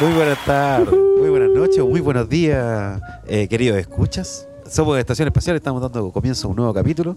[0.00, 4.48] Muy buenas tardes, muy buenas noches, muy buenos días, eh, queridos escuchas.
[4.72, 7.14] Somos de Estación Espacial, estamos dando comienzo a un nuevo capítulo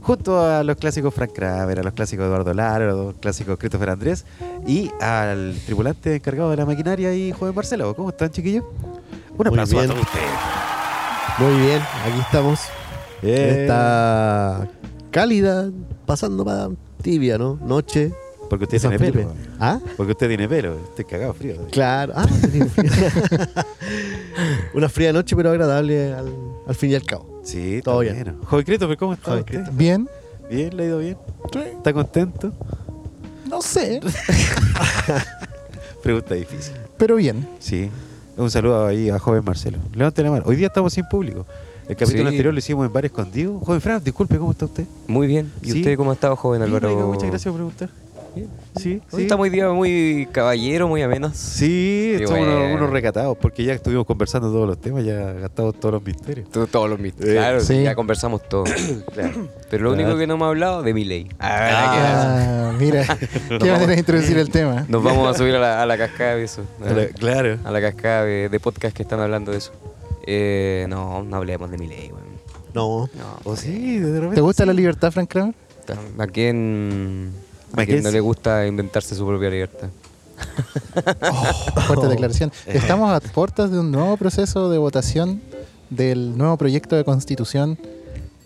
[0.00, 3.90] junto a los clásicos Frank Kramer, a los clásicos Eduardo Lara, a los clásicos Christopher
[3.90, 4.24] Andrés
[4.66, 7.94] y al tripulante encargado de la maquinaria y joven Marcelo.
[7.94, 8.64] ¿Cómo están, chiquillos?
[9.32, 10.30] Un Muy aplauso a todos ustedes.
[11.38, 12.60] Muy bien, aquí estamos.
[13.20, 14.66] Eh, Está
[15.10, 15.70] cálida,
[16.06, 16.70] pasando para
[17.02, 17.58] tibia, ¿no?
[17.62, 18.14] Noche.
[18.48, 19.12] Porque usted tiene pelo.
[19.12, 19.34] Felipe.
[19.60, 19.80] ¿Ah?
[19.98, 20.76] Porque usted tiene pelo.
[20.76, 21.56] Estoy cagado frío.
[21.72, 22.14] Claro.
[22.16, 22.66] Ah, frío.
[24.72, 26.32] Una fría noche, pero agradable al,
[26.66, 27.40] al fin y al cabo.
[27.44, 28.14] Sí, Todo bien.
[28.16, 28.34] bueno.
[28.44, 29.64] Joven Christopher, ¿cómo está Joven usted?
[29.72, 30.08] Bien.
[30.50, 31.16] Bien, le ha ido bien.
[31.76, 32.52] ¿Está contento?
[33.48, 34.00] No sé,
[36.02, 36.74] Pregunta difícil.
[36.96, 37.46] pero bien.
[37.58, 37.90] Sí.
[38.36, 39.78] Un saludo ahí a joven Marcelo.
[39.94, 40.44] Levante la mano.
[40.46, 41.46] Hoy día estamos sin público.
[41.88, 42.28] El capítulo Sí.
[42.28, 43.58] anterior lo hicimos en bar escondido.
[43.60, 44.84] Joven Fran, disculpe, ¿cómo está usted?
[45.06, 45.50] Muy bien.
[45.62, 45.78] ¿Y Sí.
[45.78, 46.94] usted cómo ha estado, joven Bien, Álvaro?
[46.94, 47.90] oiga, muchas gracias por preguntar.
[48.76, 49.22] Sí, sí.
[49.22, 51.36] estamos hoy día muy caballero, muy amenos.
[51.36, 52.74] Sí, somos unos, bueno.
[52.76, 56.50] unos recatados porque ya estuvimos conversando todos los temas, ya gastamos todos los misterios.
[56.50, 57.34] Tú- Todos los misterios.
[57.34, 57.82] Eh, claro, sí.
[57.82, 58.64] ya conversamos todo.
[59.14, 59.48] Claro.
[59.70, 61.28] Pero lo único que no hemos hablado de mi ley.
[61.40, 63.04] Ah, mira,
[63.48, 64.84] qué manera de introducir el tema.
[64.88, 66.62] Nos vamos a subir a la, a la cascada de eso.
[66.84, 67.58] A la- claro.
[67.64, 69.72] A la cascada de, de podcast que están hablando de eso.
[70.26, 72.26] Eh, no, no hablemos de mi ley, weón.
[72.74, 73.08] No.
[73.18, 73.38] No.
[73.50, 74.34] O sí, de repente.
[74.34, 74.66] ¿Te gusta sí.
[74.66, 75.54] la libertad, Frank Kramer?
[76.18, 77.30] ¿A quién,
[77.74, 79.88] ¿A quién no le gusta inventarse su propia libertad?
[81.86, 82.52] Fuerte declaración.
[82.66, 85.40] Estamos a puertas de un nuevo proceso de votación
[85.90, 87.78] del nuevo proyecto de constitución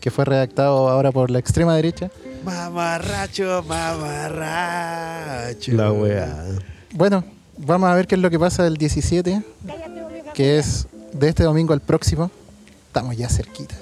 [0.00, 2.10] que fue redactado ahora por la extrema derecha.
[2.44, 5.72] Mamarracho, mamarracho.
[5.72, 6.44] La weá.
[6.92, 7.22] Bueno,
[7.58, 9.42] vamos a ver qué es lo que pasa el 17,
[10.32, 12.30] que es de este domingo al próximo.
[12.86, 13.74] Estamos ya cerquita.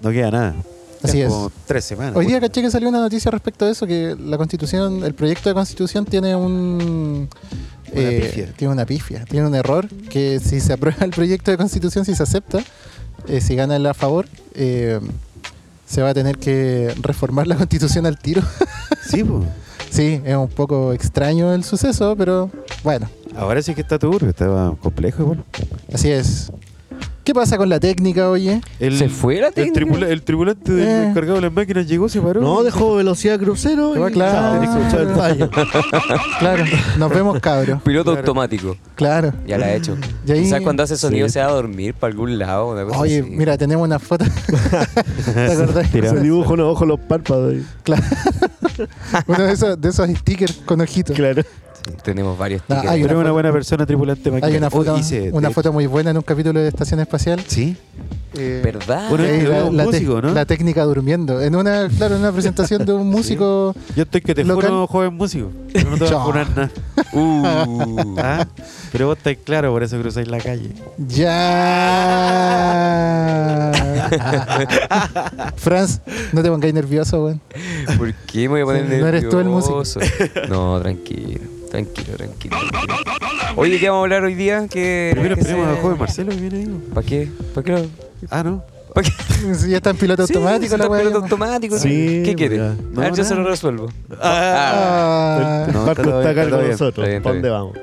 [0.00, 0.54] No queda nada.
[1.02, 1.28] Así es.
[1.28, 2.14] Como tres semanas.
[2.16, 5.48] Hoy día caché que salió una noticia respecto de eso, que la constitución, el proyecto
[5.48, 7.28] de constitución tiene un...
[7.92, 8.52] Una pifia.
[8.56, 12.14] Tiene una pifia, tiene un error, que si se aprueba el proyecto de constitución, si
[12.14, 12.60] se acepta,
[13.28, 14.98] eh, si gana el a favor, eh,
[15.86, 18.42] se va a tener que reformar la constitución al tiro.
[19.04, 19.42] Sí, pues.
[19.90, 22.48] sí, es un poco extraño el suceso, pero
[22.82, 25.44] bueno, Ahora sí que está turbio, estaba complejo igual.
[25.92, 26.50] así es.
[27.24, 28.60] ¿Qué pasa con la técnica, oye?
[28.80, 29.80] El, ¿Se fue la el, técnica?
[29.80, 31.06] tripula- el tripulante del Eh.
[31.08, 32.40] encargado de las máquinas llegó, se paró.
[32.40, 33.92] No, dejó velocidad crucero.
[33.96, 34.60] Ah, y claro.
[34.62, 35.48] el.
[36.40, 36.64] Claro,
[36.98, 37.80] nos vemos cabros.
[37.82, 38.20] Piloto Claro.
[38.26, 38.76] automático.
[38.96, 39.32] Claro.
[39.46, 39.96] Ya la he hecho.
[40.26, 41.34] Y ahí- Quizás cuando hace sonido Sí.
[41.34, 42.70] se va a dormir para algún lado.
[42.72, 43.30] Una cosa Oye, así.
[43.30, 44.24] mira, tenemos una foto.
[45.34, 45.90] ¿Te acordás?
[45.90, 47.52] Se dibujo unos ojos los párpados.
[47.52, 47.66] ahí.
[47.84, 48.02] Claro.
[49.28, 51.14] Uno de esos, de esos stickers con ojitos.
[51.14, 51.42] Claro.
[51.84, 52.92] Sí, tenemos varios No, tickets.
[52.92, 54.32] hay Pero una una foto- buena persona, tripulante.
[54.42, 57.40] Hay una foto, hice- una de- foto muy buena en un capítulo de Estación Espacial.
[57.46, 57.76] Sí.
[58.34, 59.10] Eh, ¿Verdad?
[59.10, 60.32] Bueno, la, es un la te- músico, ¿no?
[60.32, 61.42] la técnica durmiendo.
[61.42, 63.74] En una, claro, en una presentación de un músico.
[63.94, 64.70] Yo estoy que te Local.
[64.70, 65.50] juro, joven músico.
[65.72, 66.70] Pero no te voy a jurar nada.
[67.14, 68.16] Uh.
[68.18, 68.46] Ah,
[68.90, 70.70] Pero vos estáis claro, por eso cruzáis la calle.
[70.96, 72.52] ¡Ya!
[75.56, 76.00] Franz,
[76.32, 77.40] no te pongáis nervioso, weón.
[77.98, 79.02] ¿Por qué me voy a poner Sí, nervioso?
[79.02, 79.82] no eres tú el músico.
[80.48, 81.40] No, tranquilo.
[81.72, 82.56] Tranquilo, tranquilo.
[83.56, 84.66] Oye, ¿qué vamos a hablar hoy día?
[84.68, 86.80] ¿Qué, Primero qué esperemos se- al joven Marcelo que viene ahí.
[86.94, 87.28] ¿Para qué?
[87.54, 87.72] ¿Para qué?
[87.72, 87.88] lo-
[88.30, 88.62] Ah, no.
[88.94, 89.12] ¿Para qué?
[89.54, 91.78] Si ya está en piloto Sí, automático la piloto automático.
[91.78, 92.58] Sí, ¿Qué quiere?
[92.58, 92.72] ya.
[92.72, 93.88] a ver, yo se lo resuelvo.
[94.20, 97.08] Ah, El No, barco está acá con nosotros.
[97.08, 97.52] ¿Para dónde bien.
[97.52, 97.78] vamos?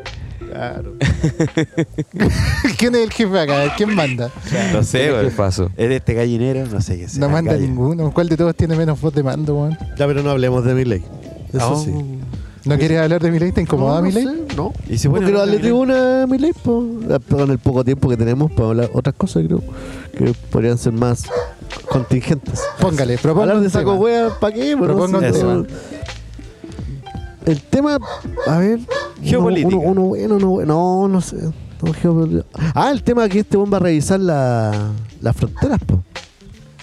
[0.52, 0.94] Claro.
[2.78, 3.74] ¿Quién es el jefe acá?
[3.76, 4.30] ¿Quién manda?
[4.74, 5.30] No sé, ¿Qué güey.
[5.32, 5.72] pasó?
[5.78, 7.20] Es de este gallinero, no sé qué sea.
[7.20, 8.12] No manda ninguno.
[8.14, 9.78] ¿Cuál de todos tiene menos voz de mando, weón?
[9.98, 11.04] Ya, pero no hablemos de mi ley.
[11.54, 11.84] Eso Oh.
[11.84, 11.92] sí.
[12.66, 13.52] ¿No quieres hablar de mi ley?
[13.52, 14.25] ¿Te incomoda no, mi no ley?
[14.50, 14.74] sé, no.
[14.90, 17.20] Y se No pone quiero darle tribuna a mi ley, pues.
[17.30, 19.62] Con el poco tiempo que tenemos para hablar otras cosas, creo
[20.18, 21.24] que podrían ser más
[21.90, 22.62] contingentes.
[22.80, 24.75] Póngale, proponga Hablar de saco wea, ¿para qué?
[24.75, 25.66] Bueno, Proponga tema.
[27.45, 27.98] El tema,
[28.48, 28.80] a ver.
[29.24, 29.75] Geopolítica.
[29.75, 30.74] Uno, uno bueno, uno bueno.
[30.74, 31.38] No, no sé.
[31.81, 32.44] No.
[32.75, 34.92] Ah, el tema que este buen va a revisar la,
[35.22, 36.00] las fronteras, pues.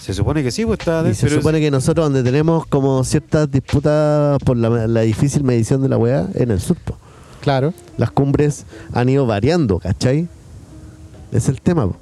[0.06, 3.02] Se supone que sí, pues está Y se pero supone que nosotros donde tenemos como
[3.02, 6.96] ciertas disputas por la, la difícil medición de la weá, en el sur, po.
[7.40, 7.74] Claro.
[7.98, 10.28] Las cumbres han ido variando, ¿cachai?
[11.32, 11.96] Es el tema, po.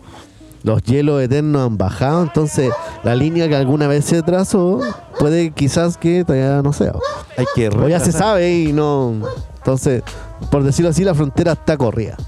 [0.64, 2.70] Los hielos eternos han bajado, entonces
[3.04, 4.82] la línea que alguna vez se trazó
[5.18, 6.92] puede quizás que todavía no sea.
[6.92, 7.00] po.
[7.38, 9.14] hay que O ya se sabe y no...
[9.56, 10.02] Entonces,
[10.50, 12.18] por decirlo así, la frontera está corrida.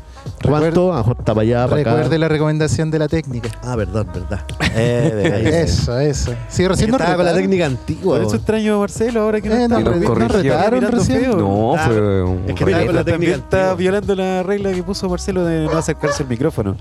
[0.45, 0.93] ¿Cuánto?
[0.93, 1.91] A está para allá, para acá.
[1.95, 3.49] Recuerde la recomendación de la técnica.
[3.63, 4.41] Ah, verdad, verdad.
[4.75, 5.63] Eh.
[5.67, 6.33] Eso, eso.
[6.49, 8.19] Sí, recién nos Estaba con la técnica antigua.
[8.19, 9.81] Por eso extraño a Marcelo ahora que no Eh, está.
[9.81, 11.21] nos retaron recién.
[11.21, 11.37] feo.
[11.37, 14.83] No, Ah, fue un es que estaba con la técnica está violando la regla que
[14.83, 16.77] puso Marcelo de no acercarse al micrófono.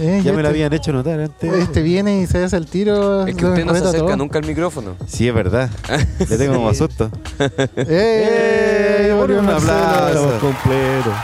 [0.00, 1.52] Eh, Ya me este- lo habían hecho notar antes.
[1.52, 3.26] Este viene y se hace el tiro.
[3.26, 4.16] Es que usted no se acerca todo.
[4.16, 4.94] nunca al micrófono.
[5.06, 5.68] Sí, es verdad.
[6.28, 7.10] Le tengo como susto.
[7.76, 9.08] ¡Eh!
[9.08, 10.08] Eh, un aplauso.
[10.08, 11.14] Estamos completos.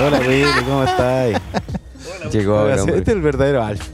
[0.00, 1.40] Hola, Willy, ¿cómo estás?
[2.32, 3.86] Llegó ahora, Este es el verdadero Alf.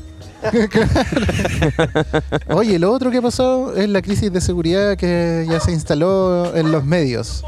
[2.50, 6.70] Oye, lo otro que pasó es la crisis de seguridad que ya se instaló en
[6.70, 7.42] los medios.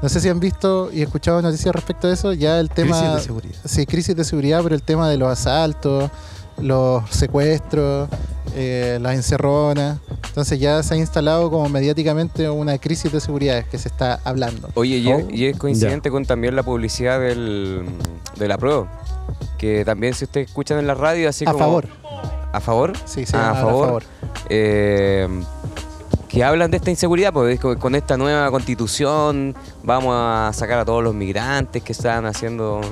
[0.00, 2.32] No sé si han visto y escuchado noticias respecto a eso.
[2.32, 2.96] Ya el tema.
[2.98, 3.58] Crisis de seguridad.
[3.64, 6.08] Sí, crisis de seguridad, pero el tema de los asaltos,
[6.60, 8.08] los secuestros,
[8.54, 9.98] eh, las encerronas.
[10.28, 14.68] Entonces ya se ha instalado como mediáticamente una crisis de seguridad que se está hablando.
[14.74, 15.28] Oye, y, es- Oh.
[15.30, 17.84] y es coincidente con también la publicidad del,
[18.36, 18.86] de la prueba.
[19.58, 21.58] Que también si ustedes escuchan en la radio así a como...
[21.64, 21.88] favor.
[22.52, 22.92] ¿A favor?
[23.06, 24.02] Sí, sí, Ah, a favor.
[24.48, 25.26] eh,
[26.36, 31.02] que hablan de esta inseguridad, pues con- esta nueva constitución vamos a sacar a todos
[31.02, 32.82] los migrantes que están haciendo,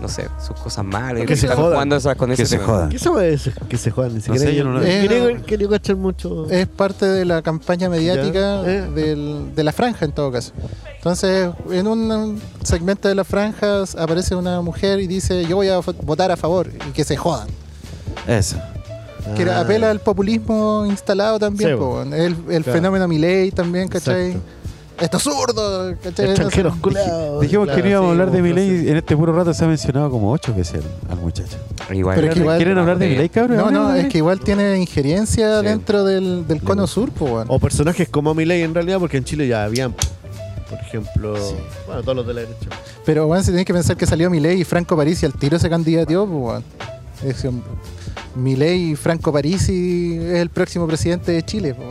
[0.00, 1.26] no sé, sus cosas malas.
[1.26, 1.72] Que se están jodan.
[1.72, 2.88] jugando esas con Que ese se jodan.
[2.88, 3.52] ¿Qué se puede decir?
[3.68, 4.46] Que se juegan, ni siquiera.
[4.46, 6.48] sé, yo no lo- cachar mucho.
[6.48, 8.88] Es parte de la campaña mediática eh.
[8.94, 10.52] del- de la franja en todo caso.
[10.96, 15.78] Entonces, en un segmento de las franjas aparece una mujer y dice yo voy a
[16.04, 17.48] votar a favor y que se jodan.
[18.26, 18.56] Eso.
[19.36, 19.60] Que Ah.
[19.60, 22.62] apela al populismo instalado también, Sí, po, el, el Claro.
[22.64, 24.26] fenómeno Milei también, ¿cachai?
[24.32, 24.48] Exacto.
[25.00, 26.26] Estos zurdos, ¿cachai?
[26.26, 27.40] Extranjeros culeados.
[27.42, 28.88] Dijimos que no íbamos a hablar de Milei.
[28.88, 31.56] En este puro rato se ha mencionado como ocho veces al, al muchacho.
[31.92, 32.14] Igual.
[32.14, 33.56] Pero es que igual- ¿Quieren hablar de Milei, cabrón?
[33.56, 35.66] No, no, es que igual tiene injerencia Sí.
[35.66, 37.42] dentro del, del cono sur, po.
[37.48, 41.54] O personajes como Milei en realidad, porque en Chile ya habían, por ejemplo, Sí.
[41.86, 42.68] bueno, todos los de la derecha.
[43.04, 45.68] Pero bueno, se tiene que pensar que salió Milei y Franco Parisi al tiro se
[45.68, 46.62] candidateó, pues
[47.42, 47.62] weón.
[48.36, 51.74] Milei y Franco Parisi es el próximo presidente de Chile.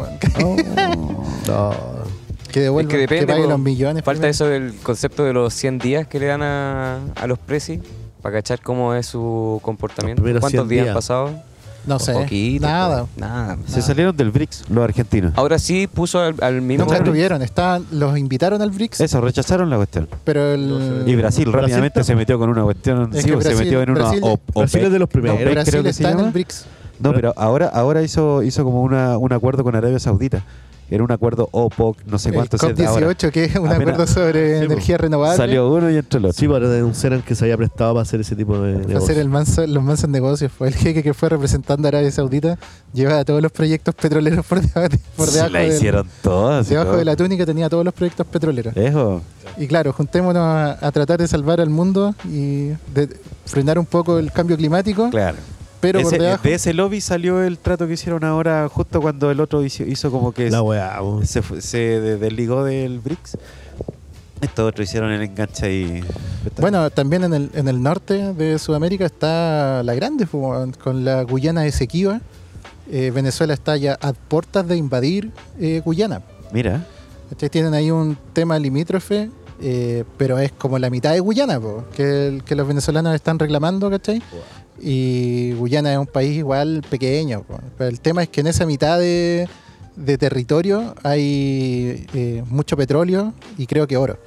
[1.47, 1.71] No.
[2.51, 3.49] que devuelva, Es que depende, pague po.
[3.49, 4.03] los millones.
[4.03, 4.31] Falta primero.
[4.31, 7.79] eso del concepto de los 100 días que le dan a, a los presis
[8.21, 10.21] para cachar cómo es su comportamiento.
[10.21, 10.87] ¿Cuántos 100 días días.
[10.89, 11.31] han pasado?
[11.85, 13.05] No sé, Poquito, nada.
[13.05, 13.57] pues, nada.
[13.67, 15.33] Se salieron del BRICS los argentinos.
[15.35, 16.85] Ahora sí puso al, al mismo.
[16.85, 20.07] Nunca estuvieron, estaban, los invitaron al BRICS, Eso, rechazaron la cuestión.
[20.23, 21.03] pero el...
[21.05, 23.09] Y Brasil Brasil rápidamente está- se metió con una cuestión.
[23.13, 25.11] Es sí, pues, se Brasil- metió en una Brasil- OP- Brasil es de los No,
[25.11, 25.37] primeros.
[25.37, 26.65] OPEC, Brasil creo que se está en el BRICS.
[26.99, 30.43] No, pero ahora, ahora hizo, hizo como una, un acuerdo con Arabia Saudita.
[30.93, 32.57] Era un acuerdo OPOC, no sé El cuánto.
[32.59, 33.07] se- ahora.
[33.07, 34.71] COP18, que es un Apenas- acuerdo sobre Sí, po.
[34.73, 35.37] energía renovable.
[35.37, 36.37] Salió uno y entró el otro.
[36.39, 39.17] Sí, para denunciaran que se había prestado para hacer ese tipo de Para hacer negocios.
[39.17, 40.51] el manso- los mansos negocios.
[40.51, 42.59] Fue el jeque que fue representando a Arabia Saudita.
[42.93, 46.69] Llevaba todos los proyectos petroleros por debajo, por debajo, la del- hicieron todas.
[46.69, 46.97] debajo todo.
[46.99, 47.45] de la túnica.
[47.45, 48.77] Tenía todos los proyectos petroleros.
[48.77, 49.21] Eso.
[49.57, 53.09] Y claro, juntémonos a, a tratar de salvar al mundo y de
[53.45, 55.09] frenar un poco el cambio climático.
[55.09, 55.37] Claro.
[55.83, 56.43] Pero por Ese- debajo.
[56.43, 60.09] de ese lobby salió el trato que hicieron ahora, justo cuando el otro hizo, hizo
[60.11, 63.37] como que La weá, se, fu- se de- desligó del BRICS.
[64.41, 66.03] Estos otros hicieron el enganche ahí.
[66.59, 71.23] Bueno, también en el, en el norte de Sudamérica está la grande, fu- con la
[71.23, 72.19] Guyana Esequiba.
[72.91, 76.21] Eh, Venezuela está ya a puertas de invadir eh, Guyana.
[76.51, 76.85] Mira.
[77.29, 77.49] ¿Cachai?
[77.49, 79.29] Tienen ahí un tema limítrofe,
[79.61, 83.39] eh, pero es como la mitad de Guyana, po, que, el- que los venezolanos están
[83.39, 84.21] reclamando, ¿cachai?
[84.79, 87.45] Y Guyana es un país igual pequeño.
[87.77, 89.47] Pero el tema es que en esa mitad de,
[89.95, 94.17] de territorio hay eh, mucho petróleo y creo que oro.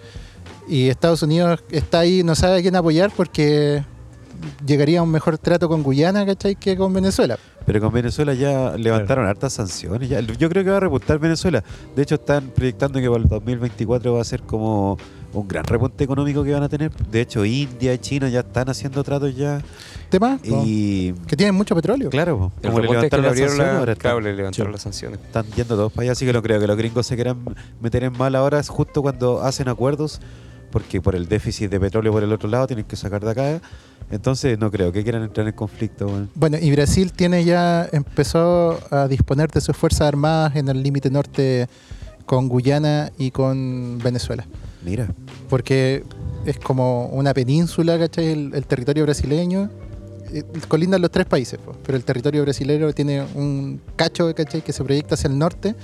[0.69, 3.85] Y Estados Unidos está ahí, no sabe a quién apoyar porque
[4.65, 6.57] llegaría a un mejor trato con Guyana, ¿cachai?
[6.57, 7.39] Que con Venezuela.
[7.65, 10.09] Pero con Venezuela ya levantaron hartas sanciones.
[10.09, 10.21] ya.
[10.21, 11.63] Yo creo que va a repuntar Venezuela.
[11.95, 14.99] De hecho, están proyectando que para el 2024 va a ser como
[15.33, 16.91] un gran repunte económico que van a tener.
[17.11, 19.61] De hecho, India y China ya están haciendo tratos ya.
[20.09, 22.11] Tema Y que tienen mucho petróleo.
[22.11, 24.31] claro, El como le reporte es que levantaron las abrieron sanciones, la, ahora claro, están,
[24.31, 24.73] le levantaron Sí.
[24.73, 25.21] las sanciones.
[25.21, 26.13] están yendo todos para allá.
[26.13, 27.39] Así que no creo que los gringos se quieran
[27.81, 30.21] meter en mal ahora, es justo cuando hacen acuerdos.
[30.71, 33.61] Porque por el déficit de petróleo por el otro lado tienen que sacar de acá.
[34.11, 36.09] Entonces no creo que quieran entrar en conflicto.
[36.35, 41.09] Bueno, y Brasil tiene ya, empezó a disponer de sus fuerzas armadas en el límite
[41.11, 41.67] norte
[42.27, 44.45] con Guyana y con Venezuela.
[44.87, 45.09] Mira.
[45.51, 46.05] Porque
[46.47, 48.27] es como una península, ¿cachai?
[48.33, 49.69] El, el territorio brasileño.
[50.33, 54.63] eh, Colindan los tres países, po, pero el territorio brasileño tiene un cacho, ¿cachai?
[54.63, 55.75] Que se proyecta hacia el norte.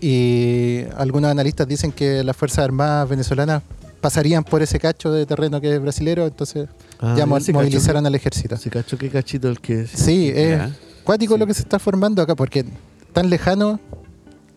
[0.00, 3.62] Y algunos analistas dicen que las fuerzas armadas venezolanas
[4.00, 8.54] pasarían por ese cacho de terreno que es brasilero, entonces Ah, ya movilizaron al ejército.
[8.56, 9.90] Ese cacho, qué cachito el que es.
[9.90, 10.70] Sí, es Ya.
[11.04, 12.64] cuático lo que se está formando acá, porque
[13.12, 13.78] tan lejano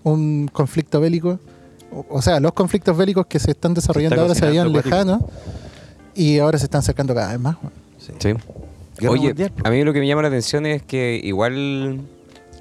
[0.04, 1.40] un conflicto bélico,
[1.92, 5.22] o, o sea, los conflictos bélicos que se están desarrollando está ahora se veían lejanos
[6.13, 7.58] y ahora se están acercando cada vez más.
[8.20, 8.34] Sí.
[9.08, 12.01] Oye, mundial, a mí lo que me llama la atención es que igual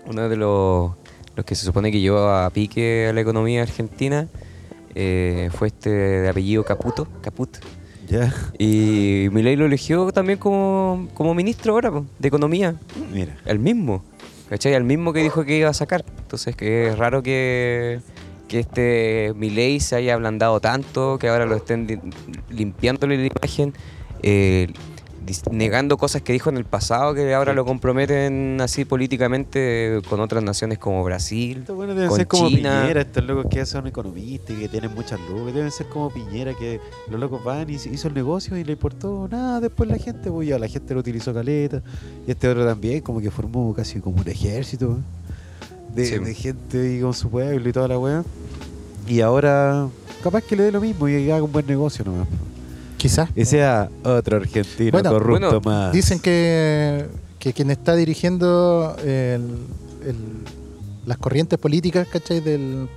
[0.06, 0.92] uno de los,
[1.36, 4.26] los que se supone que llevó a pique a la economía argentina
[4.94, 7.58] eh, fue este de apellido Caputo, Caput.
[8.08, 12.74] Ya, Y Milei lo eligió también como, como ministro ahora de economía,
[13.12, 13.36] mira.
[13.46, 14.04] el mismo.
[14.50, 14.74] ¿Cachai?
[14.74, 16.04] El mismo que dijo que iba a sacar.
[16.18, 18.00] Entonces que es raro que,
[18.54, 21.98] que este Milei se haya ablandado tanto, que ahora lo estén li-
[22.50, 23.72] limpiándole la imagen,
[24.22, 24.68] eh,
[25.50, 30.44] negando cosas que dijo en el pasado, que ahora lo comprometen así políticamente con otras
[30.44, 31.60] naciones como Brasil.
[31.60, 32.82] Estos buenos deben con ser como China.
[32.82, 35.54] Piñera, estos locos que son economistas y que tienen muchas lucas.
[35.54, 36.78] Deben ser como Piñera, que
[37.10, 40.46] los locos van y hizo el negocio y le importó nada después la gente, pues
[40.46, 41.82] ya la gente lo utilizó caleta.
[42.26, 45.23] Y este otro también, como que formó casi como un ejército ¿eh?
[45.94, 46.18] De, Sí.
[46.18, 48.24] de gente y con su pueblo y toda la weá.
[49.06, 49.88] Y ahora,
[50.22, 52.26] capaz que le dé lo mismo y haga un buen negocio nomás.
[52.28, 52.40] pues.
[52.96, 53.28] Quizás.
[53.36, 55.92] Y sea otro argentino Bueno, corrupto bueno, más.
[55.92, 57.06] Dicen que,
[57.38, 59.58] que quien está dirigiendo el-
[60.06, 60.44] el-
[61.04, 62.40] las corrientes políticas, ¿cachai?
[62.40, 62.88] Del,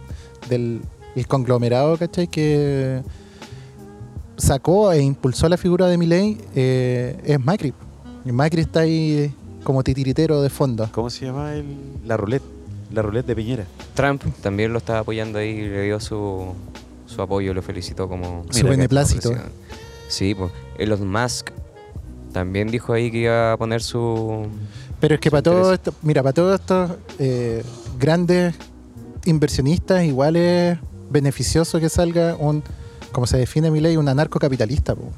[0.50, 0.80] del
[1.16, 2.27] el conglomerado, ¿cachai?
[2.27, 3.01] Que
[4.38, 7.74] sacó e impulsó la figura de Milei eh, es Macri.
[8.25, 10.88] Macri está ahí como titiritero de fondo.
[10.94, 11.66] ¿Cómo se llama el,
[12.06, 12.44] la roulette?
[12.91, 13.65] La roulette de Piñera.
[13.94, 16.53] Trump también lo estaba apoyando ahí, le dio su,
[17.06, 18.46] su apoyo, lo felicitó como...
[18.50, 19.32] Su beneplácito.
[20.08, 20.51] Sí, pues.
[20.77, 21.50] Elon Musk
[22.32, 24.48] también dijo ahí que iba a poner su...
[25.00, 27.63] Pero es que para todo esto, mira, para todos estos eh,
[28.00, 28.56] grandes
[29.25, 30.77] inversionistas, igual es
[31.10, 32.63] beneficioso que salga un,
[33.12, 34.96] como se define mi ley, un anarcocapitalista.
[34.96, 35.12] po.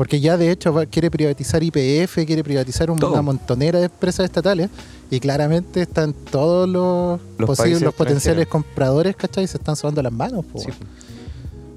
[0.00, 4.70] Porque ya de hecho quiere privatizar IPF, quiere privatizar un- una montonera de empresas estatales
[5.10, 9.46] y claramente están todos los, Los posibles, los potenciales compradores, ¿cachai?
[9.46, 10.46] Se están sobando las manos.
[10.46, 10.58] po.
[10.58, 10.70] Sí.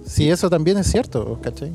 [0.05, 1.73] Sí, eso también es cierto, ¿cachai?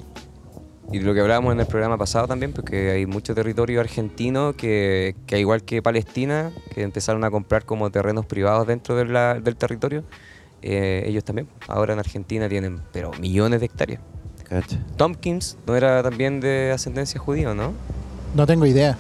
[0.91, 5.17] Y lo que hablábamos en el programa pasado también, porque hay mucho territorio argentino que,
[5.27, 9.55] que igual que Palestina, que empezaron a comprar como terrenos privados dentro de la- del
[9.57, 10.03] territorio,
[10.63, 11.47] eh, ellos también.
[11.67, 14.01] Ahora en Argentina tienen, pero millones de hectáreas.
[14.49, 14.79] Cacha.
[14.97, 17.73] Tompkins no era también de ascendencia judía, ¿no?
[18.35, 18.97] No tengo idea.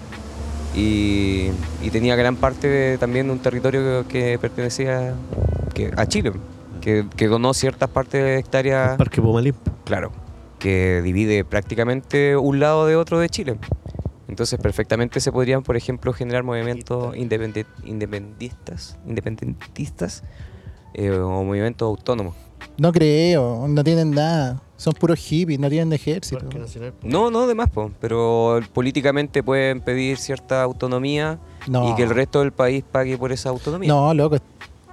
[0.75, 1.51] Y,
[1.83, 5.15] y tenía gran parte de, también de un territorio que, que pertenecía
[5.75, 6.33] que, a Chile,
[6.81, 9.55] que, que donó ciertas partes de hectáreas, El Parque Pumalín.
[9.85, 10.13] claro,
[10.59, 13.57] que divide prácticamente un lado de otro de Chile.
[14.29, 20.23] Entonces perfectamente se podrían, por ejemplo, generar movimientos independe- independentistas, independentistas
[20.93, 22.35] eh, o movimientos autónomos.
[22.77, 24.61] No creo, no tienen nada.
[24.79, 26.41] Son puros hippies, no tienen ejército.
[26.57, 26.95] Nacional.
[27.03, 31.91] No, no, de más, po, pero políticamente pueden pedir cierta autonomía No.
[31.91, 33.89] y que el resto del país pague por esa autonomía.
[33.89, 34.37] No, loco.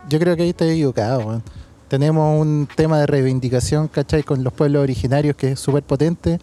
[0.10, 1.42] Yo creo que ahí estoy equivocado.
[1.88, 4.24] Tenemos un tema de reivindicación, ¿cachai?
[4.24, 6.40] Con los pueblos originarios que es súper potente,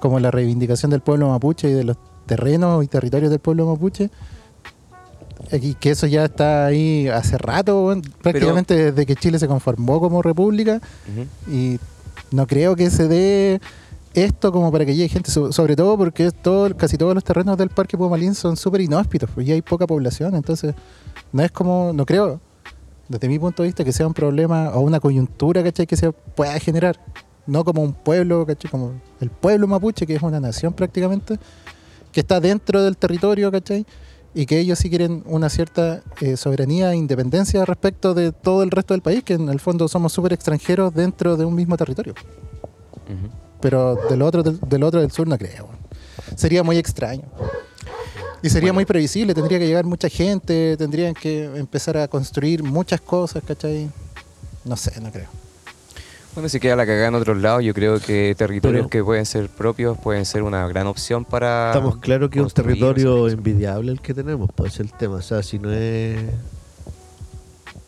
[0.00, 1.96] como la reivindicación del pueblo mapuche y de los
[2.26, 4.10] terrenos y territorios del pueblo mapuche.
[5.52, 10.20] Y que eso ya está ahí hace rato, prácticamente desde que Chile se conformó como
[10.20, 10.80] república.
[11.48, 11.78] Y
[12.32, 13.60] no creo que se dé
[14.14, 17.56] esto como para que llegue gente, so- sobre todo porque todo, casi todos los terrenos
[17.56, 20.74] del Parque Pumalín son súper inhóspitos pues, y hay poca población, entonces
[21.32, 22.40] no es como, no creo,
[23.08, 25.86] desde mi punto de vista, que sea un problema o una coyuntura, ¿cachai?
[25.86, 26.98] Que se pueda generar,
[27.46, 28.70] no como un pueblo, ¿cachai?
[28.70, 31.38] Como el pueblo mapuche, que es una nación prácticamente,
[32.12, 33.86] que está dentro del territorio, ¿cachai?
[34.34, 38.70] Y que ellos sí quieren una cierta eh, soberanía e independencia respecto de todo el
[38.70, 42.14] resto del país, que en el fondo somos súper extranjeros dentro de un mismo territorio.
[43.60, 45.68] Pero del otro del, del otro del sur no creo.
[46.34, 47.24] Sería muy extraño.
[48.42, 53.00] Y sería muy previsible, tendría que llegar mucha gente, tendrían que empezar a construir muchas
[53.00, 53.88] cosas, ¿cachai?
[54.64, 55.41] No sé, no creo.
[56.34, 59.26] Bueno, si queda la cagada en otros lados, yo creo que territorios Pero- que pueden
[59.26, 61.68] ser propios pueden ser una gran opción para.
[61.68, 65.16] Estamos claros que es un territorio envidiable el que tenemos, puede ser el tema.
[65.16, 66.18] O sea, si no es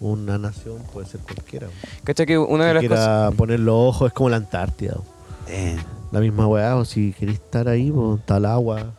[0.01, 1.69] una nación, puede ser cualquiera.
[2.05, 3.35] Cacha que una de las quiera cosas.
[3.35, 4.97] poner los ojos es como la Antártida.
[5.49, 5.77] Eh,
[6.13, 8.93] La misma weá, o si queréis estar ahí, pues, está el agua.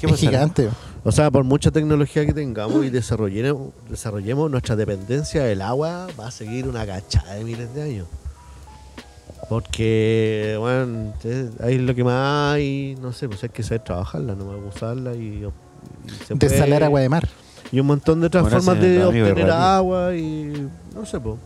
[0.00, 0.68] ¿Qué es gigante.
[1.04, 6.28] O sea, por mucha tecnología que tengamos y desarrollemos, desarrollemos nuestra dependencia del agua, va
[6.28, 8.06] a seguir una cachada de miles de años.
[9.48, 13.84] Porque, bueno, eh, ahí es lo que más hay, no sé, pues hay que saber
[13.84, 15.44] trabajarla, no más usarla y,
[16.04, 17.28] y se puede- Desalar agua de mar.
[17.70, 21.36] Y un montón de otras Bueno, formas de obtener agua y no sé, pues.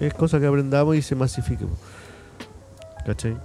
[0.00, 1.64] Es cosa que aprendamos y se masifique.
[1.64, 1.76] po.
[3.06, 3.36] ¿Cachai?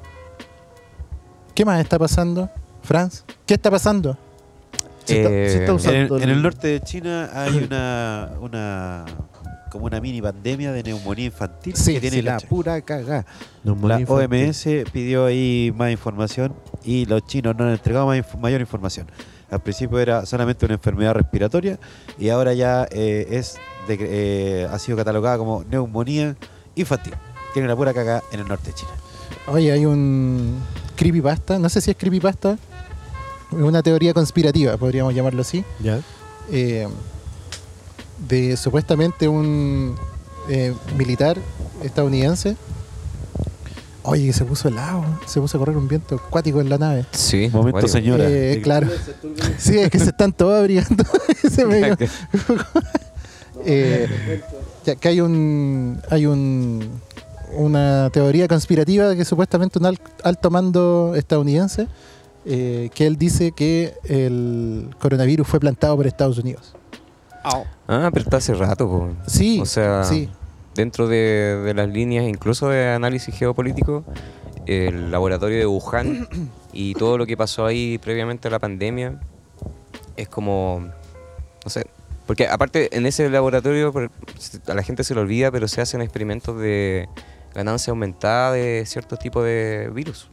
[1.55, 2.49] ¿Qué más está pasando,
[2.83, 3.23] Franz?
[3.45, 4.17] ¿Qué está pasando?
[5.05, 8.31] Se está- se está Eh, usando en, el, en el norte de China hay una,
[8.39, 9.05] una
[9.73, 13.25] como una mini pandemia de neumonía infantil Sí, que tiene sí, la pura cagada.
[13.65, 14.47] Neumonía La infantil.
[14.85, 16.53] OMS pidió ahí más información
[16.85, 19.07] y los chinos no han entregado más inf- mayor información.
[19.51, 21.77] Al principio era solamente una enfermedad respiratoria
[22.17, 23.57] y ahora ya eh, es
[23.89, 26.37] de- eh, ha sido catalogada como neumonía
[26.75, 27.13] infantil.
[27.53, 28.91] Tiene la pura cagada en el norte de China.
[29.47, 30.57] Oye, hay un
[30.95, 32.57] creepypasta, no sé si es creepypasta,
[33.51, 35.99] una teoría conspirativa, podríamos llamarlo así, Ya.
[36.51, 36.87] eh,
[38.27, 39.95] de supuestamente un
[40.49, 41.37] eh, militar
[41.83, 42.55] estadounidense.
[44.05, 47.05] Oye, que se puso helado, se puso a correr un viento acuático en la nave.
[47.11, 47.49] Sí.
[47.53, 48.25] Momento, señora.
[48.27, 48.89] Eh, claro.
[49.57, 51.03] Sí, es que se están todos abrigando.
[51.49, 51.97] Se me dio-
[53.65, 54.41] Eh,
[54.83, 56.83] ya que hay un hay un
[57.55, 61.87] una teoría conspirativa de que supuestamente un al- alto mando estadounidense
[62.45, 66.73] eh, que él dice que el coronavirus fue plantado por Estados Unidos.
[67.87, 69.09] Ah, pero está hace rato, po.
[69.27, 70.29] Sí, O sea, sí.
[70.75, 74.03] dentro de, de las líneas, incluso de análisis geopolítico,
[74.65, 76.27] el laboratorio de Wuhan
[76.73, 79.19] y todo lo que pasó ahí previamente a la pandemia
[80.15, 80.89] es como,
[81.63, 81.85] no sé,
[82.25, 83.91] porque aparte en ese laboratorio
[84.67, 87.09] a la gente se le olvida, pero se hacen experimentos de
[87.53, 90.29] ganancia aumentada de ciertos tipos de virus.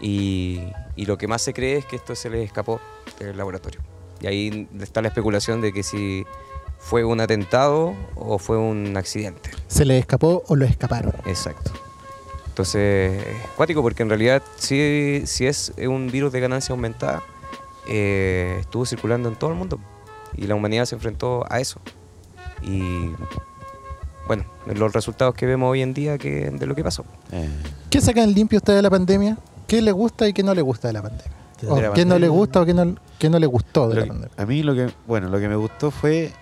[0.00, 0.60] Y,
[0.96, 2.80] y lo que más se cree es que esto se les escapó
[3.18, 3.80] del laboratorio.
[4.20, 6.24] Y ahí está la especulación de que si
[6.78, 9.50] fue un atentado o fue un accidente.
[9.68, 11.12] Se le escapó o lo escaparon.
[11.26, 11.70] Exacto.
[12.48, 17.22] Entonces, es cuático porque en realidad si, si es un virus de ganancia aumentada,
[17.88, 19.78] eh, estuvo circulando en todo el mundo
[20.36, 21.80] y la humanidad se enfrentó a eso.
[22.62, 23.10] Y
[24.26, 27.04] bueno, los resultados que vemos hoy en día que, de lo que pasó.
[27.32, 27.48] eh,
[27.88, 29.38] ¿Qué sacan limpio ustedes de la pandemia?
[29.66, 31.39] ¿Qué le gusta y qué no le gusta de la pandemia?
[31.68, 34.06] O ¿Qué no le gusta o qué no, qué no le gustó de Lo la
[34.06, 34.34] pandemia?
[34.36, 36.32] a mí lo que, bueno, lo que me gustó fue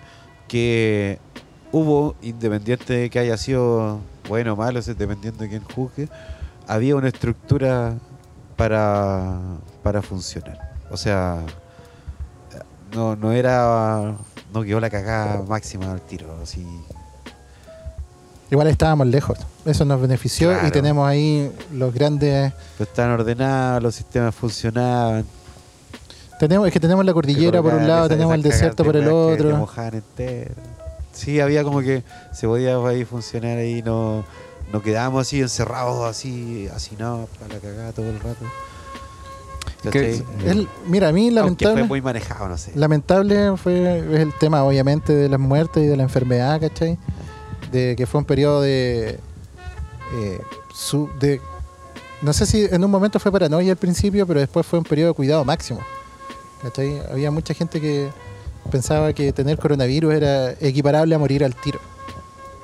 [0.47, 1.19] que
[1.71, 6.09] hubo, independiente de que haya sido bueno o malo, dependiendo de quién juzgue,
[6.67, 7.95] había una estructura
[8.55, 9.39] para,
[9.83, 10.75] para funcionar.
[10.91, 11.43] O sea,
[12.93, 14.15] no, no era,
[14.53, 16.65] no quedó la cagada máxima al tiro, así.
[18.51, 19.37] Igual estábamos lejos.
[19.65, 22.51] Eso nos benefició y tenemos ahí los grandes.
[22.77, 25.25] Pero estaban ordenados, los sistemas funcionaban.
[26.39, 29.67] Tenemos, es que tenemos la cordillera por un lado, tenemos el desierto por el otro.
[31.11, 34.23] Sí, había como que se podía ahí funcionar ahí, no,
[34.71, 38.45] no quedábamos así encerrados, así, así no, para la cagada todo el rato.
[39.91, 40.23] Que-
[40.87, 42.71] mira, a mí Aunque lamentable, fue muy manejado, no sé.
[42.75, 46.97] lamentable fue es el tema obviamente de las muertes y de la enfermedad, ¿cachai?
[47.71, 49.19] De que fue un periodo de,
[50.15, 50.41] eh,
[50.73, 51.39] su- de
[52.21, 55.09] no sé si en un momento fue paranoia al principio, pero después fue un periodo
[55.11, 55.79] de cuidado máximo.
[56.61, 56.99] ¿cachai?
[57.11, 58.09] Había mucha gente que
[58.71, 61.79] pensaba que tener coronavirus era equiparable a morir al tiro.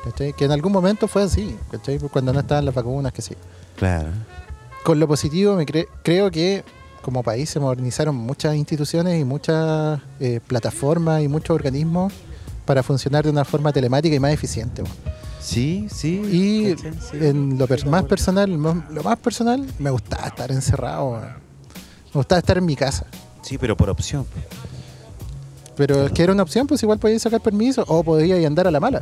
[0.03, 0.33] ¿cachai?
[0.33, 1.97] Que en algún momento fue así, ¿cachai?
[1.99, 3.35] Cuando no estaban las vacunas, que sí.
[3.77, 4.09] Claro.
[4.83, 6.63] Con lo positivo, me cre- creo que
[7.01, 12.11] como país se modernizaron muchas instituciones y muchas eh, plataformas y muchos organismos
[12.65, 14.83] para funcionar de una forma telemática y más eficiente.
[15.39, 16.21] Sí, sí.
[16.31, 16.75] Y
[17.23, 21.19] en lo per- más personal, lo más personal, me gustaba estar encerrado.
[21.21, 23.05] Me gustaba estar en mi casa.
[23.43, 24.25] Sí, pero por opción.
[25.77, 28.47] Pero es que era una opción, pues igual podías sacar permiso o podías ir a
[28.47, 29.01] andar a la mala.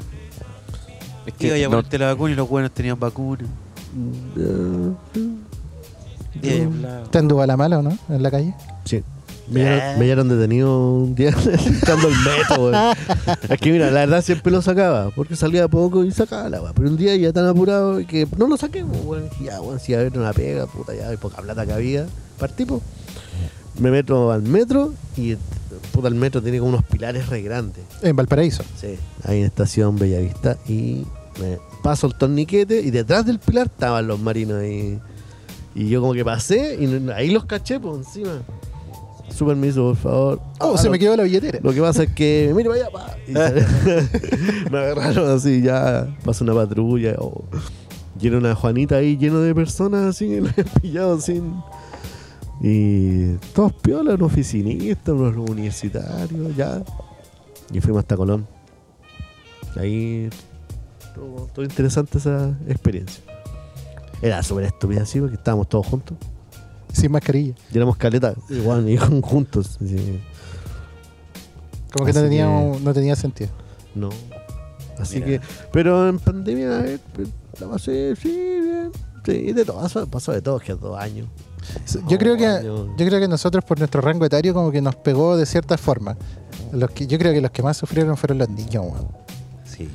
[1.26, 3.46] Es Iba a no- ponerte la vacuna y los buenos tenían vacuna.
[6.42, 7.04] Y ahí hablaba.
[7.10, 7.98] ¿Te anduvo a la mala o no?
[8.10, 8.54] En la calle.
[8.86, 9.04] Sí.
[9.50, 11.30] Me hallaron, me hallaron detenido un día
[11.66, 12.96] entrando el metro, weón.
[13.50, 16.74] Es que mira, la verdad siempre lo sacaba, porque salía poco y sacaba la weá.
[16.74, 19.30] Pero un día ya tan apurado que no lo saqué, weón.
[19.40, 21.74] Y Ya, weón, si iba a haber una pega, puta, ya hay poca plata que
[21.74, 22.06] había.
[22.40, 22.82] Partí, pues.
[23.80, 25.36] Me meto al metro y
[25.92, 27.84] puta, el metro tiene como unos pilares re grandes.
[28.02, 28.64] En Valparaíso.
[28.80, 28.98] Sí.
[29.24, 31.06] Ahí en estación Bellavista y
[31.40, 35.00] me paso el torniquete y detrás del pilar estaban los marinos ahí.
[35.76, 38.42] Y yo como que pasé y ahí los caché por encima.
[39.36, 40.42] Su permiso, por favor.
[40.60, 41.60] Oh, Ah, se lo- me quedó la billetera.
[41.64, 43.16] Lo que pasa es que, mire, vaya, pa.
[43.28, 43.32] Y
[44.72, 47.16] me agarraron así, ya pasó una patrulla.
[47.20, 47.46] O,
[48.22, 50.40] y era una Juanita ahí lleno de personas así,
[50.82, 51.62] pillado sin.
[52.62, 56.84] Y todos piolas, unos oficinistas, unos universitarios, ya.
[57.74, 58.46] Y fuimos hasta Colón.
[59.76, 60.30] Ahí.
[61.16, 63.24] Todo, todo interesante esa experiencia.
[64.22, 66.18] Era súper estúpida así porque estábamos todos juntos.
[66.94, 67.54] Sin mascarilla.
[67.74, 69.78] Y éramos caleta, igual, y juntos.
[71.92, 73.50] Como que no tenía, que- no tenía sentido.
[73.96, 74.10] No.
[75.00, 75.26] Así Mira.
[75.26, 77.28] que, pero en pandemia eh, pues,
[77.60, 78.92] la pasé, sí, bien.
[79.26, 81.28] Sí, de todo, pasó, pasó de todo, que dos años.
[82.10, 82.90] Yo creo que Años.
[82.98, 86.18] yo creo que nosotros por nuestro rango etario como que nos pegó de cierta forma.
[86.74, 89.08] Los que yo creo que los que más sufrieron fueron los niños, weón.
[89.64, 89.88] Sí.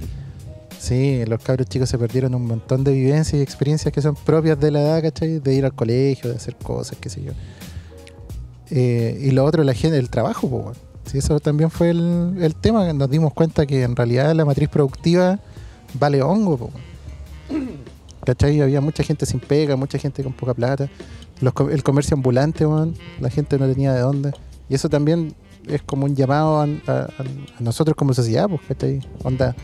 [0.79, 4.59] Sí, los cabros chicos se perdieron un montón de vivencias y experiencias que son propias
[4.61, 5.39] de la edad, ¿cachai?
[5.41, 7.33] De ir al colegio, de hacer cosas, qué sé yo.
[8.71, 10.79] Eh, y lo otro, la gente, el trabajo, pues.
[11.07, 12.93] Sí, eso también fue el, tema.
[12.93, 15.39] Nos dimos cuenta que en realidad la matriz productiva
[15.99, 16.55] vale hongo,
[17.51, 17.69] weón.
[18.25, 18.61] ¿cachai?
[18.61, 20.89] Había mucha gente sin pega, mucha gente con poca plata.
[21.41, 24.33] Los el comercio ambulante, weón, la gente no tenía de dónde.
[24.69, 25.35] Y eso también
[25.67, 27.09] es como un llamado a, a-
[27.59, 29.01] a nosotros como sociedad, pues, ¿cachai?
[29.25, 29.57] Onda,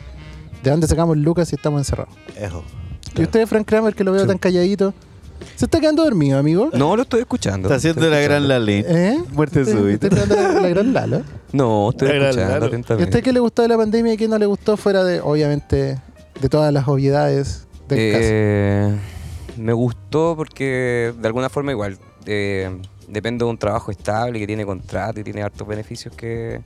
[0.64, 2.12] ¿de dónde sacamos lucas si estamos encerrados?
[2.36, 2.64] Ejo.
[3.16, 4.26] Y usted, Frank Kramer, que lo veo Sí.
[4.26, 4.92] tan calladito,
[5.54, 6.70] ¿se está quedando dormido, amigo?
[6.72, 7.68] No, lo estoy escuchando.
[7.68, 8.48] Está haciendo la gran.
[8.48, 8.84] Lalín.
[8.88, 9.18] ¿Eh?
[9.32, 10.06] Muerte súbita.
[10.08, 11.22] usted está dando la, la gran Lalo.
[11.52, 12.98] No, estoy La escuchando.
[12.98, 15.20] ¿Y usted qué le gustó de la pandemia y qué no le gustó fuera de,
[15.20, 16.00] obviamente,
[16.40, 18.24] de todas las obviedades del caso?
[18.24, 18.94] Eh,
[19.56, 21.96] me gustó porque de alguna forma igual
[22.26, 26.60] eh, depende de un trabajo estable que tiene contrato y tiene hartos beneficios que,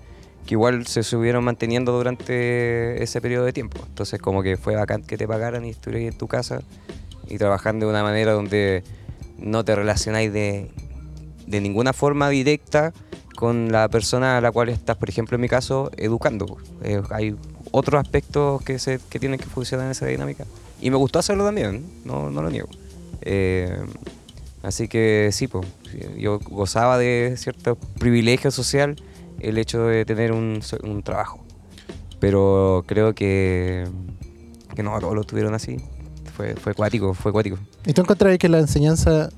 [0.49, 3.81] que igual se estuvieron manteniendo durante ese periodo de tiempo.
[3.87, 6.63] Entonces como que fue bacán que te pagaran y estuvieras en tu casa
[7.29, 8.83] y trabajando de una manera donde
[9.37, 10.71] no te relacionáis de,
[11.47, 12.95] de ninguna forma directa
[13.37, 16.57] con la persona a la cual estás, por ejemplo, en mi caso, educando.
[16.83, 17.37] Eh, hay
[17.71, 20.47] otros aspectos que, se, que tienen que funcionar en esa dinámica.
[20.81, 22.69] Y me gustó hacerlo también, no, no lo niego.
[23.21, 23.79] Eh,
[24.63, 25.67] así que sí, pues,
[26.17, 28.97] yo gozaba de cierto privilegio social
[29.41, 31.45] el hecho de tener un, un trabajo.
[32.21, 33.87] Pero creo que,
[34.75, 35.77] que no todos lo tuvieron así.
[36.37, 37.59] Fue, fue cuático, fue cuático.
[37.87, 38.05] ¿Y tú
[38.39, 39.31] que la enseñanza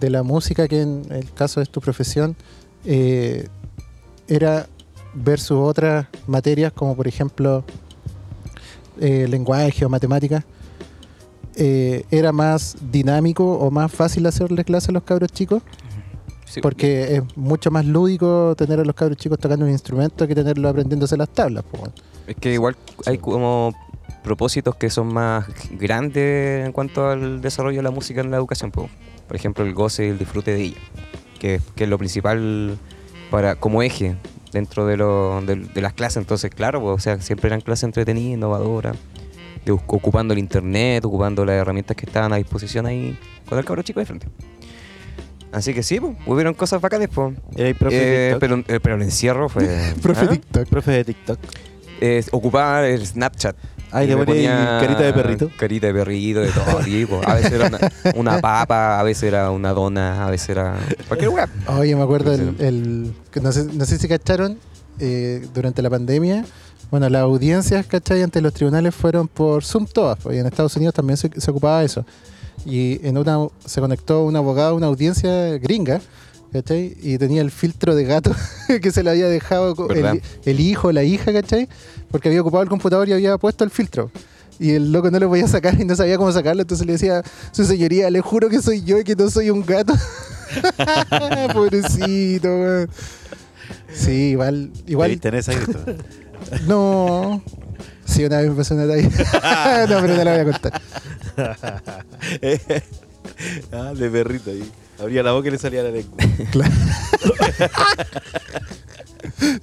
[0.00, 2.36] de la música, que en el caso es tu profesión,
[2.84, 3.48] eh,
[4.28, 4.66] era
[5.14, 7.64] versus otras materias como por ejemplo
[9.00, 10.44] eh, lenguaje o matemáticas,
[11.56, 15.62] eh, era más dinámico o más fácil hacerle clase a los cabros chicos?
[16.46, 20.34] Sí, Porque es mucho más lúdico tener a los cabros chicos tocando un instrumento que
[20.34, 21.64] tenerlos aprendiéndose las tablas.
[21.64, 21.88] po.
[22.26, 23.74] Es que igual hay como
[24.22, 28.70] propósitos que son más grandes en cuanto al desarrollo de la música en la educación.
[28.70, 28.88] po.
[29.26, 30.76] Por ejemplo, el goce y el disfrute de ella,
[31.40, 32.78] que, que es lo principal
[33.30, 34.16] para como eje
[34.52, 36.18] dentro de, lo, de, de las clases.
[36.18, 38.96] Entonces, claro, po, o sea, siempre eran clases entretenidas, innovadoras,
[39.64, 43.82] de ocupando el internet, ocupando las herramientas que estaban a disposición ahí con el cabro
[43.82, 44.28] chico de frente.
[45.56, 47.34] Así que sí, pues, hubieron cosas bacanes, pues.
[47.56, 48.40] Era el profe de TikTok.
[48.40, 49.66] pero, eh, pero el encierro fue.
[50.02, 50.28] Profe ¿Ah?
[50.28, 50.68] TikTok.
[50.68, 51.38] Profe de TikTok.
[52.02, 53.56] Eh, ocupaba el Snapchat.
[53.90, 55.50] Ay, Y le ponía carita de perrito.
[55.58, 57.22] Carita de perrito, de todo tipo.
[57.24, 57.78] A veces era una,
[58.16, 60.76] una papa, a veces era una dona, a veces era
[61.08, 61.48] cualquier weá.
[61.68, 64.58] Oye, me acuerdo el, el- que no, sé, no sé si cacharon
[64.98, 66.44] eh, durante la pandemia.
[66.90, 68.22] Bueno, las audiencias, ¿cachai?
[68.22, 71.82] Ante los tribunales fueron por Zoom todas, y en Estados Unidos también se, se ocupaba
[71.82, 72.04] eso.
[72.66, 76.00] Y en una se conectó un abogado a una audiencia gringa,
[76.52, 76.96] ¿cachai?
[77.00, 78.32] Y tenía el filtro de gato
[78.82, 81.68] que se le había dejado el, el hijo, la hija, ¿cachai?
[82.10, 84.10] Porque había ocupado el computador y había puesto el filtro.
[84.58, 87.22] Y el loco no lo podía sacar y no sabía cómo sacarlo, entonces le decía,
[87.52, 89.94] su señoría, le juro que soy yo y que no soy un gato.
[91.52, 92.90] Pobrecito, weón.
[93.92, 95.10] Sí, igual, igual.
[95.12, 95.20] Igual.
[95.20, 95.84] tenés ahí grito.
[96.66, 97.42] No.
[98.06, 99.08] Sí, una vez me pasó una talla.
[99.88, 100.80] no, pero no la voy a contar.
[103.72, 104.70] ah, de perrito ahí.
[104.98, 106.16] Abría la boca y le salía la lengua.
[106.50, 106.72] Claro.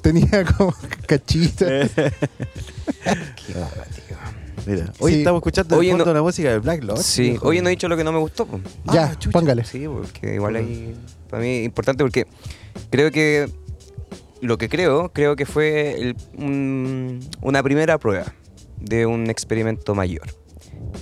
[0.01, 0.75] Tenía como
[1.07, 1.65] cachita.
[4.65, 5.17] Mira, hoy Sí.
[5.19, 7.01] estamos escuchando fondo no- la música de Black Lodge.
[7.01, 7.47] Sí, viejo.
[7.47, 8.45] oye, no he dicho lo que no me gustó.
[8.45, 8.59] po.
[8.93, 9.63] ya, Ah, póngale.
[9.65, 10.95] Sí, porque igual hay.
[11.29, 12.27] Para mí es importante porque
[12.89, 13.49] creo que.
[14.43, 18.25] Lo que creo, creo que fue el- un- una primera prueba
[18.79, 20.27] de un experimento mayor.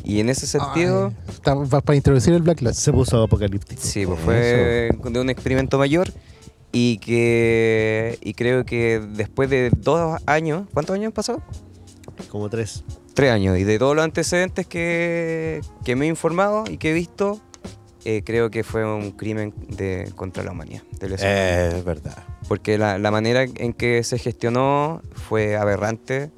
[0.03, 1.11] Y en ese sentido.
[1.45, 2.75] Ay, para introducir el Black Lodge.
[2.75, 3.81] Se puso apocalíptico.
[3.81, 6.11] Sí, pues fue de un experimento mayor
[6.71, 11.41] y que y creo que después de dos años, ¿cuántos años han pasado?
[12.29, 12.83] Como tres.
[13.13, 16.93] Tres años y de todos los antecedentes que, que me he informado y que he
[16.93, 17.41] visto,
[18.03, 20.81] eh, creo que fue un crimen de, contra la humanidad.
[21.01, 22.23] Eh, es verdad.
[22.47, 26.31] Porque la, la manera en que se gestionó fue aberrante.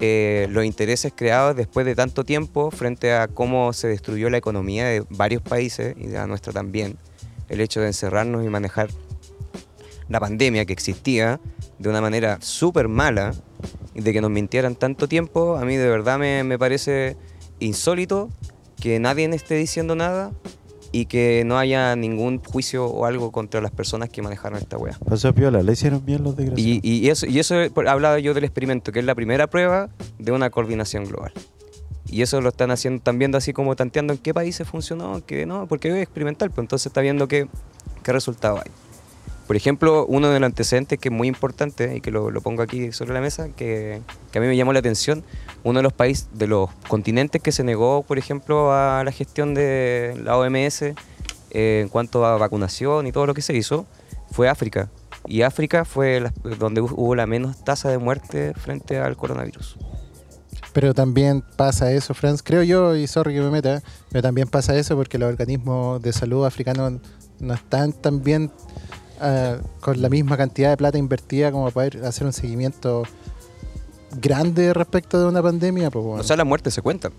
[0.00, 4.86] Eh, los intereses creados después de tanto tiempo frente a cómo se destruyó la economía
[4.86, 6.96] de varios países y de la nuestra también.
[7.48, 8.88] El hecho de encerrarnos y manejar
[10.08, 11.40] la pandemia que existía
[11.78, 13.32] de una manera súper mala
[13.94, 17.16] y de que nos mintieran tanto tiempo, a mí de verdad me, me parece
[17.60, 18.28] insólito
[18.80, 20.32] que nadie esté diciendo nada
[20.92, 24.98] y que no haya ningún juicio o algo contra las personas que manejaron esta wea.
[25.08, 26.84] Pasó piola, le hicieron bien los desgraciados.
[26.84, 30.32] Y, y eso, y eso hablaba yo del experimento, que es la primera prueba de
[30.32, 31.32] una coordinación global.
[32.08, 35.22] Y eso lo están haciendo, están viendo así como tanteando en qué países funcionó, en
[35.22, 37.48] qué no, porque es experimental, pues entonces está viendo qué,
[38.02, 38.70] qué resultado hay.
[39.52, 42.90] Por ejemplo, uno de los antecedentes que es muy importante y que lo, pongo aquí
[42.90, 44.00] sobre la mesa, que,
[44.34, 45.24] a mí me llamó la atención,
[45.62, 49.52] uno de los países, de los continentes que se negó, por ejemplo, a la gestión
[49.52, 50.94] de la OMS eh,
[51.82, 53.84] en cuanto a vacunación y todo lo que se hizo,
[54.30, 54.88] fue África.
[55.26, 56.24] Y África fue
[56.58, 59.76] donde hu- hubo la menos tasa de muerte frente al coronavirus.
[60.72, 64.74] Pero también pasa eso, Franz, creo yo, y sorry que me meta, pero también pasa
[64.78, 67.02] eso porque los organismos de salud africanos
[67.38, 68.50] no están tan bien
[69.80, 73.02] con la misma cantidad de plata invertida como para poder hacer un seguimiento
[74.20, 75.90] grande respecto de una pandemia.
[75.90, 76.20] Pues, bueno.
[76.20, 77.12] O sea, las muertes se cuentan.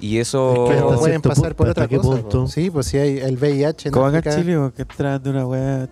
[0.00, 0.52] Y eso...
[0.64, 2.20] Es que pero pueden pasar punto, por ¿hasta otra qué cosa.
[2.22, 2.40] punto?
[2.42, 2.48] po.
[2.48, 5.88] Sí, pues si hay el VIH acá en Chile, porque entran de una weá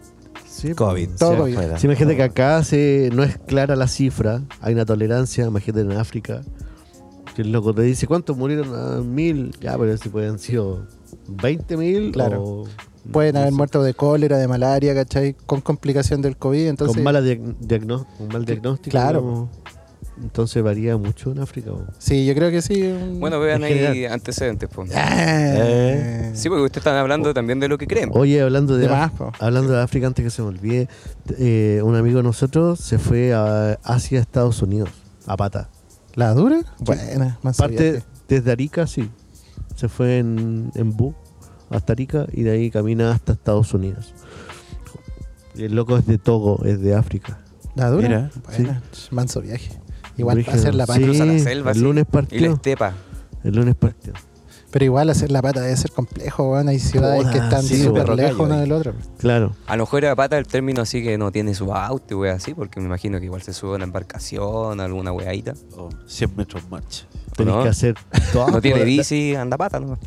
[0.46, 1.06] Sí, COVID.
[1.06, 1.18] pues.
[1.18, 1.76] Todo sí, COVID.
[1.76, 5.92] Si imagínate que acá se, no es clara la cifra, hay una tolerancia, imagínate en
[5.92, 6.42] África,
[7.36, 8.68] que el loco te dice, ¿cuántos murieron?
[8.74, 10.86] Ah, mil, ya, pero si pueden sido
[11.28, 12.42] 20 mil Claro.
[12.42, 12.64] o...
[13.12, 15.34] pueden haber muerto de cólera, de malaria, ¿cachai?
[15.46, 16.68] Con complicación del COVID.
[16.68, 18.90] Entonces, con, mala diag- diagno- con mal diagnóstico.
[18.90, 19.20] Claro.
[19.20, 19.48] digamos.
[20.22, 21.70] Entonces varía mucho en África.
[21.98, 22.94] sí, yo creo que sí.
[23.18, 24.12] Bueno, vean En ahí general.
[24.12, 24.68] antecedentes.
[24.70, 24.90] pues.
[26.34, 28.10] Sí, porque ustedes están hablando también de lo que creen.
[28.12, 30.88] Oye, hablando de, más, hablando de África, antes que se me olvide,
[31.38, 34.90] eh, un amigo de nosotros se fue a, hacia Estados Unidos,
[35.26, 35.70] a pata.
[36.16, 36.60] ¿La dura?
[36.80, 39.08] Buena, más Parte desde Arica, sí.
[39.76, 41.14] Se fue en, en bus
[41.70, 43.74] hasta Arica y de ahí camina hasta Estados
[45.54, 47.38] Y el loco es de Togo, es de África.
[47.76, 48.30] ¿La dura?
[48.58, 49.70] Mira, manso viaje.
[50.16, 50.56] Igual Brígido.
[50.56, 50.98] hacer la pata.
[51.00, 52.52] Sí, la selva, el sí, lunes Y la partió.
[52.54, 52.94] estepa.
[53.44, 54.12] El lunes partió.
[54.72, 56.68] Pero igual hacer la pata debe ser complejo, weón.
[56.68, 58.92] Hay ciudades que están sí, súper lejos una del otro.
[59.18, 59.56] Claro.
[59.66, 62.34] A lo mejor era pata el término así que no tiene su auto y wea
[62.34, 65.54] así, porque me imagino que igual se sube a una embarcación, alguna weadita.
[65.76, 67.04] O 100 metros marcha.
[67.36, 67.62] Tenés No.
[67.62, 67.94] que hacer
[68.32, 68.48] todo.
[68.48, 69.98] No tiene bici, anda pata, ¿no?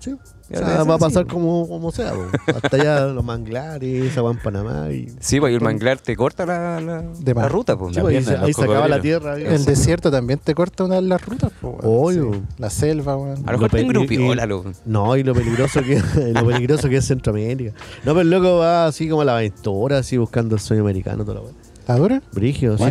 [0.00, 0.14] Sí.
[0.50, 2.12] O sea, va a pasar como, como sea.
[2.14, 2.24] po.
[2.46, 4.90] Hasta allá los manglares, agua en Panamá.
[4.90, 5.14] Y...
[5.20, 7.52] Sí, pues y el manglar te corta la, la, De la más.
[7.52, 7.94] ruta, pues.
[7.94, 9.36] Sí, ahí se, se acaba la tierra.
[9.36, 11.52] El desierto también te corta una de las rutas.
[11.62, 12.32] Obvio.
[12.32, 12.42] Sí.
[12.58, 13.42] La selva, weón.
[13.46, 14.48] A lo mejor te engrupiola.
[14.86, 17.72] No, y lo peligroso que lo peligroso que es Centroamérica.
[18.04, 21.24] No, pero el loco va así como a la aventura, así buscando el sueño americano,
[21.24, 21.48] toda la.
[21.86, 22.22] ¿La dura?
[22.32, 22.84] Brigio, sí.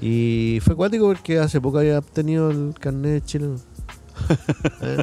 [0.00, 3.56] Y fue cuático porque hace poco había obtenido el carnet chileno.
[4.82, 5.02] Eh,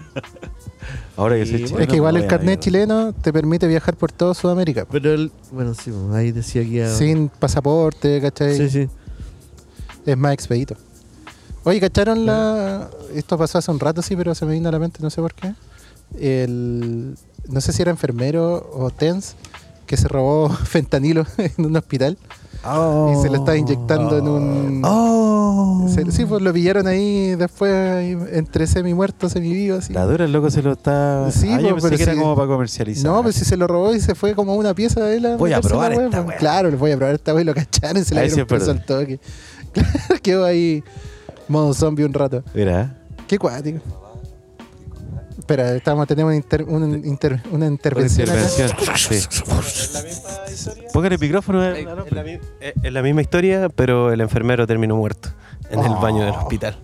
[1.15, 2.59] Ahora que soy chileno, es que igual el carnet ir.
[2.59, 4.85] chileno te permite viajar por toda Sudamérica.
[4.89, 8.57] Pero el, bueno, sí, ahí decía que ya- Sin pasaporte, ¿cachai?
[8.57, 8.89] Sí, sí.
[10.05, 10.75] Es más expedito.
[11.63, 12.89] Oye, ¿cacharon la...?
[13.13, 15.21] Esto pasó hace un rato, sí, pero se me vino a la mente, no sé
[15.21, 15.53] por qué.
[16.19, 17.15] El...
[17.49, 19.35] No sé si era enfermero o TENS
[19.85, 22.17] que se robó fentanilo en un hospital
[22.63, 24.81] y se lo estaba inyectando en un...
[24.85, 25.16] Oh.
[25.93, 29.93] Se- sí, pues lo pillaron ahí después ahí, entre semi muerto, semi vivo, así.
[29.93, 31.29] La dura, el loco se lo está.
[31.31, 33.05] Sí, ah, yo pues, pensé pero era como para comercializar.
[33.11, 35.35] No, pues si se lo robó y se fue como una pieza de él.
[35.37, 36.37] Voy a probar la wea, esta wea.
[36.37, 38.45] Claro, le voy a probar esta wea y lo cacharon y se sí dieron es
[38.45, 39.19] preso al toque.
[39.73, 40.83] Claro, quedó ahí
[41.47, 42.43] modo zombie un rato.
[42.53, 42.97] Mira.
[43.27, 43.79] Qué cuático.
[45.37, 48.27] Espera, estamos, tenemos una, inter- una inter- una intervención.
[48.27, 48.69] intervención.
[48.97, 49.15] Sí.
[50.75, 50.81] La.
[50.91, 52.23] Pongan el micrófono al la,
[52.59, 55.29] es- es la misma historia, pero el enfermero terminó muerto
[55.69, 56.77] en el baño del hospital.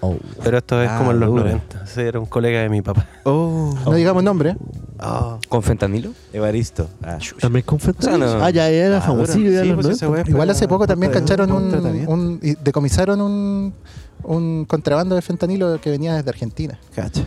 [0.00, 0.14] Oh.
[0.44, 1.42] Pero esto es Ah, como en los dura.
[1.44, 1.86] 90.
[1.86, 3.06] Sí, era un colega de mi papá.
[3.24, 3.74] Oh.
[3.84, 4.50] No digamos nombre.
[4.50, 4.56] ¿eh?
[5.00, 6.10] Ah, ¿Con fentanilo?
[6.32, 6.88] Evaristo.
[7.02, 7.18] Ah.
[7.40, 8.26] También con fentanilo.
[8.26, 9.90] O sea, no- Ah, ya era Ah, famosillo Sí, los pues 90.
[9.92, 13.74] esa wea es Igual hace poco también cacharon un, decomisaron un,
[14.22, 16.78] un contrabando de fentanilo que venía desde Argentina.
[16.94, 17.22] Cacha.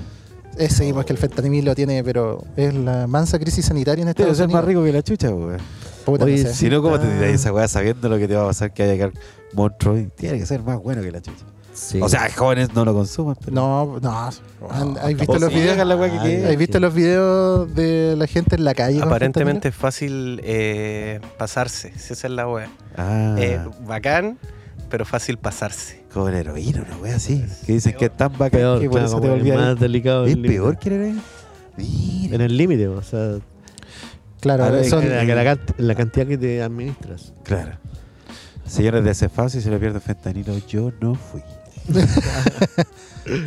[0.57, 4.37] Ese seguimos que el fentanilo tiene, pero es la mansa crisis sanitaria en Debe Estados
[4.37, 5.29] ser más rico que la chucha,
[6.43, 6.53] sé.
[6.53, 6.65] sí.
[6.65, 8.73] Si no, ¿cómo te está- tiráis esa weá sabiendo lo que te va a pasar
[8.73, 9.13] que haya que
[9.53, 9.97] monstruo?
[9.97, 11.45] y Tiene que ser más bueno que la chucha.
[11.73, 11.99] Sí.
[12.01, 13.53] O sea, jóvenes no lo consuman, pero.
[13.53, 14.11] No, no.
[14.19, 14.41] ¿Has
[15.15, 15.73] visto los videos?
[15.73, 16.51] hagan la weá que Ah, quieran.
[16.51, 19.01] ¿Has visto los videos de la gente en la calle?
[19.01, 22.69] Aparentemente es fácil eh, pasarse, si esa es la wea.
[22.97, 24.37] Ah, Eh, bacán,
[24.89, 26.03] pero fácil pasarse.
[26.13, 27.41] como la heroína, una wea así.
[27.65, 30.25] Que dicen que es tan bacán peor, que por claro, eso te más delicado.
[30.25, 31.21] ¿Es peor que la heroína?
[31.77, 32.35] Mira.
[32.35, 33.37] En el límite, o sea,
[34.41, 37.31] Claro, ver, son, en la, la cantidad que te administras.
[37.43, 37.77] Claro.
[38.71, 41.41] Señores de Cefaso, si se le pierde fentanilo, yo no fui.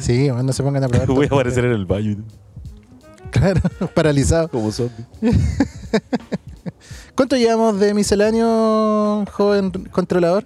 [0.00, 1.06] sí, no se pongan a probar.
[1.14, 2.16] Voy a aparecer en el baño
[3.30, 3.60] Claro,
[3.94, 4.48] paralizado.
[4.48, 5.04] como zombie.
[7.16, 10.44] ¿Cuánto llevamos de misceláneo, joven controlador?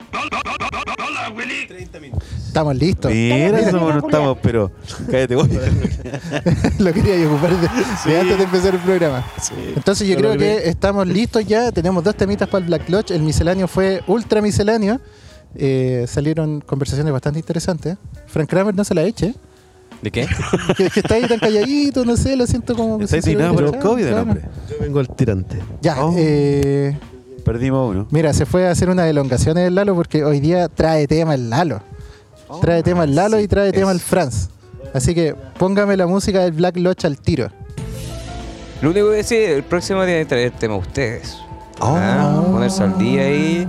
[1.69, 2.29] 30 minutos.
[2.49, 3.13] Estamos listos.
[3.13, 4.71] Mira, eso no estamos, pero
[5.11, 5.49] cállate, voy.
[6.79, 7.69] Lo quería yo ocupar de,
[8.11, 9.25] de antes de empezar el programa.
[9.77, 10.59] Entonces yo creo bien.
[10.59, 11.71] que estamos listos ya.
[11.71, 13.11] Tenemos dos temitas para el Black Lodge.
[13.13, 15.01] El misceláneo fue ultra misceláneo.
[15.55, 17.97] Eh, salieron conversaciones bastante interesantes.
[18.27, 19.35] Frank Kramer no se la eche.
[20.03, 20.27] ¿De qué?
[20.77, 23.79] Que, que está ahí tan calladito, no sé, lo siento como Está indignado por el
[23.79, 24.43] COVID, el hombre.
[24.71, 25.59] Yo vengo al tirante.
[25.83, 26.15] Ya, Oh.
[26.17, 26.97] eh,
[27.45, 28.07] Perdimos uno.
[28.11, 31.49] Mira, se fue a hacer unas elongaciones el Lalo porque hoy día trae tema el
[31.51, 31.83] Lalo.
[32.61, 34.01] Trae tema el Lalo sí, y trae tema el.
[34.01, 34.49] Franz.
[34.95, 37.51] Así que póngame la música del Black Lodge al tiro.
[38.81, 41.37] Lo único que decir, el próximo tiene que traer tema a ustedes.
[41.81, 41.95] Oh.
[41.99, 43.69] Ah, Ponerse al día ahí,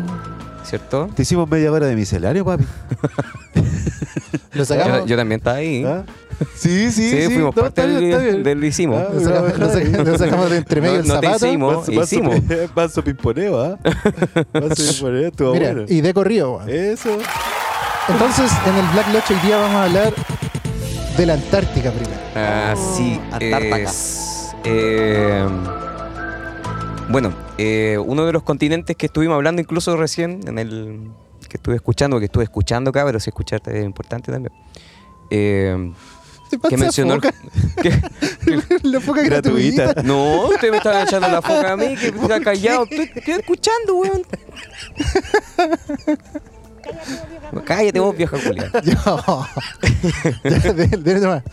[0.63, 1.09] ¿cierto?
[1.15, 2.63] Te hicimos media hora de misceláneo, papi.
[4.53, 4.99] Lo sacamos.
[5.01, 5.83] Yo, yo también estaba ahí.
[5.85, 6.03] ¿Ah?
[6.55, 7.25] Sí, sí, Sí, sí.
[7.33, 8.43] fuimos no, parte está bien, del, está bien.
[8.43, 8.97] del hicimos.
[9.01, 11.45] Ah, Lo sacamos, lo saca- lo sacamos de entre medio No- el no te zapato.
[11.47, 11.87] hicimos.
[11.89, 12.35] Manso- hicimos.
[12.75, 13.77] Manso pimponeo, ¿ah?
[14.53, 15.85] Manso pimponeo, estuvo Mira, bueno.
[15.89, 16.61] y de corrido.
[16.67, 17.09] Eso.
[18.11, 20.13] Entonces, en el Black Lodge hoy día vamos a hablar
[21.17, 22.19] de la Antártica primero.
[22.35, 23.77] Así Antártica.
[23.77, 24.55] es.
[24.63, 25.47] Eh,
[27.09, 31.11] bueno, eh, uno de los continentes que estuvimos hablando incluso recién, en el
[31.47, 34.53] que estuve escuchando, que estuve escuchando acá, pero sí escucharte es importante también.
[35.31, 35.93] Eh,
[36.49, 37.33] ¿Te pasa que mencionó el- foca?
[37.81, 39.83] que- la foca Gratuita.
[39.85, 40.03] gratuita.
[40.03, 42.83] no, usted me estaba echando la foca a mí, que está callado.
[42.89, 44.21] Estoy, estoy escuchando, weón.
[47.65, 48.71] Cállate vos, vieja Julia.
[48.83, 49.45] Yo.
[50.43, 51.43] Ya, de- de- nomás.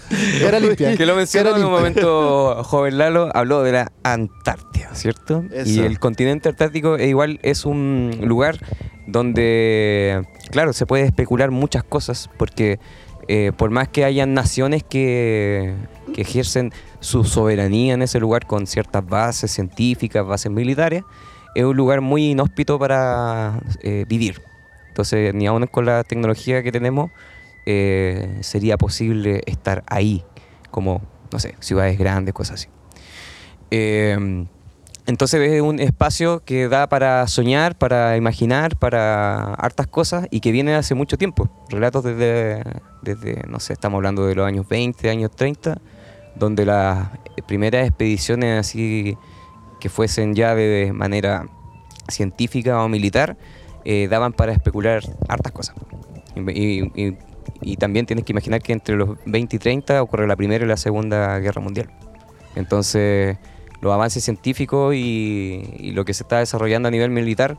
[0.41, 0.97] Cara limpia.
[0.97, 5.45] Que lo mencionó en un momento joven Lalo, habló de la Antártida, ¿cierto?
[5.51, 5.69] Eso.
[5.71, 8.59] Y el continente antártico e igual es un lugar
[9.07, 12.79] donde, claro, se puede especular muchas cosas, porque
[13.29, 15.75] eh, por más que hayan naciones que,
[16.15, 21.03] que ejercen su soberanía en ese lugar con ciertas bases científicas, bases militares,
[21.55, 24.43] es un lugar muy inhóspito para eh, vivir.
[24.97, 27.11] Entonces, ni aún con la tecnología que tenemos,
[27.67, 30.25] eh, sería posible estar ahí,
[30.71, 32.69] como, no sé, ciudades grandes, cosas así.
[33.71, 34.47] Eh,
[35.07, 40.51] entonces es un espacio que da para soñar, para imaginar, para hartas cosas y que
[40.51, 41.51] viene hace mucho tiempo.
[41.69, 42.63] Relatos desde,
[43.03, 45.77] desde, no sé, estamos hablando de los años 20, años 30,
[46.37, 47.11] donde las
[47.47, 49.19] primeras expediciones así
[49.79, 51.47] que fuesen ya de manera
[52.09, 53.37] científica o militar,
[53.89, 55.77] eh, daban para especular hartas cosas.
[56.35, 57.17] Y,
[57.77, 60.77] también tienes que imaginar que entre los 20 y 30 ocurre la Primera y la
[60.77, 61.89] Segunda Guerra Mundial.
[62.57, 63.39] Entonces,
[63.81, 67.57] los avances científicos y, lo que se está desarrollando a nivel militar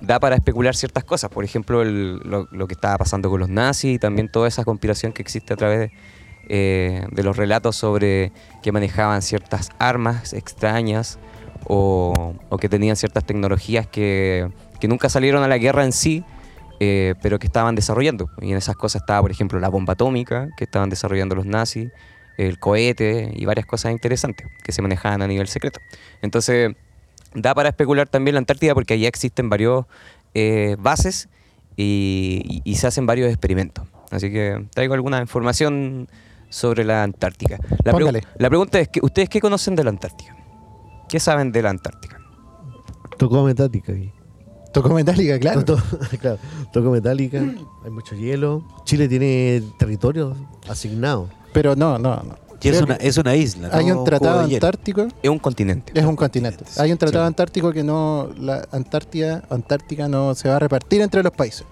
[0.00, 1.28] da para especular ciertas cosas.
[1.28, 5.20] Por ejemplo, lo, que estaba pasando con los nazis y también toda esa conspiración que
[5.20, 5.92] existe a través de,
[6.48, 11.18] eh, de los relatos sobre que manejaban ciertas armas extrañas
[11.68, 16.24] o que tenían ciertas tecnologías que, que nunca salieron a la guerra en sí,
[16.80, 18.28] eh, pero que estaban desarrollando.
[18.40, 21.90] Y en esas cosas estaba, por ejemplo, la bomba atómica que estaban desarrollando los nazis,
[22.38, 25.80] el cohete y varias cosas interesantes que se manejaban a nivel secreto.
[26.22, 26.74] Entonces,
[27.34, 29.86] da para especular también la Antártida porque allá existen varios
[30.34, 31.28] eh, bases
[31.76, 33.86] y, y- y se hacen varios experimentos.
[34.10, 36.08] Así que traigo alguna información
[36.50, 37.58] sobre la Antártica.
[37.84, 40.36] La, pregu- la pregunta es, que, ¿ustedes qué conocen de la Antártica?
[41.08, 42.20] ¿Qué saben de la Antártica?
[43.18, 44.12] Tocó metálica aquí.
[44.76, 45.64] Tocó metálica, claro.
[45.64, 45.82] Tocó,
[46.20, 46.38] claro,
[46.70, 48.62] tocó hay mucho hielo.
[48.84, 50.36] Chile tiene territorio
[50.68, 51.30] asignado.
[51.54, 52.36] Pero no, no, no.
[52.60, 53.70] Y es una, es una isla.
[53.72, 55.08] Hay no un tratado de antártico.
[55.22, 55.98] Es un continente.
[55.98, 56.64] Es un continente.
[56.76, 57.26] Hay un tratado Sí.
[57.28, 58.28] antártico que no.
[58.38, 61.64] La Antártida, Antártica no se va a repartir entre los países.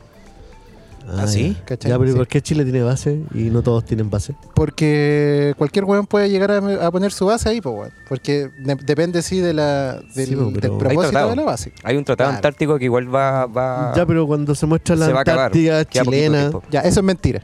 [1.06, 1.54] ¿Ah, sí?
[1.58, 1.64] ya.
[1.64, 1.90] ¿Cachai?
[1.90, 2.18] Ya, pero ¿y Sí.
[2.18, 4.34] ¿por qué Chile tiene base y no todos tienen base?
[4.54, 7.90] Porque cualquier weón puede llegar a, a poner su base ahí, pues, weón.
[8.08, 11.30] Porque de- depende, sí, de la, del, Sí, po, pero- del Hay propósito tratado.
[11.30, 11.72] de la base.
[11.82, 12.36] Hay un tratado Claro.
[12.38, 13.46] antártico que igual va...
[13.46, 15.40] va Ya, pero cuando se muestra la se va a acabar.
[15.46, 16.62] Antártida Queda poquito chilena, tiempo.
[16.70, 17.42] Ya, eso es mentira.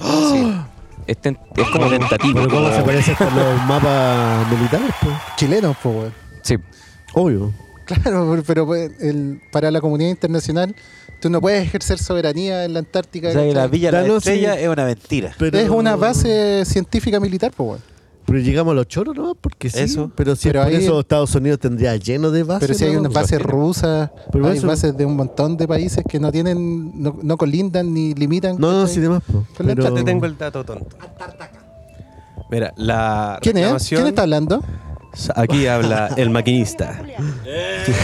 [0.00, 0.54] Sí.
[1.06, 2.34] Es, ten- es como tentativo.
[2.34, 4.90] pero ¿cómo como- se parece con los mapas militares?
[5.00, 5.14] Pues?
[5.36, 6.12] Chilenos, pues, weón.
[6.42, 6.56] Sí.
[7.14, 7.52] Obvio.
[7.86, 10.74] Claro, pero- pero pues, el- para la comunidad internacional,
[11.20, 13.28] tú no puedes ejercer soberanía en la Antártica.
[13.28, 13.66] O sea, que la.
[13.66, 14.62] Villa La Estrella sí.
[14.62, 15.34] es una mentira.
[15.38, 17.80] Pero, Es una base científica militar, pues, weón.
[18.26, 19.34] Pero llegamos a los choros, ¿no?
[19.34, 19.78] Porque sí.
[19.78, 20.10] Eso.
[20.14, 22.60] Pero si Pero es por ahí- eso Estados Unidos tendría lleno de bases.
[22.66, 23.00] Pero si hay ¿no?
[23.00, 27.02] unas bases rusas, Pero hay eso- bases de un montón de países que no tienen,
[27.02, 28.56] no, no colindan ni limitan.
[28.58, 29.22] No, no, sí, demás.
[29.26, 29.46] po.
[29.56, 30.94] Con la Pero- Te tengo el dato tonto.
[32.50, 33.88] Mira, la ¿Quién es?
[33.88, 34.62] ¿Quién está hablando?
[35.34, 37.00] Aquí habla el maquinista.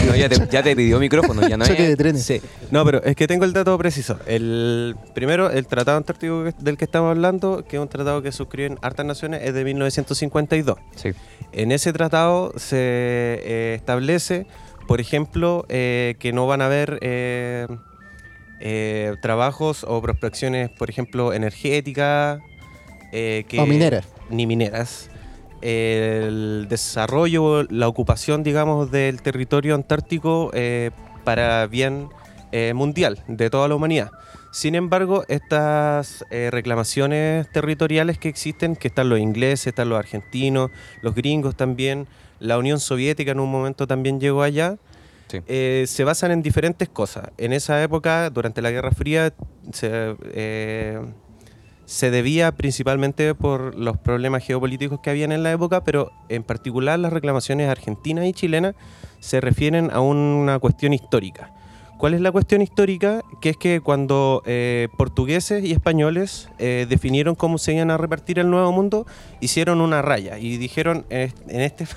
[0.07, 2.23] No, ya, te, ya te pidió micrófono, ya no Choque es- de trenes.
[2.23, 2.41] Sí.
[2.71, 4.19] No, pero es que tengo el dato preciso.
[4.25, 8.31] El primero, el Tratado Antártico que- del que estamos hablando, que es un tratado que
[8.31, 10.77] suscriben hartas naciones, es de 1952.
[10.95, 11.11] Sí.
[11.51, 14.47] En ese tratado se eh, establece,
[14.87, 17.67] por ejemplo, eh, que no van a haber eh,
[18.59, 22.39] eh, trabajos o prospecciones, por ejemplo, energéticas.
[23.11, 24.05] eh, que- O mineras.
[24.29, 25.09] Ni mineras.
[25.67, 30.91] El desarrollo, la ocupación, digamos, del territorio antártico eh,
[31.23, 32.09] para bien
[32.51, 34.11] eh, mundial de toda la humanidad.
[34.51, 40.69] Sin embargo, estas eh, reclamaciones territoriales que existen, que están los ingleses, están los argentinos,
[41.01, 42.07] los gringos también,
[42.39, 44.77] la Unión Soviética en un momento también llegó allá,
[45.27, 45.39] Sí.
[45.47, 47.31] eh, se basan en diferentes cosas.
[47.39, 49.33] En esa época, durante la Guerra Fría,
[49.73, 50.99] se, eh,
[51.85, 56.97] se debía principalmente por los problemas geopolíticos que habían en la época, pero en particular
[56.99, 58.75] las reclamaciones argentinas y chilenas
[59.19, 61.51] se refieren a una cuestión histórica.
[61.97, 63.21] ¿Cuál es la cuestión histórica?
[63.39, 68.37] Que es que cuando eh, portugueses y españoles eh, definieron cómo se iban a repartir
[68.37, 69.05] el nuevo mundo,
[69.39, 71.87] hicieron una raya y dijeron en est- en este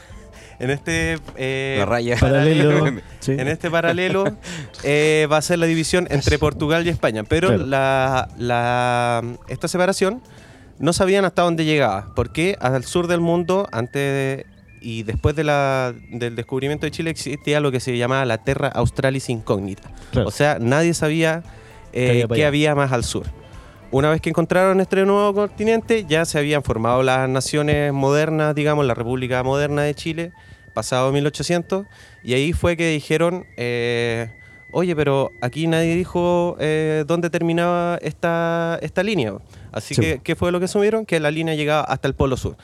[0.61, 2.17] en este eh, La raya.
[2.19, 2.85] Paralelo.
[3.21, 3.33] sí.
[3.33, 4.25] en este paralelo
[4.83, 7.25] eh, va a ser la división entre Portugal y España.
[7.25, 7.67] Pero Claro.
[7.67, 10.21] la, la- esta separación
[10.79, 12.13] no sabían hasta dónde llegaba.
[12.15, 14.47] Porque al sur del mundo, antes de-
[14.81, 18.69] y después de la- del descubrimiento de Chile, existía lo que se llamaba la Terra
[18.69, 19.91] Australis Incógnita.
[20.13, 20.29] Claro.
[20.29, 21.43] O sea, nadie sabía
[21.93, 22.47] ¿Qué eh, qué allá?
[22.49, 23.27] había más al sur.
[23.91, 28.85] Una vez que encontraron este nuevo continente, ya se habían formado las naciones modernas, digamos,
[28.85, 30.33] la República Moderna de Chile,
[30.75, 31.87] pasado 1800,
[32.23, 34.31] y ahí fue que dijeron, eh,
[34.73, 39.33] oye, pero aquí nadie dijo eh, dónde terminaba esta, esta línea.
[39.73, 40.03] Así Sí.
[40.03, 41.07] que, ¿qué fue lo que asumieron?
[41.07, 42.57] Que la línea llegaba hasta el Polo Sur.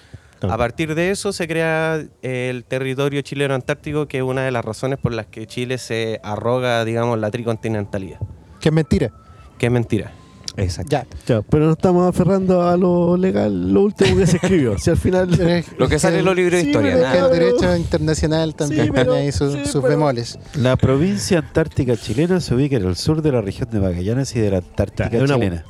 [0.43, 4.63] A partir de eso se crea el territorio chileno antártico, que es una de las
[4.63, 8.19] razones por las que Chile se arroga, digamos, la tricontinentalidad.
[8.61, 9.11] Que es mentira.
[9.57, 10.13] Que es mentira.
[10.57, 10.91] Exacto.
[10.91, 11.07] Ya.
[11.27, 14.79] Ya, pero nos estamos aferrando a lo legal, lo último que se escribió.
[14.79, 15.29] Si al final.
[15.79, 18.91] Lo que sale en los libros de Sí, historia, pero- el derecho internacional también Sí,
[18.95, 20.39] pero- tiene ahí sus, sí, sus pero- bemoles.
[20.55, 24.41] La provincia antártica chilena se ubica en el sur de la región de Magallanes y
[24.41, 25.65] de la Antártica Ya, es una chilena,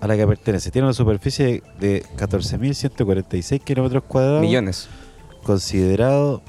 [0.00, 0.70] a la que pertenece.
[0.70, 4.88] Tiene una superficie de 14.146 kilómetros cuadrados, Millones.
[5.42, 6.42] considerado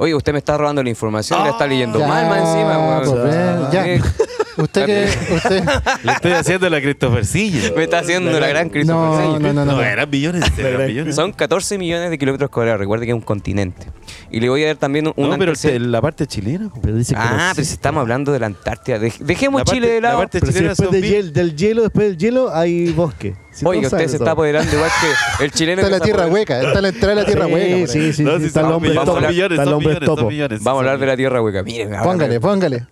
[0.00, 3.20] Oye, usted me está robando la información, la está leyendo Ya, mal más encima, weón.
[3.20, 4.27] pues, ya.
[4.58, 5.34] Usted que.
[5.34, 5.64] Usted,
[6.04, 7.72] Le estoy haciendo la Christopher Sigue.
[7.76, 8.88] Me está haciendo la gran crisis.
[8.88, 9.72] no, no, no, no.
[9.72, 11.14] No, eran millones, eran millones.
[11.14, 12.80] Son 14 millones de kilómetros cuadrados.
[12.80, 13.86] Recuerde que es un continente.
[14.30, 15.30] Y le voy a dar también un.
[15.30, 16.70] No, pero el- la parte chilena.
[16.82, 18.98] Pero dice que no Ah, pero si estamos hablando de la Antártida.
[18.98, 20.18] Dej- dejemos La parte- Chile de la lado.
[20.20, 23.36] parte Pero si chilena después de hiel- del hielo, después del hielo, hay bosque.
[23.52, 24.16] Si Oye, no usted se eso.
[24.16, 24.90] está apoderando igual
[25.38, 25.82] que el chileno.
[25.82, 26.60] está la tierra hueca.
[26.62, 27.86] Está la entrada de la tierra Sí, hueca.
[27.92, 28.22] sí, sí.
[28.24, 29.14] No, sí, está el hombre topo.
[29.14, 31.62] Vamos a hablar de la tierra hueca.
[31.62, 32.86] Miren, ahora Póngale,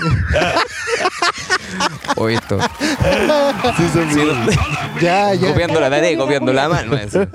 [0.00, 0.58] me- póngale.
[2.16, 2.58] Oye, esto.
[5.00, 5.48] Ya, ya.
[5.48, 6.96] Copiando la tarea y copiando la mano.
[6.96, 7.26] eso.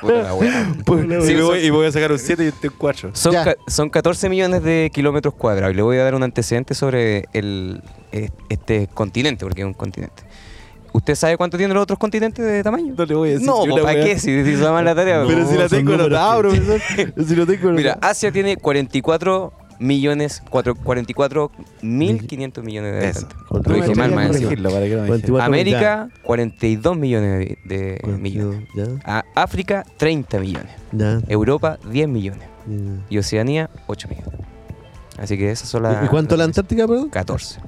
[0.00, 0.72] Puta la wea.
[1.26, 3.10] Sí, voy- y voy a sacar un 7 y usted un 4.
[3.14, 3.44] Son, Ya.
[3.44, 5.72] ca- son 14 millones de kilómetros cuadrados.
[5.72, 7.82] Y le voy a dar un antecedente sobre el,
[8.12, 10.22] eh, este continente, porque es un continente.
[10.92, 12.94] ¿Usted sabe cuánto tienen los otros continentes de tamaño?
[12.96, 14.04] No le voy a decir No, ¿para wea.
[14.04, 14.18] qué?
[14.18, 15.24] Si, si se llama la tarea.
[15.26, 16.80] Pero No, si la son tengo anotada, profesor.
[17.26, 17.98] Si lo tengo Mira.
[18.02, 23.38] Asia tiene 44 millones, cuatro- 44 mil 500 millones de habitantes.
[23.50, 24.50] Lo dije mal, más encima.
[24.54, 24.96] no me deje.
[24.96, 28.68] 24 América, 42 millones de, de millones.
[29.04, 30.70] A- África, 30 millones.
[30.92, 32.46] ya, Europa, 10 millones.
[32.66, 32.76] ya.
[33.08, 34.30] Y Oceanía, 8 millones.
[35.18, 36.04] Así que esas son las.
[36.04, 37.08] ¿Y cuánto la Antártica, perdón?
[37.08, 37.60] 14.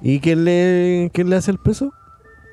[0.00, 1.92] ¿Y quién le, quién le hace el peso?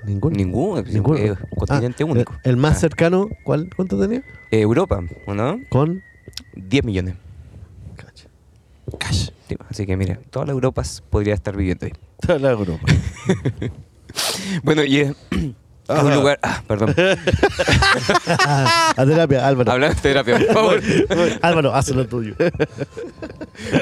[0.06, 0.36] Ninguno.
[0.36, 0.80] Ninguno.
[0.82, 1.20] es Ninguno.
[1.20, 2.34] un continente Ah, único.
[2.44, 2.80] El, el más Ah.
[2.82, 4.20] cercano, ¿cuál, ¿cuánto tenía?
[4.52, 5.60] Eh, Europa, ¿o no?
[5.70, 6.02] Con.
[6.56, 7.16] 10 millones.
[9.12, 11.94] Sí, así que mira, toda la Europa podría estar viviendo ahí.
[12.20, 12.86] Toda la Europa.
[14.64, 15.14] Bueno, y
[15.88, 16.40] es es un lugar.
[16.42, 16.96] Ah, perdón.
[18.98, 19.72] A terapia, Álvaro.
[19.72, 20.82] Hablando de terapia, por favor.
[21.42, 22.36] Álvaro, haz lo tuyo.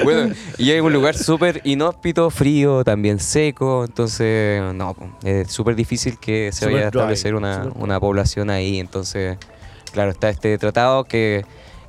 [0.04, 3.84] Bueno, y es un lugar súper inhóspito, frío, también seco.
[3.84, 4.94] Entonces, no,
[5.24, 8.78] es súper difícil que se vaya a dry, establecer una, una población ahí.
[8.78, 9.36] Entonces,
[9.92, 11.44] claro, está este tratado que,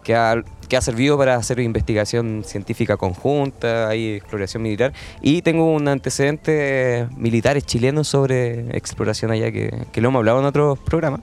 [0.05, 4.93] que, ha, que ha servido para hacer investigación científica conjunta, hay exploración militar.
[5.21, 6.51] Y tengo un antecedente
[7.01, 11.19] eh, militares chilenos sobre exploración allá que, que lo hemos hablado en otros programas.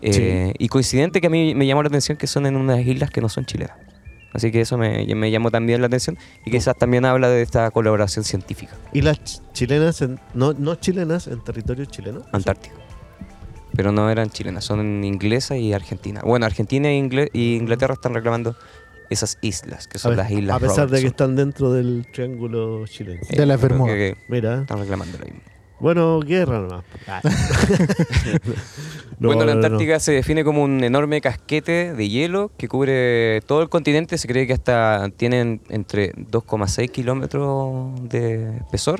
[0.00, 3.10] Eh, Y coincidente que a mí me llamó la atención que son en unas islas
[3.10, 3.76] que no son chilenas.
[4.34, 7.70] Así que eso me, me llamó también la atención y quizás también habla de esta
[7.70, 8.74] colaboración científica.
[8.92, 12.22] ¿Y las ch- chilenas, en, no, no chilenas, en territorio chileno?
[12.32, 12.74] Antártico.
[13.76, 16.20] Pero no eran chilenas, son inglesa y argentina.
[16.24, 18.56] Bueno, Argentina e y Inglaterra están reclamando
[19.10, 22.86] esas islas, que son ver, las islas A pesar de que están dentro del triángulo
[22.86, 23.20] chileno.
[23.28, 23.94] Eh, De Bermudas.
[23.94, 24.62] que Mira.
[24.62, 25.40] Están reclamando lo mismo.
[25.80, 26.84] Bueno, guerra nomás.
[27.06, 27.20] Ah.
[29.18, 29.66] No, bueno, la no, no.
[29.66, 34.18] Antártica se define como un enorme casquete de hielo que cubre todo el continente.
[34.18, 38.98] Se cree que hasta tienen entre 2,6 kilómetros de espesor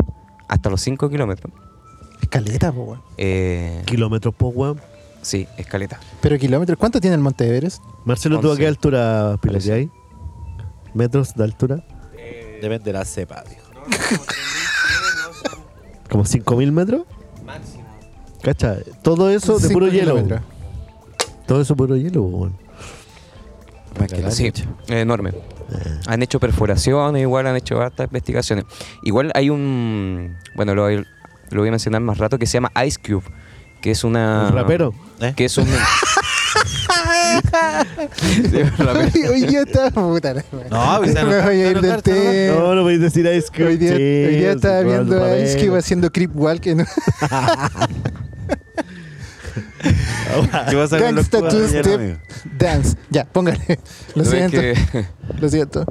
[0.49, 1.53] hasta los 5 kilómetros.
[2.35, 3.03] Escaleta, po, weón.
[3.16, 4.80] Eh, Kilómetros por weón.
[5.22, 6.01] sí, escaleta.
[6.20, 6.76] Pero kilómetros.
[6.78, 7.82] ¿Cuánto tiene el Monte Everest?
[8.05, 8.68] Marcelo, ¿tú a qué Once.
[8.68, 9.89] altura piloteáis?
[10.95, 11.85] ¿Metros de altura?
[12.61, 13.62] Depende de la cepa, dijo.
[16.11, 17.03] ¿Como 5.000 metros?
[17.45, 17.85] Máximo.
[18.43, 20.12] Cacha, todo eso de Cinco puro hielo.
[20.14, 20.41] kilómetros.
[21.47, 22.57] Todo eso puro hielo, weón.
[23.99, 24.53] Más que la Sí,
[24.89, 25.32] enorme.
[26.07, 28.64] Han hecho perforaciones, igual han hecho hartas investigaciones.
[29.03, 30.89] Igual hay un, bueno, lo,
[31.57, 33.24] lo voy a mencionar más rato, que se llama Ice Cube,
[33.80, 34.48] que es una...
[34.48, 34.94] ¿Un rapero?
[35.20, 35.32] ¿Eh?
[35.36, 35.66] Que es un...
[39.30, 40.34] Hoy día está puta.
[40.70, 42.55] No, Me voy a ir del tema.
[42.61, 43.66] No, no podéis decir Ice Cube.
[43.66, 45.36] Hoy día, Sí, hoy día estaba viendo a.
[45.38, 46.86] Ice Cube haciendo creep walk en
[50.70, 52.16] ¿Qué con los Gangsta Two Step amigo?
[52.59, 52.96] Dance.
[53.11, 53.78] Ya, póngale.
[54.14, 54.61] Lo No, siento.
[54.61, 54.76] que-
[55.40, 55.84] Lo siento.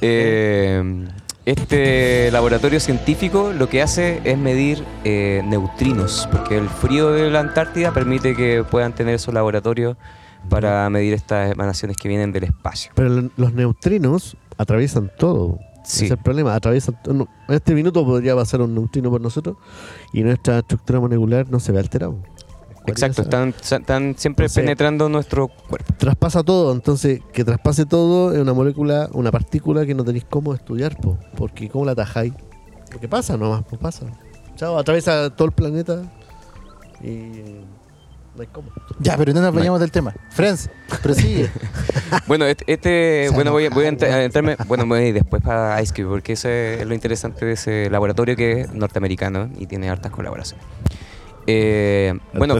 [0.00, 1.06] Eh,
[1.50, 7.40] este laboratorio científico lo que hace es medir eh, neutrinos, porque el frío de la
[7.40, 9.96] Antártida permite que puedan tener esos laboratorios
[10.48, 12.92] para medir estas emanaciones que vienen del espacio.
[12.94, 15.58] Pero lo- los neutrinos atraviesan todo.
[15.84, 16.04] Sí.
[16.04, 16.54] Ese es el problema.
[16.54, 16.98] Atraviesan.
[17.06, 19.56] No, en este minuto podría pasar un neutrino por nosotros
[20.12, 22.12] y nuestra estructura molecular no se ve alterada.
[22.90, 25.94] Exacto, están, están siempre Entonces- penetrando nuestro cuerpo.
[25.98, 26.72] Traspasa todo.
[26.72, 31.18] Entonces, que traspase todo es una molécula, una partícula que no tenéis cómo estudiar, po,
[31.36, 32.32] porque ¿cómo la atajáis?
[32.90, 34.06] Porque pasa nomás, pues pasa.
[34.56, 36.02] Chao, atraviesa todo el planeta
[37.02, 37.60] y
[38.34, 38.70] no hay cómo.
[39.00, 40.14] Ya, pero no nos vayamos del tema.
[40.30, 40.70] Friends,
[41.02, 41.50] prosigue.
[42.26, 45.42] Bueno, este, este- bueno, voy, a- voy a entrarme, bueno, me voy a ir después
[45.42, 49.66] para Ice Cube, porque ese es lo interesante de ese laboratorio que es norteamericano y
[49.66, 50.64] tiene hartas colaboraciones.
[51.50, 52.54] Eh, bueno.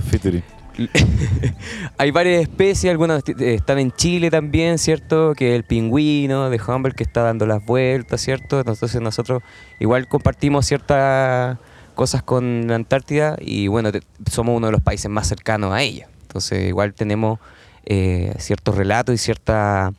[1.98, 5.34] Hay varias especies, algunas eh, están en Chile también, ¿cierto?
[5.34, 8.58] Que el pingüino de Humboldt que está dando las vueltas, ¿cierto?
[8.60, 9.42] Entonces nosotros
[9.80, 11.58] igual compartimos ciertas
[11.94, 15.82] cosas con la Antártida y bueno, te- somos uno de los países más cercanos a
[15.82, 16.06] ella.
[16.22, 17.40] Entonces igual tenemos
[17.84, 19.92] eh, ciertos relatos y cierta...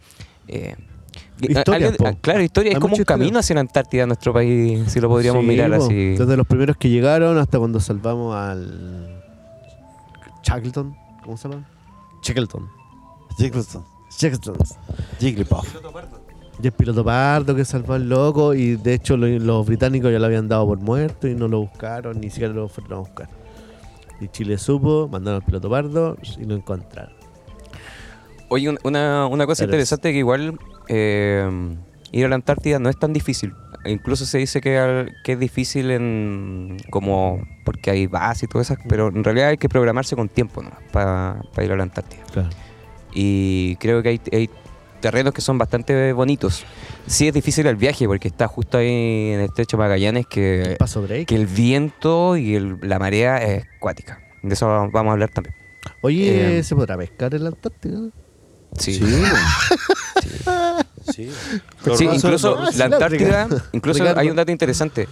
[0.47, 0.75] eh,
[1.39, 2.05] Po.
[2.07, 5.07] ah, claro, historia, Hay es como un camino hacia la Antártida, nuestro país, si lo
[5.07, 5.85] podríamos Sí, mirar po.
[5.85, 6.15] así.
[6.15, 9.21] Desde los primeros que llegaron hasta cuando salvamos al.
[10.43, 10.95] Shackleton.
[11.23, 11.65] ¿Cómo se llama?
[12.23, 12.67] Shackleton.
[13.37, 13.83] Jiggleton.
[14.17, 14.55] Shackleton.
[15.19, 15.75] Jigglypuff.
[16.61, 18.53] Y el piloto pardo que salvó al loco.
[18.53, 21.61] Y de hecho, lo- los británicos ya lo habían dado por muerto y no lo
[21.61, 23.29] buscaron, ni siquiera lo fueron a buscar.
[24.19, 27.13] Y Chile supo, mandaron al piloto pardo y lo encontraron.
[28.49, 29.69] Oye, un- una, una cosa Eres.
[29.73, 30.59] interesante que igual
[30.89, 31.49] eh,
[32.11, 33.53] ir a la Antártida no es tan difícil.
[33.85, 38.61] Incluso se dice que, al- que es difícil en como porque hay bases y todo
[38.61, 40.71] eso, pero en realidad hay que programarse con tiempo ¿no?
[40.91, 42.23] para ir a la Antártida.
[42.33, 42.49] Claro.
[43.13, 44.49] Y creo que hay, hay
[44.99, 46.65] terrenos que son bastante bonitos.
[47.07, 51.01] Sí es difícil el viaje porque está justo ahí en el estrecho Magallanes que, Paso
[51.03, 51.27] break.
[51.27, 54.21] que el viento y el- la marea es acuática.
[54.43, 55.55] De eso vamos a hablar también.
[56.01, 57.99] Oye, eh, ¿se podrá pescar en la Antártida?
[58.77, 58.93] Sí.
[58.95, 59.03] Sí.
[61.13, 61.29] Sí,
[62.11, 64.19] incluso sí, la Antártida, incluso Ricardo.
[64.21, 65.07] hay un dato interesante.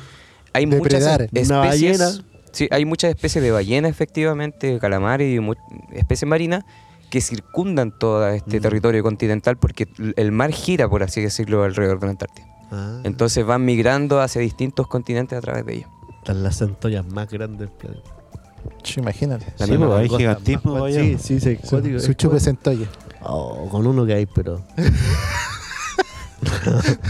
[0.54, 1.22] Hay Depredar.
[1.22, 2.00] muchas especies.
[2.00, 2.12] ballena.
[2.52, 6.64] Sí, hay muchas especies de ballenas, efectivamente, calamares y especies marinas
[7.10, 8.62] que circundan todo este Mm.
[8.62, 12.46] territorio continental porque el mar gira, por así decirlo, alrededor de la Antártida.
[12.72, 15.88] Ah, Entonces van migrando hacia distintos continentes a través de ella.
[16.20, 18.10] están las centollas más grandes del planeta.
[18.98, 19.46] Imagínate.
[19.58, 20.88] La Sí, misma pues, hay gigantismo.
[20.90, 22.40] Sí, sí, sí, Su, cuático, su es chupe cuático.
[22.40, 22.88] centolla.
[23.30, 24.62] Oh, con uno que hay, pero.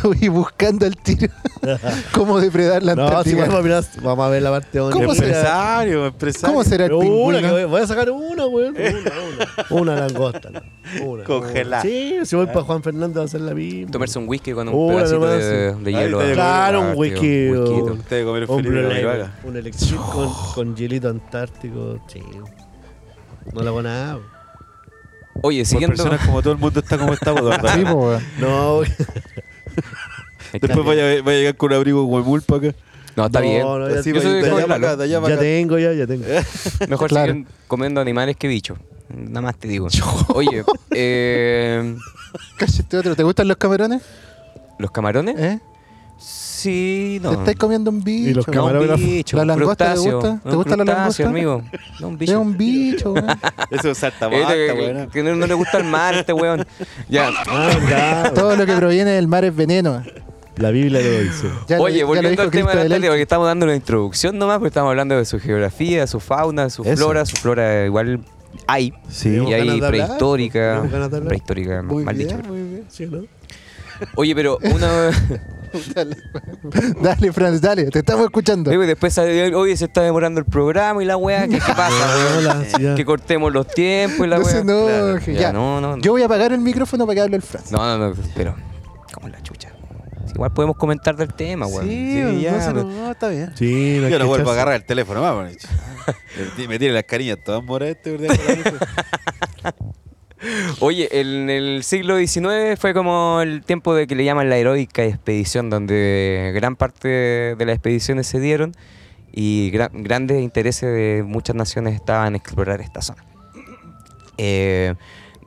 [0.03, 1.31] Uy, buscando el tiro.
[2.13, 3.41] ¿Cómo depredar la No, Antártida?
[3.41, 4.93] vamos a, mirar, vamos a ver la parte donde.
[4.95, 5.83] ¿Cómo será?
[5.83, 6.49] Empresario.
[6.49, 8.75] ¿Cómo será el una, voy, voy a sacar una, weón.
[8.77, 9.81] Una, una.
[9.81, 10.49] Una langosta.
[10.49, 10.61] no.
[11.05, 11.23] Una.
[11.25, 11.81] Congelada.
[11.81, 13.91] Sí, si voy para Juan Fernando va a hacer la misma.
[13.91, 16.19] Tomarse un whisky con un Una pedacito de, hielo.
[16.19, 17.47] te- Claro, un Ah, tío, whisky.
[17.49, 19.35] o- Usted comer un Un Felipe Blue de Label, Vaga.
[19.43, 21.99] un elixir con, con hielito antártico.
[22.07, 22.23] Sí.
[23.53, 24.19] No lo hago nada.
[25.41, 25.95] Oye, Por siguiendo.
[25.95, 27.61] personas como todo el mundo está como está, ¿verdad?
[27.75, 28.17] Sí, po.
[28.39, 28.81] No,
[30.53, 32.77] Después vaya, vaya a llegar con un abrigo huemul para acá.
[33.15, 33.61] No, está bien.
[33.61, 35.37] No, no, ya, Así Yo soy como acá, ya acá.
[35.39, 36.23] tengo, ya, ya tengo.
[36.87, 37.31] Mejor Claro.
[37.33, 38.77] siguen comiendo animales que bichos.
[39.09, 39.87] Nada más te digo.
[40.29, 41.95] Oye, eh,
[42.57, 43.15] Cállate otro.
[43.15, 44.01] ¿Te gustan los camarones?
[44.79, 45.35] ¿los camarones?
[45.39, 45.59] ¿Eh?
[46.57, 47.29] Sí, no.
[47.29, 48.29] ¿Te estáis comiendo un bicho?
[48.29, 48.99] Y los No, camarógrafos.
[49.05, 50.39] bicho, ¿La langosta te gusta?
[50.43, 51.27] ¿Te gusta la langosta?
[51.29, 51.61] amigo.
[51.99, 52.39] No, un Es bicho.
[52.41, 53.27] un bicho, weón.
[53.69, 55.09] Eso es que- weón.
[55.11, 56.65] que no, no le gusta el mar a este weón.
[57.09, 57.29] Ya.
[57.47, 58.31] Ah.
[58.35, 60.03] Todo lo que proviene del mar es veneno.
[60.55, 61.47] La Biblia lo dice.
[61.67, 63.07] Ya Oye, lo volviendo al tema de la del Elche.
[63.09, 66.71] porque estamos dando una introducción nomás, porque estamos hablando de su geografía, de su fauna,
[66.71, 66.95] su Eso.
[66.95, 67.23] flora.
[67.27, 68.21] Su flora igual
[68.65, 68.91] hay.
[69.09, 69.29] Sí.
[69.29, 70.83] Y ¿Tenemos ganas hay prehistórica.
[71.27, 72.39] Prehistórica, Muy mal bien, dicho.
[72.41, 72.85] pero- muy bien.
[72.89, 73.23] ¿Sí o no?
[74.15, 75.11] Oye, pero una.
[75.95, 76.17] Dale,
[77.01, 77.85] dale, Franz, dale.
[77.89, 78.71] Te estamos escuchando.
[78.71, 82.35] Después sale, oye, se está demorando el programa y la weá, ¿qué, qué pasa?
[82.37, 82.95] Hola, sí, ya.
[82.95, 85.19] Que cortemos los tiempos y la No weá.
[85.25, 85.53] Ya, ya.
[85.53, 86.01] no, no, no.
[86.01, 87.71] Yo voy a apagar el micrófono para que hable el Franz.
[87.71, 88.55] No, no, no, pero.
[89.13, 89.71] ¿Cómo la chucha?
[90.33, 91.87] Igual podemos comentar del tema, weón.
[91.87, 93.53] Sí, ya, no, no, está bien.
[93.55, 95.55] Sí, no Yo no vuelvo a agarrar el teléfono más.
[96.67, 98.17] Me tiene las cariñas todas moradas este.
[100.81, 105.03] Oye, en el siglo XIX fue como el tiempo de que le llaman la heroica
[105.03, 108.75] expedición, donde gran parte de las expediciones se dieron
[109.33, 113.23] y gra- grandes intereses de muchas naciones estaban en explorar esta zona.
[114.37, 114.93] Eh,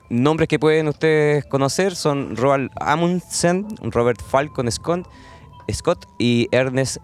[0.08, 5.08] nombres que pueden ustedes conocer son Roald Amundsen, Robert Falcon Scott,
[5.72, 6.96] Scott y Ernest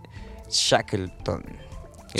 [0.51, 1.45] Shackleton.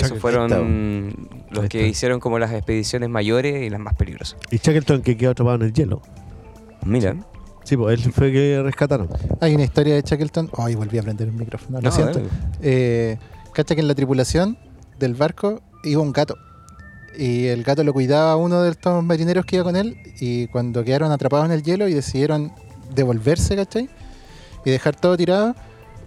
[0.05, 4.37] Esos fueron los que hicieron como las expediciones mayores y las más peligrosas.
[4.51, 6.01] Y Shackleton que quedó atrapado en el hielo.
[6.85, 7.15] Mira,
[7.67, 9.09] Sí, pues él fue que rescataron.
[9.41, 10.49] Hay una historia de Shackleton.
[10.57, 11.81] Ay, volví a prender el micrófono.
[11.81, 12.21] Lo No, siento.
[12.61, 13.17] Eh,
[13.51, 14.57] cacha que en la tripulación
[14.99, 16.37] del barco iba un gato.
[17.17, 19.97] Y el gato lo cuidaba uno de estos marineros que iba con él.
[20.21, 22.53] Y cuando quedaron atrapados en el hielo y decidieron
[22.95, 23.89] devolverse, ¿cachai?
[24.63, 25.53] Y dejar todo tirado,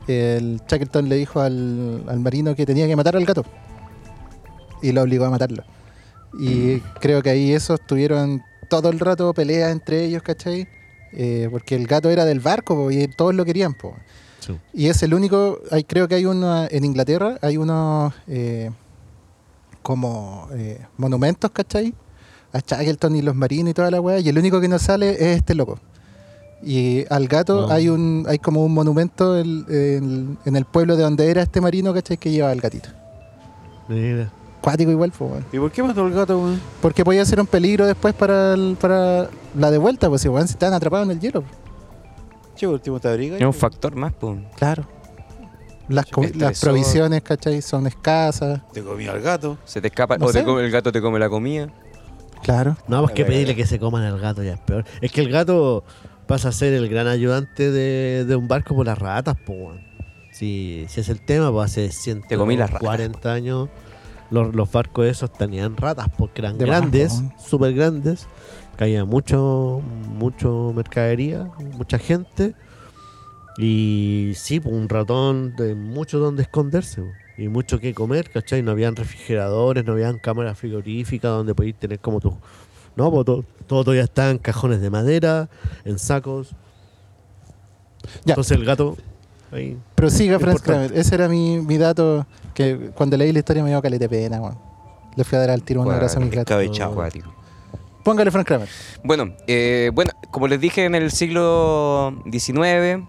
[0.08, 3.44] el Shackleton le dijo al, al marino que tenía que matar al gato.
[4.82, 5.62] Y lo obligó a matarlo.
[6.38, 10.68] Y creo que ahí esos tuvieron todo el rato peleas entre ellos, ¿cachai?
[11.12, 13.74] Eh, porque el gato era del barco po, y todos lo querían.
[13.74, 13.94] Po.
[14.38, 14.56] Sí.
[14.72, 18.70] Y es el único, hay, creo que hay uno en Inglaterra, hay unos eh,
[19.82, 21.94] como eh, monumentos, ¿cachai?
[22.52, 25.10] A Shackleton y los marinos y toda la weá, y el único que no sale
[25.12, 25.78] es este loco.
[26.62, 27.72] Y al gato No.
[27.72, 31.60] hay un hay como un monumento en, en- en el pueblo de donde era este
[31.60, 32.18] marino, ¿cachai?
[32.18, 32.90] Que lleva al gatito.
[33.88, 34.30] Mira.
[34.60, 35.46] Cuático igual, pues, weón.
[35.52, 36.60] ¿Y por qué mató al gato, weón?
[36.82, 40.46] Porque podía ser un peligro después para, el- para la de vuelta, pues si weón,
[40.48, 41.44] si estaban atrapados en el hielo.
[42.56, 43.36] Che, último te abriga.
[43.38, 44.38] es un factor más, pues.
[44.56, 44.86] Claro.
[45.88, 47.62] Las, co- las provisiones, ¿cachai?
[47.62, 48.60] Son escasas.
[48.72, 49.58] Te comió al gato.
[49.64, 51.68] Se te escapa, No o te come- el gato te come la comida.
[52.42, 52.76] Claro.
[52.86, 54.84] No, pues que pedirle que se coman al gato ya es peor.
[55.00, 55.84] Es que el gato
[56.26, 59.58] pasa a ser el gran ayudante de, de un barco por las ratas, pues.
[59.58, 59.80] weón.
[60.32, 63.68] Si, si es el tema, pues hace Te comí las ratas, 140 años
[64.30, 68.26] los, los barcos esos tenían ratas porque eran De grandes, súper grandes.
[68.76, 72.54] Caía mucho, mucho mercadería, mucha gente.
[73.58, 77.02] Y sí, pues un ratón de mucho donde esconderse.
[77.36, 78.62] Y mucho que comer, ¿cachai?
[78.62, 82.36] No habían refrigeradores, no habían cámaras frigoríficas donde podías tener como tu...
[82.96, 85.48] No, pues todo, todo todavía está en cajones de madera,
[85.84, 86.50] en sacos.
[88.24, 88.32] Ya.
[88.32, 88.96] Entonces el gato
[89.52, 89.76] ahí...
[89.94, 90.62] Prosiga, Franz.
[90.62, 90.92] Kramer.
[90.96, 94.40] Ese era mi, mi dato que cuando leí la historia me dio caleta de pena,
[94.40, 94.58] weón.
[95.16, 96.24] Le fui a dar al tiro un abrazo a.
[96.24, 96.92] Escabechado.
[96.92, 97.34] Acuático.
[98.04, 98.68] Póngale Frank Kramer.
[99.04, 103.04] Bueno, eh, bueno, como les dije en el siglo XIX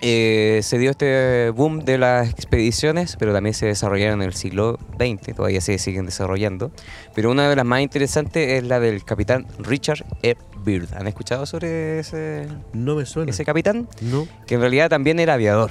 [0.00, 4.78] eh, se dio este boom de las expediciones, pero también se desarrollaron en el siglo
[4.96, 6.70] XX, todavía se siguen desarrollando.
[7.14, 10.36] Pero una de las más interesantes es la del capitán Richard E.
[10.64, 10.94] Byrd.
[10.94, 13.30] ¿Han escuchado sobre ese, No me suena.
[13.30, 13.88] ese capitán?
[14.00, 14.26] No.
[14.46, 15.70] que en realidad también era aviador.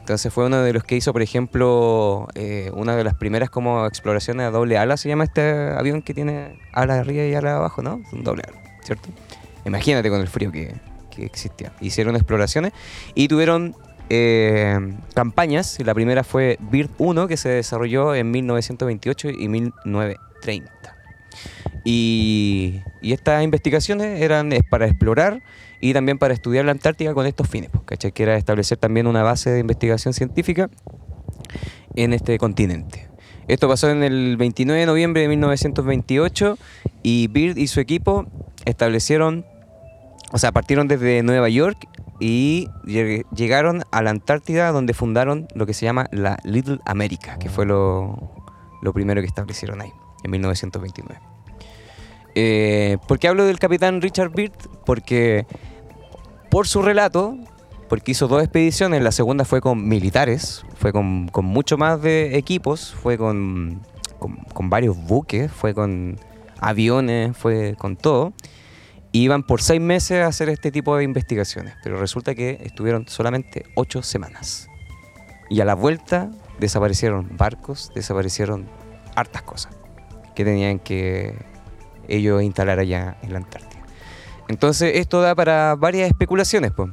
[0.00, 3.86] Entonces fue uno de los que hizo, por ejemplo, eh, una de las primeras como
[3.86, 7.82] exploraciones a doble ala, se llama este avión que tiene ala arriba y ala abajo,
[7.82, 8.00] ¿no?
[8.12, 9.08] Un doble ala, ¿cierto?
[9.64, 10.76] Imagínate con el frío que,
[11.10, 11.72] que existía.
[11.80, 12.72] Hicieron exploraciones
[13.16, 13.74] y tuvieron
[14.08, 14.78] eh,
[15.14, 15.76] campañas.
[15.80, 20.95] La primera fue Bird 1, que se desarrolló en 1928 y 1930.
[21.84, 25.42] Y, estas investigaciones eran para explorar
[25.80, 28.12] y también para estudiar la Antártica con estos fines, pues, ¿cachai?
[28.12, 30.68] Que era establecer también una base de investigación científica
[31.94, 33.06] en este continente.
[33.48, 36.58] Esto pasó en el 29 de noviembre de 1928
[37.02, 38.26] y Beard y su equipo
[38.64, 39.44] establecieron,
[40.32, 41.78] o sea, partieron desde Nueva York
[42.18, 47.38] y lleg- llegaron a la Antártida donde fundaron lo que se llama la Little America,
[47.38, 48.32] que fue lo,
[48.82, 51.20] lo primero que establecieron ahí, en 1929.
[52.38, 54.52] Eh, ¿Por qué hablo del capitán Richard Beard?
[54.84, 55.46] Porque
[56.50, 57.38] por su relato,
[57.88, 62.36] porque hizo dos expediciones, la segunda fue con militares, fue con, con mucho más de
[62.36, 63.80] equipos, fue con,
[64.18, 66.18] con, con varios buques, fue con
[66.60, 68.34] aviones, fue con todo.
[69.12, 73.08] Y iban por seis meses a hacer este tipo de investigaciones, pero resulta que estuvieron
[73.08, 74.68] solamente ocho semanas.
[75.48, 78.66] Y a la vuelta desaparecieron barcos, desaparecieron
[79.14, 79.75] hartas cosas
[80.36, 81.34] que tenían que
[82.06, 83.82] ellos instalar allá en la Antártida.
[84.48, 86.90] Entonces esto da para varias especulaciones, pues.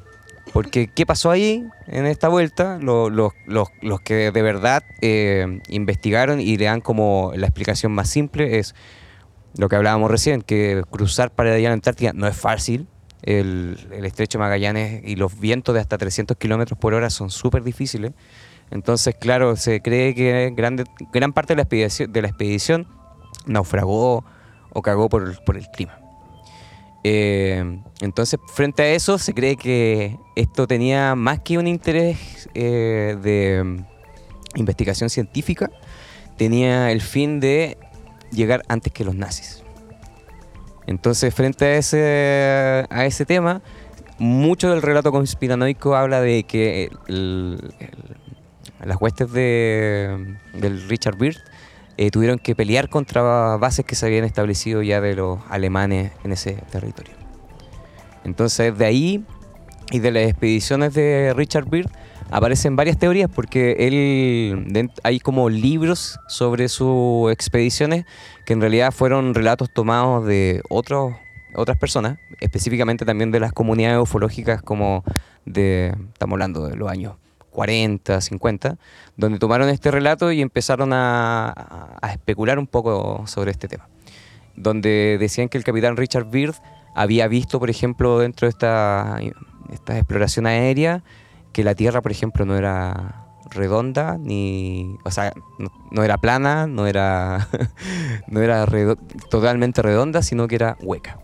[0.52, 2.78] Porque ¿qué pasó ahí en esta vuelta?
[2.82, 7.92] Lo- los, los- los que de verdad eh, investigaron y le dan como la explicación
[7.92, 8.74] más simple es
[9.58, 12.88] lo que hablábamos recién, que cruzar para allá a la Antártida no es fácil.
[13.22, 17.64] El, el estrecho Magallanes y los vientos de hasta 300 kilómetros por hora son súper
[17.64, 18.12] difíciles.
[18.70, 20.84] Entonces, claro, se cree que grande,
[21.14, 22.88] gran parte de la expedición, de la expedición
[23.46, 24.24] naufragó
[24.72, 26.00] o cagó por, el- clima.
[27.04, 33.18] Eh, entonces, frente a eso, se cree que esto tenía más que un interés eh,
[33.22, 33.86] de mm,
[34.56, 35.70] investigación científica,
[36.38, 37.78] tenía el fin de
[38.32, 39.64] llegar antes que los nazis.
[40.88, 43.62] Entonces, frente a ese, a ese tema,
[44.18, 46.90] mucho del relato conspiranoico habla de que
[48.84, 51.38] las huestes de, del Richard Byrd
[51.98, 56.32] eh, tuvieron que pelear contra bases que se habían establecido ya de los alemanes en
[56.32, 57.14] ese territorio.
[58.24, 59.26] Entonces, de ahí
[59.92, 61.90] y de las expediciones de Richard Byrd
[62.32, 68.06] aparecen varias teorías porque él hay como libros sobre sus expediciones
[68.46, 71.14] que en realidad fueron relatos tomados de otros
[71.56, 75.04] otras personas, específicamente también de las comunidades ufológicas como
[75.46, 77.14] de estamos hablando de los años
[77.54, 78.78] 40, 50,
[79.16, 81.54] donde tomaron este relato y empezaron a,
[82.02, 83.88] a- especular un poco sobre este tema.
[84.56, 86.56] Donde decían que el capitán Richard Byrd
[86.96, 89.20] había visto, por ejemplo, dentro de esta,
[89.72, 91.04] esta exploración aérea,
[91.54, 94.96] que la Tierra, por ejemplo, no era redonda, ni.
[95.06, 97.48] O sea, no, no era plana, no era,
[98.28, 98.98] no era redo-
[99.30, 101.20] totalmente redonda, sino que era hueca.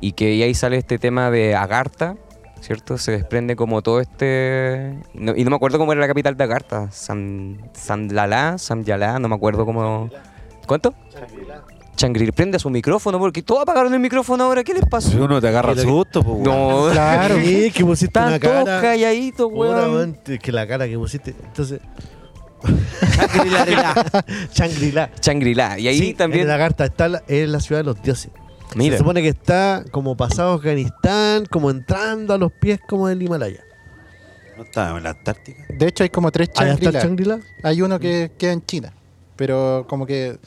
[0.00, 2.16] Y que ahí sale este tema de Agartha,
[2.62, 2.96] ¿cierto?
[2.96, 4.94] Se desprende como todo este...
[5.12, 6.90] y no- y no me acuerdo cómo era la capital de Agartha.
[6.90, 10.08] San, San Lala, San Yalá, no me acuerdo cómo...
[10.66, 10.94] ¿Cuánto?
[11.96, 15.22] Changril, prende su micrófono porque todos apagaron el micrófono ahora, ¿qué les Si pasó?
[15.24, 16.44] uno te agarra el susto, pues, weón.
[16.86, 17.34] No, Claro.
[17.36, 18.80] Sí, que pusiste están una todos cara.
[18.80, 20.16] calladitos, weón.
[20.40, 21.34] que la cara que pusiste.
[21.44, 21.80] Entonces.
[23.02, 24.24] Shangri-La.
[24.54, 25.10] Shangri-La.
[25.20, 25.78] Changrila.
[25.78, 26.42] Y ahí Sí, también...
[26.42, 28.30] En la carta está la, es la ciudad de los dioses.
[28.76, 28.96] Mira.
[28.96, 33.62] Se supone que está como pasado Afganistán, como entrando a los pies como del Himalaya.
[34.56, 35.64] No estaba en la Antártica.
[35.68, 37.40] De hecho, hay como tres está Shangri-La.
[37.62, 38.92] Hay uno que queda en China,
[39.36, 40.38] pero como que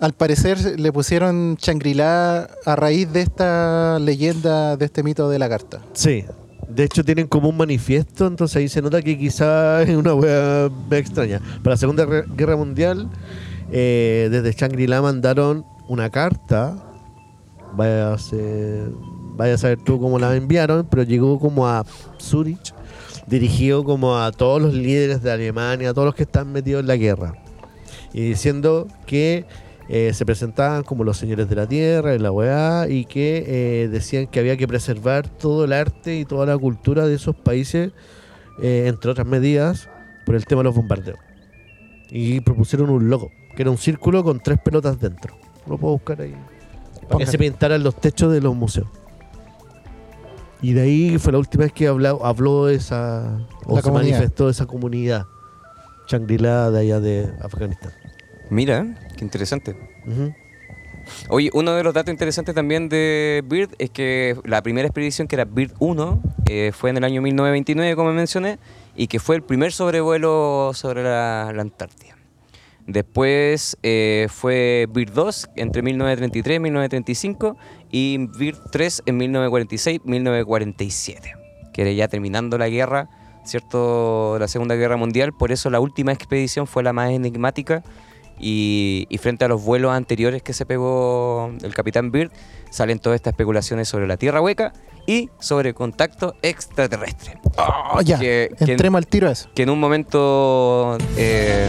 [0.00, 5.48] al parecer le pusieron Shangri-La a raíz de esta leyenda, de este mito de la
[5.48, 5.80] carta.
[5.92, 6.24] Sí.
[6.68, 10.68] De hecho, tienen como un manifiesto, entonces ahí se nota que quizá es una wea
[10.88, 11.40] medio extraña.
[11.62, 13.08] Para la Segunda Guerra Mundial,
[13.72, 16.76] eh, desde Shangri-La mandaron una carta.
[17.74, 18.16] Vaya a,
[19.36, 21.84] vaya a saber tú cómo la enviaron, pero llegó como a
[22.20, 22.74] Zurich,
[23.26, 26.86] dirigido como a todos los líderes de Alemania, a todos los que están metidos en
[26.88, 27.34] la guerra.
[28.12, 29.46] Y diciendo que
[29.88, 33.88] eh, se presentaban como los señores de la tierra y la weá y que eh,
[33.88, 37.92] decían que había que preservar todo el arte y toda la cultura de esos países,
[38.60, 39.88] eh, entre otras medidas,
[40.26, 41.18] por el tema de los bombardeos.
[42.10, 45.34] Y propusieron un logo, que era un círculo con tres pelotas dentro.
[45.66, 46.34] Lo puedo buscar ahí.
[47.08, 48.86] Para que se pintaran los techos de los museos.
[50.60, 54.16] Y de ahí fue la última vez que habló, habló esa, o La se comunidad.
[54.16, 55.26] manifestó esa comunidad
[56.08, 57.92] Shangri-La de allá de Afganistán.
[58.50, 59.76] Mira, qué interesante.
[61.30, 65.36] Oye, uno de los datos interesantes también de Bird es que la primera expedición, que
[65.36, 68.58] era Bird 1, eh, fue en el año 1929, como mencioné,
[68.96, 72.16] y que fue el primer sobrevuelo sobre la, la Antártida.
[72.88, 77.58] Después eh, fue Bird 2 entre 1933 y 1935
[77.90, 81.34] y Bird 3 en 1946-1947,
[81.74, 83.10] que era ya terminando la guerra,
[83.44, 84.38] ¿cierto?
[84.38, 85.34] La Segunda Guerra Mundial.
[85.34, 87.82] Por eso la última expedición fue la más enigmática
[88.38, 92.30] y, y frente a los vuelos anteriores que se pegó el capitán Bird,
[92.70, 94.72] salen todas estas especulaciones sobre la Tierra hueca
[95.06, 97.38] y sobre contacto extraterrestre.
[97.56, 99.48] Oh, ya, Que- que- entremos al tiro a eso.
[99.54, 101.66] Que en un momento eh,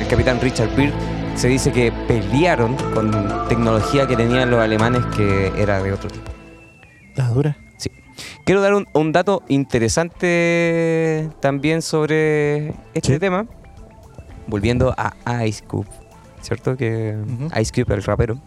[0.00, 0.92] el capitán Richard Byrd
[1.36, 3.10] se dice que pelearon con
[3.48, 6.30] tecnología que tenían los alemanes que era de otro tipo.
[7.14, 7.56] La dura.
[7.76, 7.90] Sí.
[8.44, 13.18] Quiero dar un, un dato interesante también sobre este Sí.
[13.18, 13.46] tema.
[14.46, 15.86] Volviendo a Ice Cube,
[16.48, 16.76] ¿cierto?
[16.76, 17.14] Que.
[17.60, 18.40] Ice Cube, el rapero.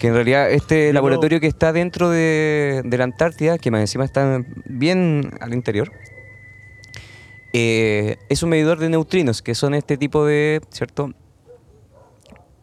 [0.00, 4.04] Que en realidad este laboratorio que está dentro de, de la Antártida, que más encima
[4.04, 5.92] está bien al interior,
[7.52, 11.12] eh, es un medidor de neutrinos, que son este tipo de, ¿cierto?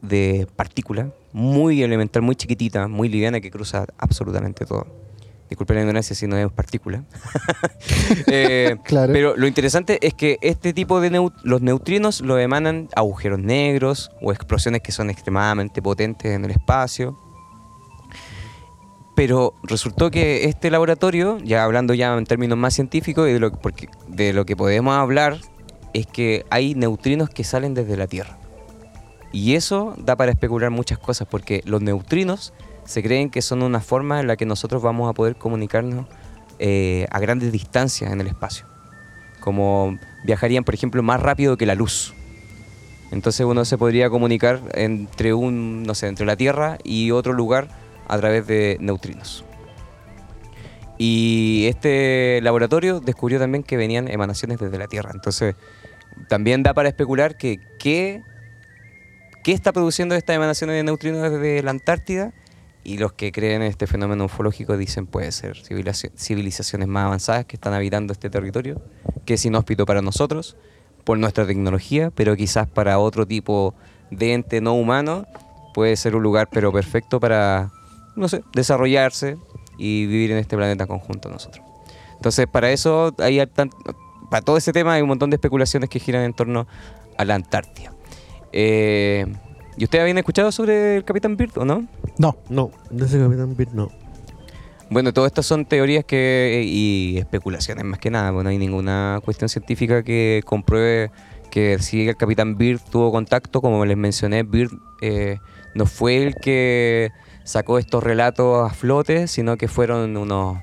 [0.02, 4.88] De partícula muy elemental, muy chiquitita, muy liviana, que cruza absolutamente todo.
[5.52, 7.04] Disculpen la ignorancia si no es partícula.
[8.28, 9.12] Eh, Claro.
[9.12, 14.32] Pero lo interesante es que este tipo de los neutrinos lo emanan agujeros negros o
[14.32, 17.20] explosiones que son extremadamente potentes en el espacio.
[19.16, 23.52] Pero resultó que este laboratorio, ya hablando ya en términos más científicos y de lo,
[23.52, 25.38] porque de lo que podemos hablar,
[25.94, 28.38] es que hay neutrinos que salen desde la Tierra.
[29.34, 32.54] Y eso da para especular muchas cosas, porque los neutrinos
[32.86, 36.08] se creen que son una forma en la que nosotros vamos a poder comunicarnos
[36.60, 38.66] eh, a grandes distancias en el espacio.
[39.40, 42.14] Como viajarían, por ejemplo, más rápido que la luz.
[43.12, 47.68] Entonces uno se podría comunicar entre un, no sé, entre la Tierra y otro lugar
[48.08, 49.44] a través de neutrinos.
[50.98, 55.12] Y este laboratorio descubrió también que venían emanaciones desde la Tierra.
[55.14, 55.56] Entonces
[56.30, 58.22] también da para especular que qué,
[59.44, 62.34] qué está produciendo estas emanaciones de neutrinos desde la Antártida
[62.84, 67.46] y los que creen en este fenómeno ufológico dicen puede ser civilizaci- civilizaciones más avanzadas
[67.46, 68.82] que están habitando este territorio,
[69.26, 70.58] que es inhóspito para nosotros,
[71.04, 73.76] por nuestra tecnología, pero quizás para otro tipo
[74.10, 75.26] de ente no humano
[75.74, 77.72] puede ser un lugar pero perfecto para,
[78.16, 79.38] no sé, desarrollarse
[79.78, 81.66] y vivir en este planeta conjunto nosotros.
[82.16, 83.42] Entonces, para eso, hay
[84.30, 86.68] para todo ese tema hay un montón de especulaciones que giran en torno
[87.18, 87.94] a la Antártida.
[88.54, 89.26] Eh,
[89.78, 91.88] ¿Y ustedes habían escuchado sobre el Capitán Beard o no?
[92.18, 93.90] No, No, de ese Capitán Beard no.
[94.90, 98.32] Bueno, todo estas son teorías que y especulaciones más que nada.
[98.32, 101.12] Bueno, no hay ninguna cuestión científica que compruebe
[101.50, 105.40] que si el capitán Beard tuvo contacto, como les mencioné, Beard eh,
[105.76, 107.12] no fue el que
[107.46, 110.58] sacó estos relatos a flote, sino que fueron unos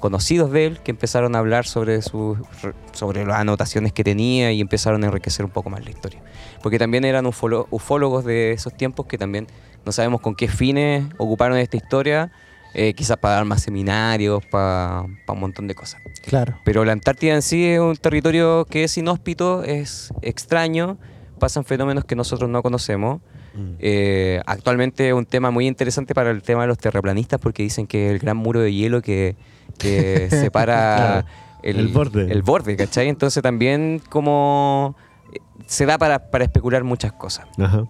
[0.00, 4.50] conocidos de él que empezaron a hablar sobre sus re- sobre las anotaciones que tenía
[4.50, 6.20] y empezaron a enriquecer un poco más la historia.
[6.62, 9.46] Porque también eran ufólogos de esos tiempos que también
[9.86, 12.32] no sabemos con qué fines ocuparon esta historia,
[12.74, 16.00] eh, quizás para dar más seminarios, para, para un montón de cosas.
[16.24, 16.58] claro.
[16.64, 20.98] Pero la Antártida en sí es un territorio que es inhóspito, es extraño,
[21.38, 23.20] pasan fenómenos que nosotros no conocemos.
[23.54, 23.72] Mm.
[23.80, 27.86] Eh, actualmente es un tema muy interesante para el tema de los terraplanistas porque dicen
[27.88, 29.34] que el gran muro de hielo que,
[29.80, 31.24] que separa
[31.62, 32.30] el borde.
[32.30, 33.08] el borde, ¿cachai?
[33.08, 34.94] Entonces también como
[35.32, 37.46] eh, se da para, para especular muchas cosas.
[37.58, 37.84] Ajá.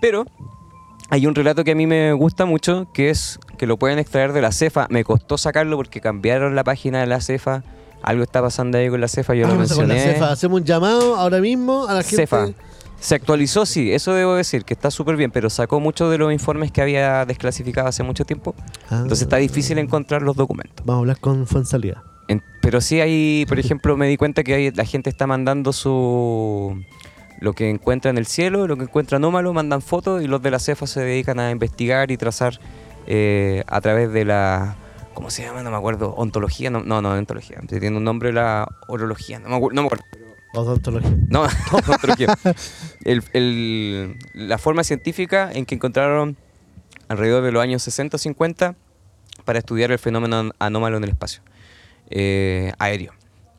[0.00, 0.24] Pero
[1.10, 4.32] hay un relato que a mí me gusta mucho, que es que lo pueden extraer
[4.32, 4.86] de la cefa.
[4.90, 7.62] Me costó sacarlo porque cambiaron la página de la cefa.
[8.02, 10.14] Algo está pasando ahí con la cefa, yo lo Vamos con la mencioné.
[10.14, 10.32] cefa.
[10.32, 12.16] Hacemos un llamado ahora mismo a la gente.
[12.16, 12.48] Cefa.
[13.02, 16.32] Se actualizó, sí, eso debo decir, que está súper bien, pero sacó muchos de los
[16.32, 18.54] informes que había desclasificado hace mucho tiempo.
[18.90, 18.98] Ah.
[19.02, 20.86] Entonces está difícil encontrar los documentos.
[20.86, 22.04] Vamos a hablar con Fuensalida.
[22.28, 25.72] En- pero sí hay, por ejemplo, me di cuenta que hay, la gente está mandando
[25.72, 26.80] su
[27.40, 30.52] lo que encuentra en el cielo, lo que encuentra anómalo, mandan fotos y los de
[30.52, 32.60] la cefa se dedican a investigar y trazar
[33.08, 34.76] eh, a través de la
[35.12, 35.64] ¿cómo se llama?
[35.64, 39.56] No me acuerdo, ontología, no, no, no, ontología, tiene un nombre la orología, no me
[39.56, 40.04] acuerdo, no me acuerdo.
[40.54, 41.10] Odontología.
[41.28, 42.34] No, no, ontología.
[43.04, 46.36] El- el- la forma científica en que encontraron
[47.08, 48.74] alrededor de los años 60 o 50
[49.44, 51.42] para estudiar el fenómeno an- anómalo en el espacio
[52.10, 53.12] eh, aéreo,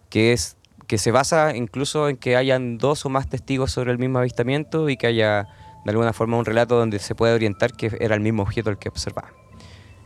[0.09, 0.55] que es
[0.87, 4.89] que se basa incluso en que hayan dos o más testigos sobre el mismo avistamiento
[4.89, 5.47] y que haya
[5.85, 8.77] de alguna forma un relato donde se puede orientar que era el mismo objeto el
[8.77, 9.33] que observaba.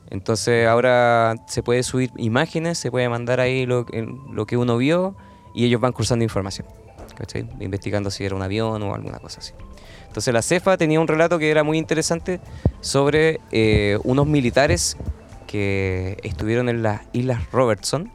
[0.09, 5.17] Entonces ahora se puede subir imágenes, se puede mandar ahí lo que uno vio
[5.57, 6.67] y ellos van cruzando información,
[7.59, 9.53] investigando si era un avión o alguna cosa así.
[10.05, 12.39] Entonces la CEFA tenía un relato que era muy interesante
[12.79, 14.97] sobre eh, unos militares
[15.47, 18.11] que estuvieron en las Islas Robertson,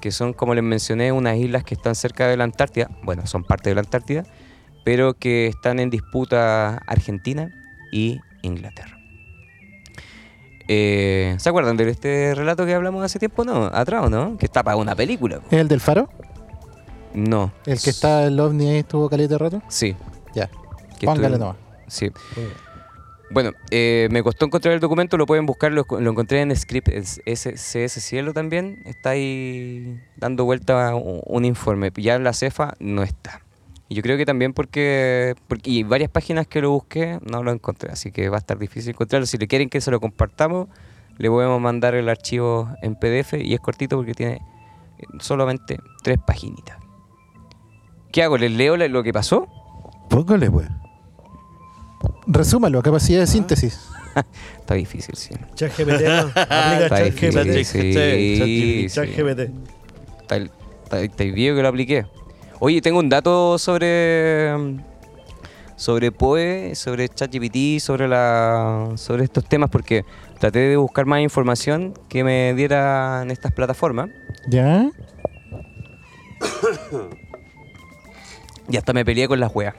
[0.00, 3.44] que son, como les mencioné, unas islas que están cerca de la Antártida, bueno, son
[3.44, 4.24] parte de la Antártida,
[4.84, 7.48] pero que están en disputa Argentina
[7.92, 8.98] y Inglaterra.
[10.66, 13.44] Eh, ¿Se acuerdan de este relato que hablamos hace tiempo?
[13.44, 14.36] No, atrás, ¿o ¿no?
[14.36, 15.38] Que está para una película.
[15.38, 15.46] po.
[15.52, 16.08] ¿Es el del faro?
[17.14, 17.52] No.
[17.66, 19.62] ¿El que está el ovni ahí estuvo caleta de rato?
[19.68, 19.96] Sí.
[20.34, 20.50] Ya.
[21.04, 21.56] Póngale nomás.
[21.88, 22.10] Sí.
[23.30, 26.88] Bueno, eh, me costó encontrar el documento, lo pueden buscar, lo, lo encontré en Script
[26.88, 28.82] SCS Cielo también.
[28.84, 31.90] Está ahí dando vuelta un, un informe.
[31.96, 33.42] Ya la cefa no está.
[33.92, 35.70] Y yo creo que también porque, porque.
[35.70, 38.90] Y varias páginas que lo busqué no lo encontré, así que va a estar difícil
[38.90, 39.26] encontrarlo.
[39.26, 40.68] Si le quieren que se lo compartamos,
[41.18, 44.40] le podemos mandar el archivo en PDF y es cortito porque tiene
[44.98, 46.81] eh, solamente tres paginitas.
[48.12, 48.36] ¿Qué hago?
[48.36, 49.48] ¿Les leo lo que pasó?
[50.08, 50.68] Póngale, pues.
[52.26, 53.88] Resúmalo, capacidad de síntesis.
[54.60, 55.34] Está difícil, sí.
[55.54, 56.18] ChatGPT, ¿no?
[56.34, 57.64] Aplica Está difícil, ChatGPT.
[57.64, 58.94] sí, sí.
[58.94, 59.40] ChatGPT.
[60.20, 62.06] Está, está, está el video que lo apliqué.
[62.60, 64.52] Oye, tengo un dato sobre
[65.76, 70.04] sobre POE, sobre ChatGPT, sobre la sobre estos temas porque
[70.38, 74.10] traté de buscar más información que me dieran estas plataformas
[74.48, 74.90] ¿Ya?
[78.68, 79.74] y hasta me peleé con las weas.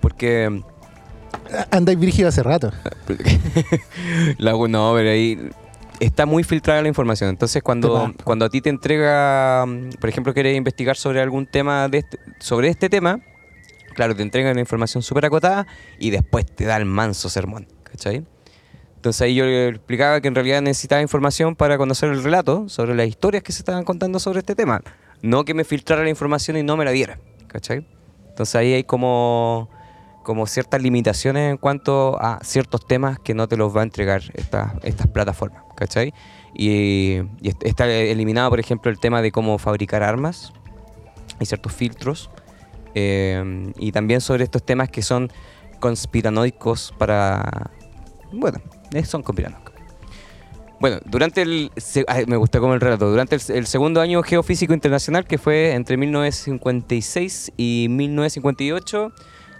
[0.00, 0.62] Porque mm,
[1.70, 2.72] Andáis brígido hace rato.
[4.38, 5.38] La, no, pero ahí
[6.00, 7.30] está muy filtrada la información.
[7.30, 11.88] Entonces, cuando, cuando a ti te entrega, mm, por ejemplo, quieres investigar sobre algún tema
[11.88, 13.20] de este- sobre este tema,
[13.94, 15.66] claro, te entregan la información súper acotada
[15.98, 17.66] y después te da el manso sermón.
[17.82, 18.24] ¿Cachai?
[18.96, 22.94] Entonces ahí yo le explicaba que en realidad necesitaba información para conocer el relato sobre
[22.94, 24.82] las historias que se estaban contando sobre este tema.
[25.22, 27.18] No que me filtrara la información y no me la diera.
[27.46, 27.86] ¿Cachai?
[28.38, 29.68] Entonces ahí hay como,
[30.22, 34.22] como ciertas limitaciones en cuanto a ciertos temas que no te los va a entregar
[34.34, 35.64] esta- estas plataformas.
[35.74, 36.14] ¿Cachai?
[36.54, 40.52] Y, y est- está eliminado, por ejemplo, el tema de cómo fabricar armas.
[41.40, 42.30] Hay ciertos filtros.
[42.94, 45.32] Eh, y también sobre estos temas que son
[45.80, 47.72] conspiranoicos para...
[48.32, 48.60] Bueno,
[48.92, 49.67] eh, son conspiranoicos.
[50.80, 51.72] Bueno, durante el.
[52.06, 53.10] ay, me gusta como el relato.
[53.10, 59.12] Durante el, el segundo año geofísico internacional, que fue entre 1956 y 1958,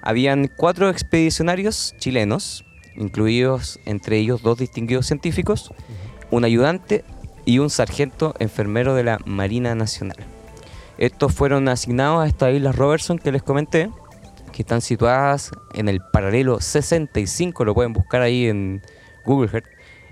[0.02, 2.64] habían cuatro expedicionarios chilenos,
[2.96, 5.72] incluidos entre ellos dos distinguidos científicos,
[6.30, 7.04] un ayudante
[7.44, 10.18] y un sargento enfermero de la Marina Nacional.
[10.98, 13.90] Estos fueron asignados a estas islas Robertson que les comenté,
[14.52, 18.82] que están situadas en el paralelo 65, lo pueden buscar ahí en
[19.24, 19.66] Google Earth,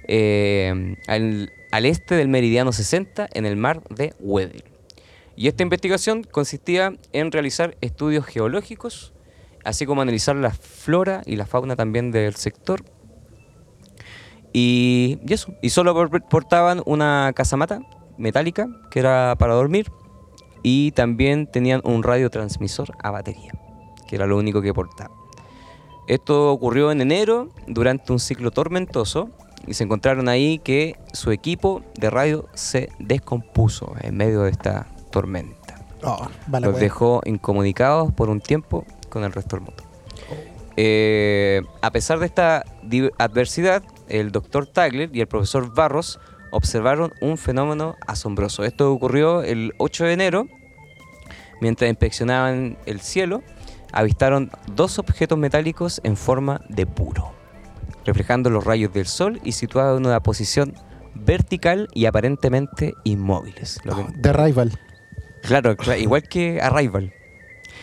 [0.09, 1.51] eh, al,
[1.87, 4.65] este del meridiano 60 en el mar de Weddell.
[5.37, 9.13] Y esta investigación consistía en realizar estudios geológicos,
[9.65, 12.83] así como analizar la flora y la fauna también del sector.
[14.53, 15.19] Y,
[15.61, 17.81] y solo por- portaban una casamata
[18.17, 19.91] metálica que era para dormir
[20.63, 23.53] y también tenían un radiotransmisor a batería,
[24.09, 25.17] que era lo único que portaban.
[26.09, 29.31] Esto ocurrió en enero durante un ciclo tormentoso
[29.67, 34.87] y se encontraron ahí que su equipo de radio se descompuso en medio de esta
[35.11, 35.77] tormenta.
[36.03, 36.81] Oh, la Los wea.
[36.81, 39.83] dejó incomunicados por un tiempo con el resto del mundo.
[40.77, 42.65] Eh, a pesar de esta
[43.19, 48.65] adversidad, el doctor Tagler y el profesor Barros observaron un fenómeno asombroso.
[48.65, 50.49] Esto ocurrió el 8 de enero,
[51.61, 53.43] mientras inspeccionaban el cielo,
[53.93, 57.33] avistaron dos objetos metálicos en forma de puro,
[58.07, 60.75] reflejando los rayos del sol y situados en una posición
[61.15, 63.81] vertical y aparentemente inmóviles.
[63.85, 64.79] Lo que- Oh, The Rival.
[65.43, 67.13] Claro, cla- igual que Arrival.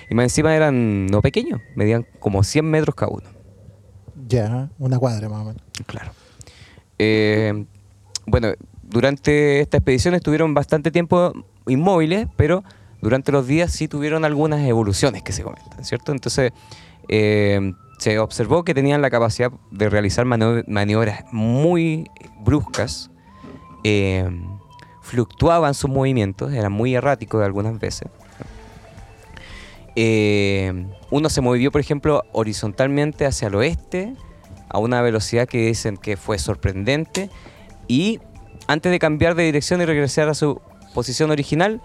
[0.10, 3.28] Y más encima eran no pequeños, medían como 100 metros cada uno.
[4.28, 5.62] Ya, una cuadra más o menos.
[5.86, 6.12] Claro.
[7.00, 7.66] Eh,
[8.26, 8.50] bueno,
[8.82, 11.34] durante esta expedición estuvieron bastante tiempo
[11.68, 12.64] inmóviles, pero
[13.02, 16.12] durante los días sí tuvieron algunas evoluciones que se comentan, ¿cierto?
[16.12, 16.52] Entonces,
[17.10, 17.74] eh,
[18.04, 22.10] se observó que tenían la capacidad de realizar manio- maniobras muy
[22.42, 23.10] bruscas,
[23.86, 24.30] eh,
[25.02, 28.10] fluctuaban sus movimientos, eran muy erráticos algunas veces.
[29.96, 34.16] Eh, uno se movió, por ejemplo, horizontalmente hacia el oeste
[34.68, 37.30] a una velocidad que dicen que fue sorprendente
[37.88, 38.20] y
[38.68, 40.60] antes de cambiar de dirección y regresar a su
[40.94, 41.80] posición original,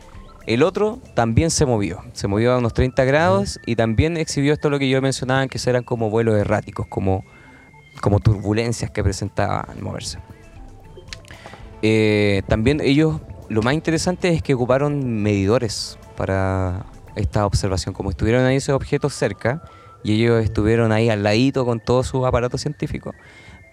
[0.48, 4.70] el otro también se movió, se movió a unos 30 grados y también exhibió esto
[4.70, 7.22] lo que yo mencionaba, que eran como vuelos erráticos, como,
[8.00, 10.18] como turbulencias que presentaba al moverse.
[11.82, 13.20] Eh, también ellos,
[13.50, 17.94] lo más interesante es que ocuparon medidores para esta observación.
[17.94, 19.62] Como estuvieron ahí esos objetos cerca
[20.02, 23.12] y ellos estuvieron ahí al ladito con todo su aparato científico,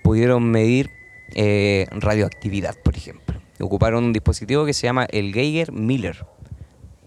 [0.04, 0.90] pudieron medir
[1.36, 3.40] eh, radioactividad, por ejemplo.
[3.62, 6.35] Ocuparon un dispositivo que se llama el Geiger Miller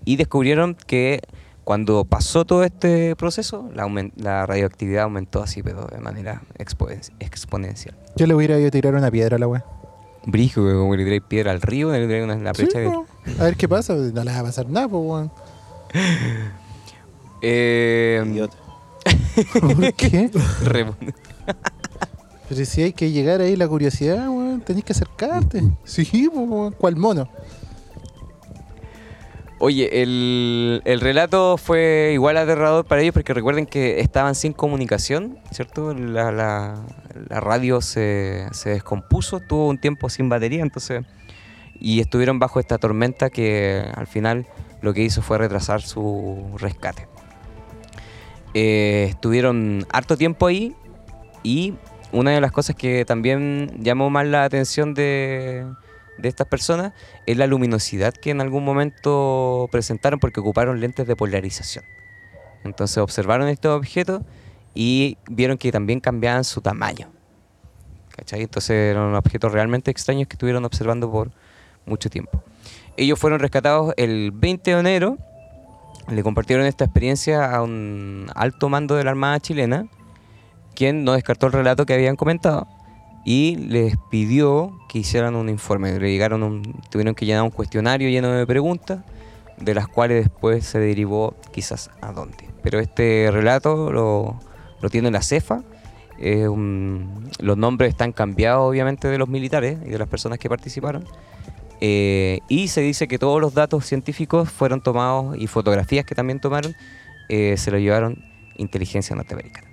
[0.05, 1.20] y descubrieron que
[1.64, 3.86] cuando pasó todo este proceso, la,
[4.16, 7.94] la radioactividad aumentó así, pero de manera exponen- exponencial.
[8.16, 9.64] Yo le hubiera ido a tirar una piedra a la wea.
[10.26, 12.90] Brisco, como le tiráis piedra al río, le tiráis una la Sí, brecha.
[12.90, 13.07] po.
[13.38, 13.94] A ver qué pasa.
[13.94, 15.30] No le va a pasar nada, pues, weón.
[17.40, 18.57] Eh, Idiota.
[19.61, 20.30] ¿Por qué?
[20.64, 20.86] re-
[22.49, 25.62] Pero si hay que llegar ahí la curiosidad, weón, tenés que acercarte.
[25.84, 26.72] Sí, pues, weón.
[26.76, 27.28] ¿Cuál mono?
[29.61, 35.38] Oye, el, el relato fue igual aterrador para ellos porque recuerden que estaban sin comunicación,
[35.50, 35.94] ¿cierto?
[35.94, 36.84] La, la-
[37.28, 41.04] radio se, se descompuso, tuvo un tiempo sin batería, entonces...
[41.80, 44.46] Y estuvieron bajo esta tormenta que al final
[44.82, 47.06] lo que hizo fue retrasar su rescate.
[48.52, 50.74] Eh, estuvieron harto tiempo ahí
[51.44, 51.74] y
[52.11, 55.66] una de las cosas que también llamó más la atención de,
[56.18, 56.92] de estas personas
[57.26, 61.84] es la luminosidad que en algún momento presentaron porque ocuparon lentes de polarización.
[62.64, 64.22] Entonces observaron estos objetos
[64.74, 67.10] y vieron que también cambiaban su tamaño.
[68.10, 68.42] ¿Cachai?
[68.42, 71.30] Entonces eran objetos realmente extraños que estuvieron observando por
[71.86, 72.42] mucho tiempo.
[72.96, 75.18] Ellos fueron rescatados el 20 de enero,
[76.08, 79.86] le compartieron esta experiencia a un alto mando de la Armada chilena,
[80.74, 82.66] quien no descartó el relato que habían comentado
[83.30, 85.98] y les pidió que hicieran un informe.
[86.00, 89.00] Le llegaron un- tuvieron que llenar un cuestionario lleno de preguntas,
[89.58, 92.48] de las cuales después se derivó quizás a dónde.
[92.62, 94.40] Pero este relato lo,
[94.80, 95.62] lo tiene la CEFA.
[96.18, 101.04] los nombres están cambiados obviamente de los militares y de las personas que participaron.
[101.82, 106.40] Eh, y se dice que todos los datos científicos fueron tomados y fotografías que también
[106.40, 106.74] tomaron
[107.28, 108.24] eh, se lo llevaron
[108.56, 109.68] inteligencia norteamericana.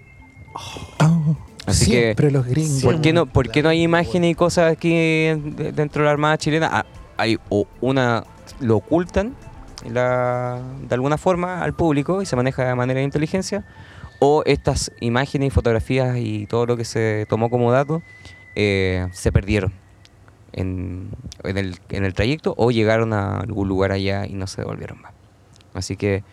[1.66, 2.84] Así que, Siempre los gringos.
[2.84, 6.05] ¿Por qué, no, ¿Por qué no hay imágenes y cosas aquí en- de- dentro de
[6.05, 6.70] la Armada chilena?
[6.72, 6.86] Ah,
[7.18, 8.24] hay o una
[8.59, 9.34] lo ocultan
[9.89, 13.66] la- de alguna forma al público y se maneja de manera de inteligencia,
[14.20, 18.01] o estas imágenes y fotografías y todo lo que se tomó como dato
[18.55, 19.74] eh, se perdieron
[20.53, 21.09] en,
[21.43, 25.01] en el, en el trayecto o llegaron a algún lugar allá y no se devolvieron
[25.01, 25.11] más.
[25.74, 26.24] Así que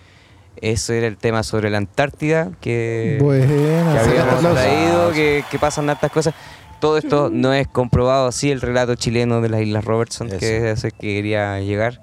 [0.61, 5.91] ese era el tema sobre la Antártida que, Buena, que habíamos traído, que, que pasan
[5.91, 6.35] hartas cosas.
[6.81, 10.79] Todo esto no es comprobado así el relato chileno de las Islas Robertson, que es
[10.79, 12.01] ese que quería llegar.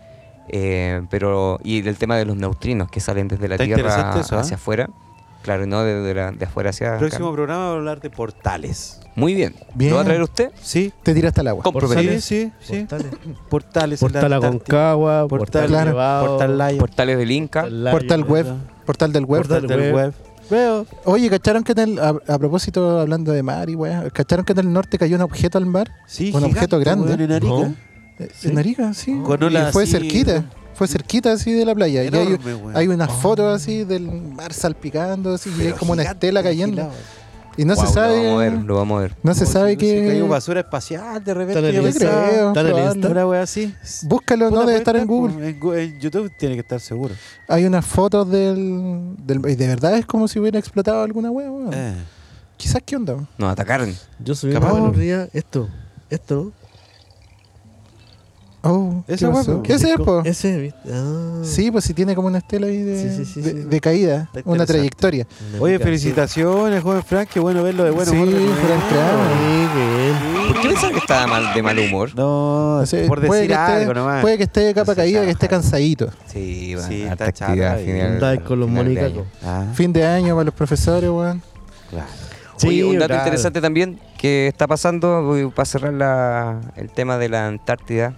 [0.48, 4.38] eh, pero Y del tema de los neutrinos que salen desde la Está Tierra eso,
[4.38, 4.40] ¿ah?
[4.40, 4.90] hacia afuera.
[5.42, 7.00] Claro, no de, de la- de afuera hacia acá.
[7.00, 9.00] Próximo programa vamos a hablar de portales.
[9.16, 9.56] Muy bien.
[9.74, 9.92] Bien.
[9.92, 10.52] ¿Lo va a traer usted?
[10.62, 10.94] Sí.
[11.04, 11.64] Te tiraste al agua.
[11.64, 12.14] Comprometido.
[12.20, 12.88] Sí, sí, sí.
[12.90, 13.08] Portales.
[13.50, 14.00] Portales.
[14.00, 14.34] Portal.
[14.34, 15.90] Aconcagua, Portal, Portal claro.
[15.92, 16.78] Nevado, Portal Lion.
[16.78, 17.68] Portales del Inca.
[17.92, 18.48] Portal web.
[18.86, 19.42] Portal del web.
[19.42, 20.14] Portal del web.
[20.50, 20.86] Veo.
[21.06, 24.54] Oye, ¿cacharon que en el, a, a propósito, hablando de mar y weá, ¿cacharon que
[24.54, 25.92] en el norte cayó un objeto al mar?
[26.08, 27.06] Sí, Un objeto grande.
[27.08, 27.54] weón, en Arica.
[27.54, 27.76] No.
[28.20, 28.50] Eh, Sí.
[28.50, 29.18] En Arica, sí.
[29.24, 30.44] Con Y fue así, cerquita.
[30.80, 32.06] Fue cerquita así de la playa.
[32.06, 32.08] y
[32.74, 36.84] hay, unas fotos así del mar salpicando, así, y hay como una estela cayendo.
[36.84, 36.94] vigilado.
[37.58, 38.16] Y no Wow, se sabe.
[38.16, 39.16] Lo vamos a ver, lo vamos a ver.
[39.22, 40.22] No se Como sabe que.
[40.22, 41.60] basura espacial de repente.
[41.60, 42.00] Está en yo
[42.54, 42.94] creo.
[42.94, 43.10] Insta.
[43.10, 43.76] Una wea así.
[44.04, 45.50] Búscalo, no debe estar en Google.
[45.50, 47.14] En, YouTube tiene que estar seguro.
[47.50, 49.42] Hay unas fotos del, del.
[49.50, 51.74] Y de verdad es como si hubiera explotado alguna wea, weón.
[51.74, 51.96] Eh.
[52.56, 53.18] Quizás qué onda.
[53.38, 53.94] Nos atacaron.
[54.24, 55.68] Yo subí Capaz- esto.
[56.10, 56.54] Esto.
[58.62, 59.54] Oh, ¿qué Esa pasó?
[59.54, 60.22] wea, ¿Qué ese es, po?
[60.26, 60.80] Ese, ¿viste?
[60.94, 61.40] Ah.
[61.44, 63.58] Sí, pues si tiene como una estela ahí de, Sí, sí, sí, de, sí.
[63.70, 65.26] de caída, una trayectoria.
[65.54, 67.30] Una Oye, felicitaciones, joven Frank.
[67.34, 68.12] Qué bueno verlo de bueno.
[68.12, 68.28] Sí, humor.
[68.34, 68.84] Frank
[69.76, 70.48] bien.
[70.50, 72.10] ¿Por qué pensaba que estaba mal, de mal humor?
[72.16, 74.22] No, por puede, decir que esté, algo nomás.
[74.22, 76.10] puede que esté de capa caída, que esté cansadito.
[76.28, 79.18] Sí, bueno, Sí, está actividad final- con los final de monicacos.
[79.18, 79.26] año.
[79.46, 81.42] Ah, Fin de año para los profesores, weón.
[81.90, 82.08] claro.
[82.68, 83.22] Oye, un dato claro.
[83.24, 88.16] interesante también que está pasando, voy- para cerrar la- el tema de la Antártida,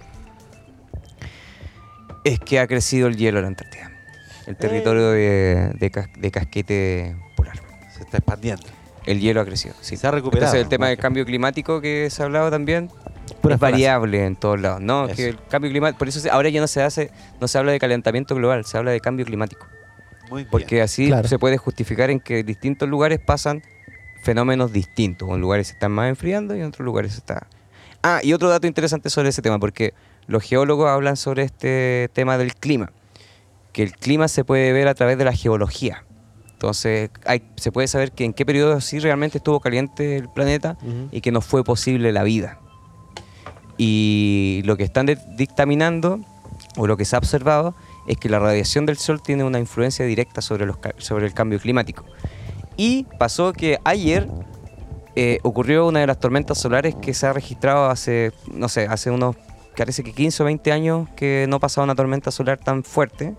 [2.23, 3.91] es que ha crecido el hielo en la Antártida.
[4.47, 7.59] El territorio de, de cas- de casquete polar.
[7.95, 8.63] Se está expandiendo.
[9.05, 9.73] El hielo ha crecido.
[9.81, 9.97] Sí.
[9.97, 10.47] Se ha recuperado.
[10.47, 12.89] Entonces el tema del cambio climático que se ha hablado también
[13.41, 13.71] Pura es frase.
[13.73, 14.81] variable en todos lados.
[14.81, 15.15] No, Eso.
[15.15, 17.71] que el cambio climático, por eso se- ahora ya no se hace, no se habla
[17.71, 19.67] de calentamiento global, se habla de cambio climático.
[20.29, 20.51] Muy bien.
[20.51, 21.27] Porque así Claro.
[21.27, 23.63] se puede justificar en que distintos lugares pasan
[24.23, 25.29] fenómenos distintos.
[25.29, 27.47] En lugares se están más enfriando y en otros lugares se está.
[28.03, 29.93] Ah, y otro dato interesante sobre ese tema, porque
[30.27, 32.91] los geólogos hablan sobre este tema del clima.
[33.73, 36.03] Que el clima se puede ver a través de la geología.
[36.53, 40.77] Entonces, hay, se puede saber que en qué periodo sí realmente estuvo caliente el planeta
[41.11, 42.59] y que no fue posible la vida.
[43.77, 46.19] Y lo que están dictaminando,
[46.77, 47.73] o lo que se ha observado,
[48.07, 51.33] es que la radiación del Sol tiene una influencia directa sobre, los, ca- sobre el
[51.33, 52.05] cambio climático.
[52.77, 54.27] Y pasó que ayer
[55.15, 59.09] eh, ocurrió una de las tormentas solares que se ha registrado hace, no sé, hace
[59.11, 59.35] unos,
[59.75, 63.33] parece que 15 o 20 años que no pasaba una tormenta solar tan fuerte.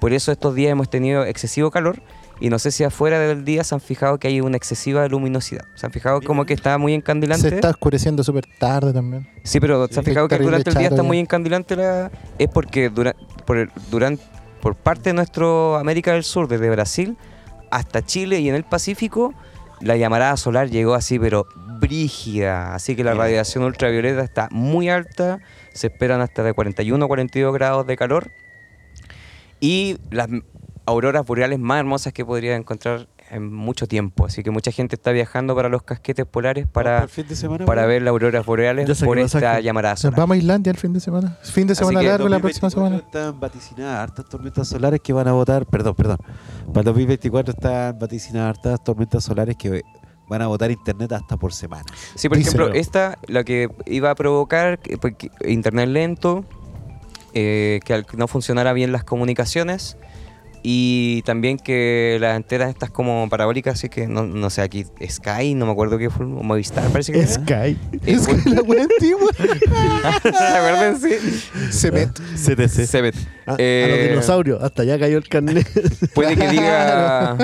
[0.00, 2.02] Por eso estos días hemos tenido excesivo calor
[2.40, 5.64] y no sé si afuera del día se han fijado que hay una excesiva luminosidad.
[5.76, 7.48] Se han fijado como que está muy encandilante.
[7.50, 9.28] Se está oscureciendo súper tarde también.
[9.44, 10.10] Sí, pero se ha Sí.
[10.10, 12.10] fijado que durante el día está muy encandilante la...
[12.38, 13.14] Es porque dura-
[13.46, 14.18] por, el- duran-
[14.60, 17.16] por parte de nuestro América del Sur, desde Brasil
[17.70, 19.32] hasta Chile y en el Pacífico,
[19.80, 21.46] la llamarada solar llegó así, pero
[21.80, 22.74] brígida.
[22.74, 25.38] Así que la radiación ultravioleta está muy alta,
[25.74, 28.30] se esperan hasta de 41 a 42 grados de calor.
[29.60, 30.28] Y las
[30.86, 34.26] auroras boreales más hermosas que podría encontrar en mucho tiempo.
[34.26, 37.64] Así que mucha gente está viajando para los casquetes polares para el fin de semana,
[37.64, 40.18] para ver las auroras boreales por esta llamarada solar.
[40.18, 41.38] vamos a Islandia el fin de semana.
[41.42, 42.96] Fin de semana largo la próxima 2024 semana.
[42.96, 46.18] Están vaticinadas hartas tormentas solares que van a votar, perdón, perdón.
[46.68, 49.82] Para el 2024 están vaticinadas hartas tormentas solares que
[50.28, 51.84] van a votar internet hasta por semana.
[52.14, 52.64] Sí, por Díselo.
[52.64, 56.44] ejemplo, esta, la que iba a provocar que- porque internet lento,
[57.34, 59.96] eh, que al- no funcionara bien las comunicaciones
[60.64, 65.54] y también que las antenas estas como parabólicas, así que no, no sé, aquí Sky,
[65.54, 67.28] no me acuerdo qué fue, o Movistar parece que era.
[67.28, 67.76] Sky.
[67.92, 69.30] Eh, Es que la wea antigua.
[70.22, 71.00] ¿Se acuerdan?
[71.00, 71.10] Sí.
[71.70, 72.10] Se met.
[72.12, 72.86] CTC.
[72.86, 73.14] Sebet.
[73.46, 74.62] A, a Eh, los dinosaurios.
[74.62, 75.66] Hasta allá cayó el carnet.
[76.14, 77.36] Puede que diga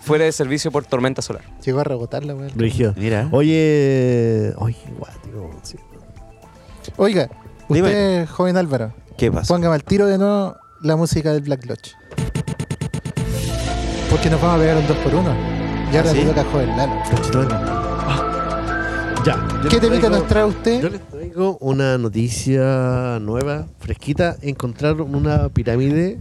[0.00, 1.42] fuera de servicio por tormenta solar.
[1.64, 2.50] Llegó a rebotar la wea.
[2.96, 3.28] Mira.
[3.32, 4.52] Oye.
[4.56, 5.50] Oye, guático.
[5.62, 5.76] sí.
[6.96, 7.28] Oiga,
[7.68, 7.88] Dime.
[7.88, 9.52] usted, joven Álvaro, ¿Qué pasa?
[9.54, 11.92] póngame al tiro de nuevo la música del Black Lodge.
[14.10, 15.34] Porque nos vamos a pegar un 2 por 1
[15.92, 16.18] Y ahora ¿Ah, sí?
[16.20, 16.92] le toca a joven Lalo.
[18.06, 19.14] Ah.
[19.24, 19.46] Ya.
[19.62, 20.80] yo ¿Qué temita nos trae usted?
[20.82, 24.36] Yo les traigo una noticia nueva, fresquita.
[24.42, 26.18] Encontraron una pirámide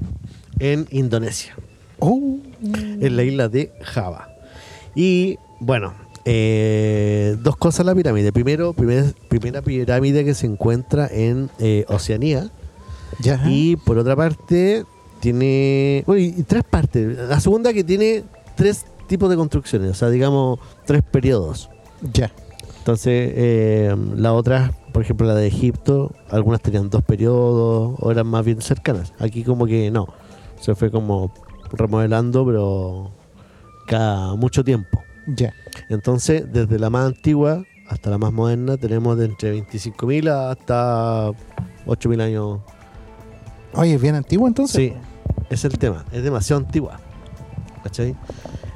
[0.59, 1.55] en Indonesia,
[1.99, 2.37] Oh.
[2.61, 4.29] en la isla de Java.
[4.95, 5.93] Y bueno,
[6.25, 8.31] eh, dos cosas la pirámide.
[8.33, 12.49] Primero, primer- primera pirámide que se encuentra en eh, Oceanía.
[13.19, 13.41] Ya.
[13.47, 14.85] Y por otra parte,
[15.19, 16.03] tiene.
[16.05, 17.17] Bueno, y y tres partes.
[17.17, 18.23] La segunda que tiene
[18.55, 21.69] tres tipos de construcciones, o sea, digamos, tres periodos.
[22.13, 22.31] Ya.
[22.79, 28.27] Entonces, eh, la otra, por ejemplo la de Egipto, algunas tenían dos periodos o eran
[28.27, 29.13] más bien cercanas.
[29.19, 30.07] Aquí como que no,
[30.59, 31.33] se fue como
[31.71, 33.11] remodelando, pero
[33.87, 35.01] cada mucho tiempo.
[35.27, 35.53] Ya.
[35.89, 41.31] Entonces, desde la más antigua hasta la más moderna, tenemos de entre 25.000 hasta
[41.85, 42.59] 8.000 años.
[43.73, 44.75] Oye, es bien antiguo entonces.
[44.75, 44.93] Sí,
[45.49, 46.05] es el tema.
[46.11, 46.99] Es demasiado antigua.
[47.83, 48.15] ¿Cachai?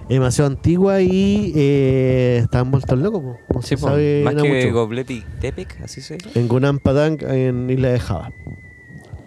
[0.03, 3.23] Es demasiado antigua y eh, están vueltos locos.
[3.53, 4.73] No Sí, se po, sabe más que mucho.
[4.73, 6.37] Gobleti Tepec, así se dice.
[6.39, 8.31] En Gunam Padang, en Isla de Java.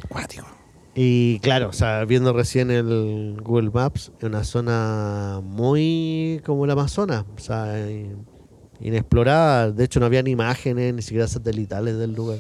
[0.09, 0.47] Cuático.
[0.95, 6.71] Y claro, o sea, viendo recién el Google Maps, es una zona muy como el
[6.71, 7.75] Amazonas, o sea,
[8.81, 9.73] inexplorada.
[9.73, 12.39] De hecho, no habían imágenes, ni siquiera satelitales del lugar.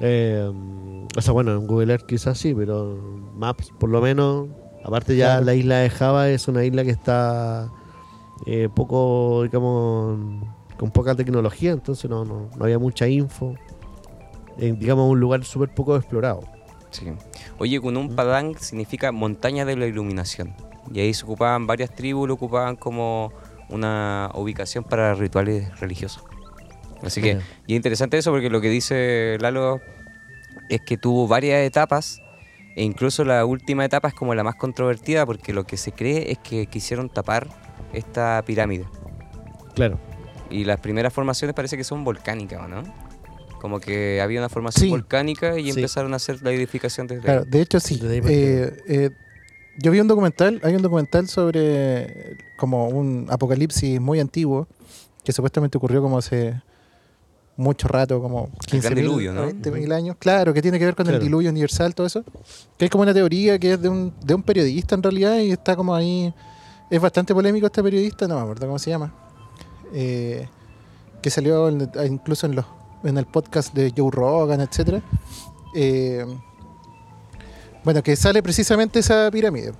[0.00, 0.50] Eh,
[1.16, 2.96] o sea, bueno, en Google Earth quizás sí, pero
[3.34, 4.48] Maps, por lo menos,
[4.84, 5.44] aparte ya Claro.
[5.46, 7.70] la isla de Java es una isla que está
[8.44, 10.18] eh, poco, digamos,
[10.76, 13.54] con poca tecnología, entonces no, no, no había mucha info.
[14.58, 16.40] Digamos, un lugar súper poco explorado.
[16.90, 17.06] Sí.
[17.58, 20.54] Oye, Kunum Padang significa montaña de la iluminación.
[20.92, 23.32] Y ahí se ocupaban varias tribus, lo ocupaban como
[23.68, 26.22] una ubicación para rituales religiosos.
[27.06, 29.80] Así que, y es interesante eso porque lo que dice Lalo
[30.68, 32.20] es que tuvo varias etapas
[32.74, 36.30] e incluso la última etapa es como la más controvertida porque lo que se cree
[36.32, 37.48] es que quisieron tapar
[37.92, 38.84] esta pirámide.
[39.74, 39.98] Claro.
[40.50, 42.82] Y las primeras formaciones parece que son volcánicas, ¿o no?
[43.60, 44.90] Como que había una formación Sí.
[44.90, 45.70] volcánica y Sí.
[45.70, 47.46] empezaron a hacer la edificación desde Claro, ahí.
[47.50, 47.98] de hecho sí.
[48.02, 49.10] Eh, eh,
[49.78, 54.68] yo vi un documental, hay un documental sobre eh, como un apocalipsis muy antiguo
[55.24, 56.54] que supuestamente ocurrió como hace
[57.56, 59.42] mucho rato, como 15 gran diluvio, ¿no?
[59.46, 60.16] 20 mil años.
[60.18, 61.18] Claro, que tiene que ver con Claro.
[61.18, 62.22] el diluvio universal, todo eso.
[62.76, 65.50] Que es como una teoría que es de un, de un periodista en realidad y
[65.52, 66.32] está como ahí.
[66.90, 69.12] Es bastante polémico este periodista, no me acuerdo cómo se llama.
[69.94, 70.46] Eh,
[71.22, 72.64] que salió en- incluso en los
[73.04, 75.00] en el podcast de Joe Rogan, etcétera.
[75.74, 76.24] Eh,
[77.84, 79.72] bueno, que sale precisamente esa pirámide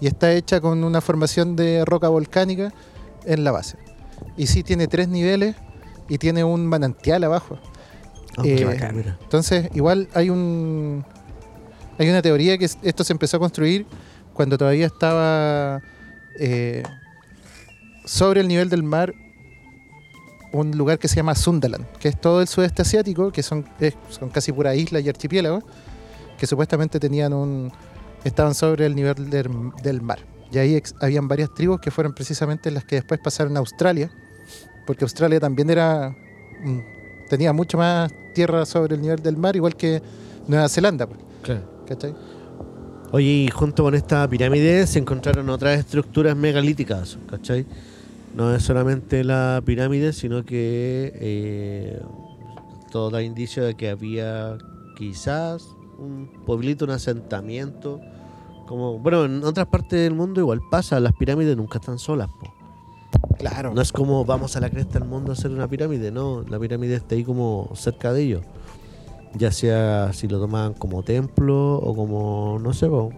[0.00, 2.72] y está hecha con una formación de roca volcánica
[3.24, 3.78] en la base.
[4.36, 5.56] Y sí tiene tres niveles
[6.08, 7.58] y tiene un manantial abajo.
[8.36, 9.16] Ah, Eh, qué bacán, mira.
[9.22, 11.04] Entonces, igual hay un
[11.98, 13.86] hay una teoría que es- esto se empezó a construir
[14.32, 15.80] cuando todavía estaba
[16.40, 16.82] eh,
[18.04, 19.14] sobre el nivel del mar
[20.52, 23.94] un lugar que se llama Sundaland, que es todo el sudeste asiático, que son, es-
[24.08, 25.64] son casi puras islas y archipiélagos,
[26.38, 27.72] que supuestamente tenían un
[28.24, 29.48] estaban sobre el nivel del,
[29.82, 30.18] del mar.
[30.50, 34.10] Y ahí ex- habían varias tribus que fueron precisamente las que después pasaron a Australia,
[34.86, 36.14] porque Australia también era
[36.64, 40.02] mm, tenía mucho más tierra sobre el nivel del mar, igual que
[40.46, 41.20] Nueva Zelanda, pues,
[41.86, 42.14] ¿cachai?
[43.12, 47.64] Oye, y junto con esta pirámide se encontraron otras estructuras megalíticas, ¿cachai?
[48.34, 52.02] No es solamente la pirámide, sino que eh,
[52.90, 54.58] todo da indicio de que había
[54.96, 58.00] quizás un pueblito, un asentamiento.
[58.66, 62.28] Como, bueno, en otras partes del mundo igual pasa, las pirámides nunca están solas.
[62.28, 62.53] po.
[63.38, 63.74] Claro.
[63.74, 66.58] No es como vamos a la cresta del mundo a hacer una pirámide, no, la
[66.58, 68.42] pirámide está ahí como cerca de ellos.
[69.36, 73.10] Ya sea si lo toman como templo o como, no sé, po,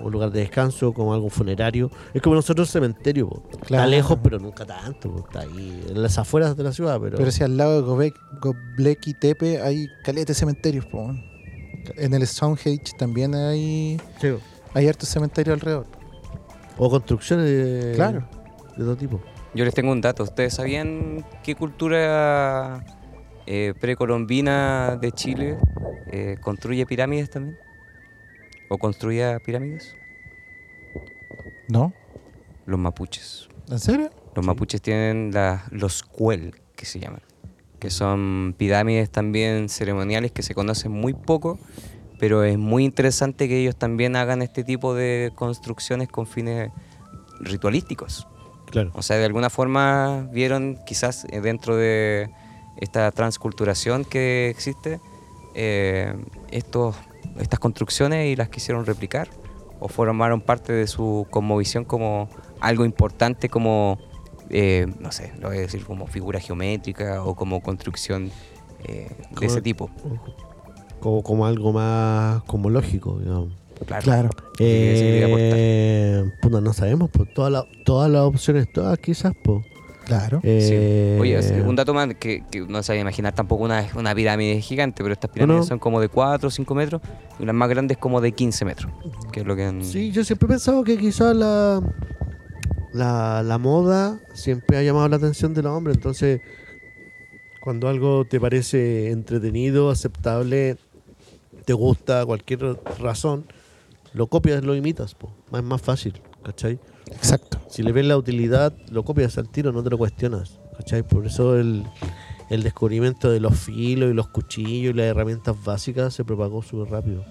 [0.00, 1.90] un lugar de descanso, como algo funerario.
[2.14, 3.42] Es como nosotros cementerio, po.
[3.50, 3.90] está Claro.
[3.90, 5.18] lejos pero nunca tanto, po.
[5.26, 8.14] está ahí en las afueras de la ciudad, pero, Pero si al lado de Gobek,
[8.42, 11.10] Göbekli Tepe hay caletes cementerios, po.
[11.96, 14.28] En el Stonehenge también hay, Sí,
[14.74, 15.86] hay hartos cementerios alrededor.
[16.78, 18.24] o construcciones de, Claro.
[18.76, 19.20] de todo tipo.
[19.54, 20.22] Yo les tengo un dato.
[20.22, 22.84] ¿Ustedes sabían qué cultura
[23.46, 25.56] eh, precolombina de Chile
[26.10, 27.56] eh, construye pirámides también?
[28.68, 29.96] ¿O construía pirámides?
[31.68, 31.92] ¿No?
[32.66, 33.48] Los mapuches.
[33.70, 34.10] ¿En serio?
[34.34, 37.22] Los mapuches tienen la- los cuel, que se llaman,
[37.80, 41.58] que son pirámides también ceremoniales que se conocen muy poco,
[42.18, 46.70] pero es muy interesante que ellos también hagan este tipo de construcciones con fines
[47.40, 48.26] ritualísticos.
[48.70, 48.90] Claro.
[48.94, 52.30] O sea, de alguna forma vieron quizás eh, dentro de
[52.76, 55.00] esta transculturación que existe
[55.54, 56.14] eh,
[56.50, 56.96] estos,
[57.40, 59.28] estas construcciones y las quisieron replicar
[59.80, 62.28] o formaron parte de su cosmovisión como
[62.60, 63.98] algo importante como,
[64.50, 68.30] eh, no sé, lo voy a decir como figura geométrica o como construcción
[68.84, 69.90] eh, de Como- ese tipo.
[71.00, 73.50] Como, como algo más como lógico, digamos.
[73.86, 74.02] Claro.
[74.02, 74.30] Claro.
[74.58, 79.64] Eh, puta, no sabemos, pues todas las todas las opciones, todas quizás, pues.
[80.04, 80.40] Claro.
[80.42, 80.48] Sí.
[80.50, 84.14] Eh, Oye, un dato más que, que no se va a imaginar tampoco una, una
[84.14, 85.66] pirámide gigante, pero estas pirámides no.
[85.66, 87.02] son como de 4 o 5 metros
[87.38, 88.90] y las más grandes como de 15 metros,
[89.32, 89.84] que es lo que han...
[89.84, 91.82] Sí, yo siempre he pensado que quizás la,
[92.94, 96.40] la, la moda siempre ha llamado la atención de los hombres, entonces
[97.60, 100.78] Cuando algo te parece entretenido, aceptable,
[101.66, 103.44] te gusta, cualquier razón,
[104.14, 105.30] lo copias, lo imitas, po.
[105.52, 106.78] es más fácil, ¿cachai?
[107.10, 107.58] Exacto.
[107.68, 111.02] Si le ves la utilidad, lo copias al tiro, no te lo cuestionas, ¿cachai?
[111.02, 111.84] Por eso el,
[112.50, 116.90] el descubrimiento de los filos y los cuchillos y las herramientas básicas se propagó súper
[116.92, 117.24] rápido,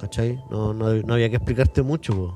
[0.00, 0.38] ¿cachai?
[0.50, 2.34] No, no, no había que explicarte mucho, po.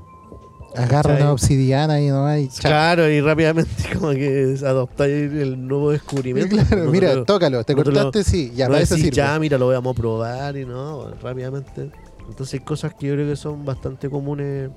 [0.77, 1.23] Agarra ¿Cachai?
[1.23, 2.49] una obsidiana y no hay.
[2.49, 6.57] Claro, y rápidamente como que adoptáis el nuevo descubrimiento.
[6.57, 7.63] Claro, No mira, lo- tócalo.
[7.63, 8.51] Te no te lo- cortaste, sí.
[8.57, 9.17] Ya, no para eso decís, sirve.
[9.17, 11.93] ya, mira, lo vamos a probar y no, rápidamente.
[12.29, 14.71] Entonces hay cosas que yo creo que son bastante comunes,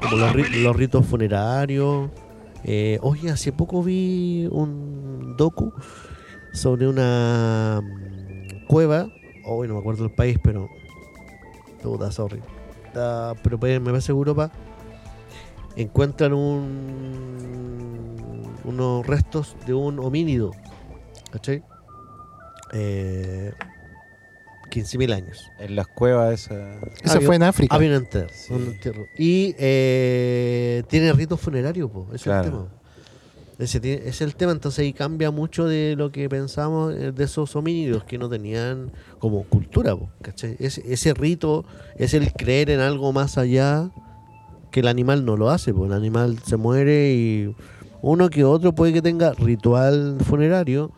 [0.00, 2.10] como los, ri- los ritos funerarios.
[2.64, 5.72] Eh, oye, hace poco vi un docu
[6.52, 9.08] sobre una mm, cueva,
[9.44, 10.68] hoy no me acuerdo el país, pero...
[11.82, 12.40] Puta, sorry.
[12.86, 14.50] Está- pero pues, me parece Europa.
[15.76, 17.36] Encuentran un,
[18.64, 20.50] unos restos de un homínido.
[21.30, 21.62] ¿Cachai?
[22.72, 23.52] Eh,
[24.70, 25.50] 15.000 años.
[25.58, 26.78] En las cuevas esa.
[27.02, 27.74] Eso Había- fue en África.
[27.74, 28.28] Había un entierro.
[28.32, 28.52] Sí.
[28.52, 29.06] un entierro.
[29.18, 32.06] Y eh, tiene ritos funerarios, po.
[32.12, 32.66] Ese es el tema.
[33.58, 37.56] Ese es el tema, entonces ahí cambia mucho de lo que pensamos eh, de esos
[37.56, 40.54] homínidos que no tenían como cultura, po, ¿cachai?
[40.60, 41.64] Ese, ese rito
[41.96, 43.90] es el creer en algo más allá
[44.70, 47.52] que el animal no lo hace, porque el animal se muere y
[48.00, 50.92] uno que otro puede que tenga ritual funerario,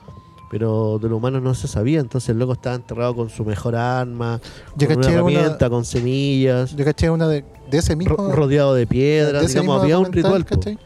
[0.50, 3.76] pero de los humanos no se sabía, entonces el loco estaba enterrado con su mejor
[3.76, 4.40] arma,
[4.76, 8.16] Yo con una una- herramienta, con semillas, Yo caché una de, de ese mismo.
[8.16, 10.44] ro- rodeado de piedras, digamos, había un ritual.
[10.44, 10.76] ¿cachai?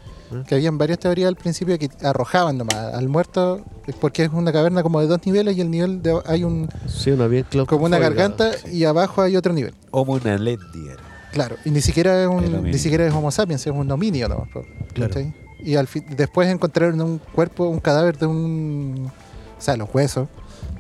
[0.49, 3.61] Que habían varias teorías al principio que arrojaban nomás al muerto,
[4.01, 7.13] porque es una caverna como de dos niveles y el nivel de hay un Sí,
[7.13, 8.79] una bien como una garganta sí.
[8.79, 9.73] y abajo hay otro nivel.
[9.93, 10.59] Homo naledi
[10.91, 11.03] era.
[11.33, 14.49] Claro, y ni siquiera es un, ni siquiera es Homo sapiens, es un hominio nomás.
[14.93, 15.13] Claro.
[15.15, 15.33] ¿cachai?
[15.63, 19.11] Y al fin, después encontraron un cuerpo, un cadáver de un,
[19.59, 20.29] o sea, los huesos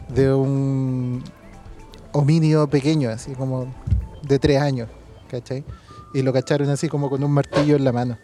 [0.09, 1.22] de un
[2.12, 3.66] homínio pequeño, así como
[4.22, 4.88] de tres años,
[5.28, 5.64] ¿cachai?
[6.14, 8.18] Y lo cacharon así como con un martillo en la mano,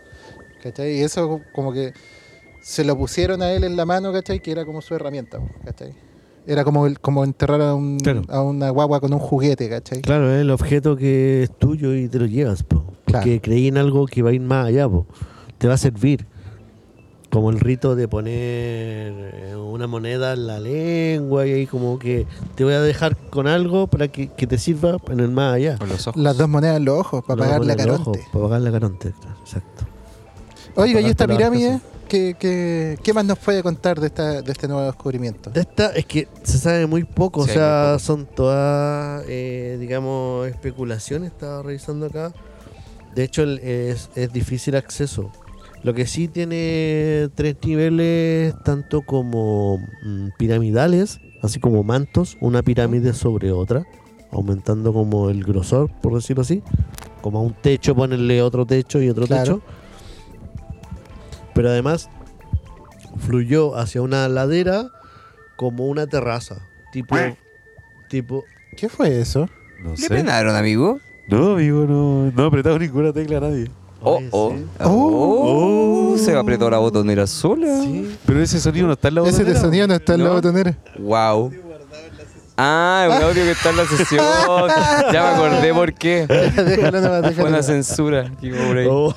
[0.63, 0.99] ¿cachai?
[0.99, 1.93] Y eso como que
[2.63, 4.41] se lo pusieron a él en la mano, ¿cachai?
[4.41, 5.93] Que era como su herramienta, ¿cachai?
[6.47, 8.23] Era como, el- como enterrar a, un- Claro.
[8.29, 10.03] a una guagua con un juguete, ¿cachai?
[10.03, 12.85] Claro, es el objeto que es tuyo y te lo llevas, po.
[13.05, 13.29] Claro.
[13.43, 15.05] creí en algo que va a ir más allá, po.
[15.59, 16.27] Te va a servir.
[17.31, 18.33] Como el rito de poner
[19.35, 22.27] eh, una moneda en la lengua y ahí como que
[22.57, 25.79] te voy a dejar con algo para que, que te sirva en el más allá.
[25.79, 26.21] Con los ojos.
[26.21, 28.25] Las dos monedas en los ojos para pagar la caronte.
[28.33, 29.85] Para pagar la caronte, claro, exacto.
[30.75, 31.81] Oiga, y esta pirámide.
[32.09, 35.51] ¿qué, qué, qué más nos puede contar de, esta, de este nuevo descubrimiento?
[35.51, 37.99] De esta es que se sabe muy poco, Sí, o sea, poco.
[38.01, 42.33] son todas, eh, digamos, especulaciones, estaba revisando acá.
[43.15, 45.31] De hecho, el- es, es difícil acceso.
[45.83, 53.15] Lo que sí tiene tres niveles, tanto como mm, piramidales, así como mantos, una pirámide
[53.15, 53.87] sobre otra,
[54.31, 56.63] aumentando como el grosor, por decirlo así.
[57.23, 59.43] Como a un techo, ponerle otro techo y otro Claro.
[59.61, 59.63] techo.
[61.55, 62.09] Pero además
[63.19, 64.89] fluyó hacia una ladera
[65.57, 66.67] como una terraza.
[66.93, 67.17] Tipo.
[68.09, 68.45] tipo.
[68.77, 69.49] ¿Qué fue eso?
[69.83, 70.09] No ¿Le sé.
[70.09, 71.01] penaron, amigo?
[71.29, 73.71] No, amigo, no, no he apretado ninguna tecla a nadie.
[74.03, 74.53] Oh, oh.
[74.57, 74.65] sí.
[74.83, 77.67] Oh, se apretó la botonera sola.
[77.83, 78.17] Sí.
[78.25, 79.61] Pero ese sonido no está en la Ese de botonera.
[79.61, 80.35] sonido no está en la ¿No?
[80.35, 80.79] botonera.
[80.99, 81.53] Wow.
[82.63, 84.25] Ah, un audio que está en la sesión.
[85.13, 86.27] Ya me acordé por qué.
[86.57, 87.67] déjalo nomás, Fue una nomás.
[87.67, 88.87] censura que hubo por ahí.
[88.91, 89.15] Oh,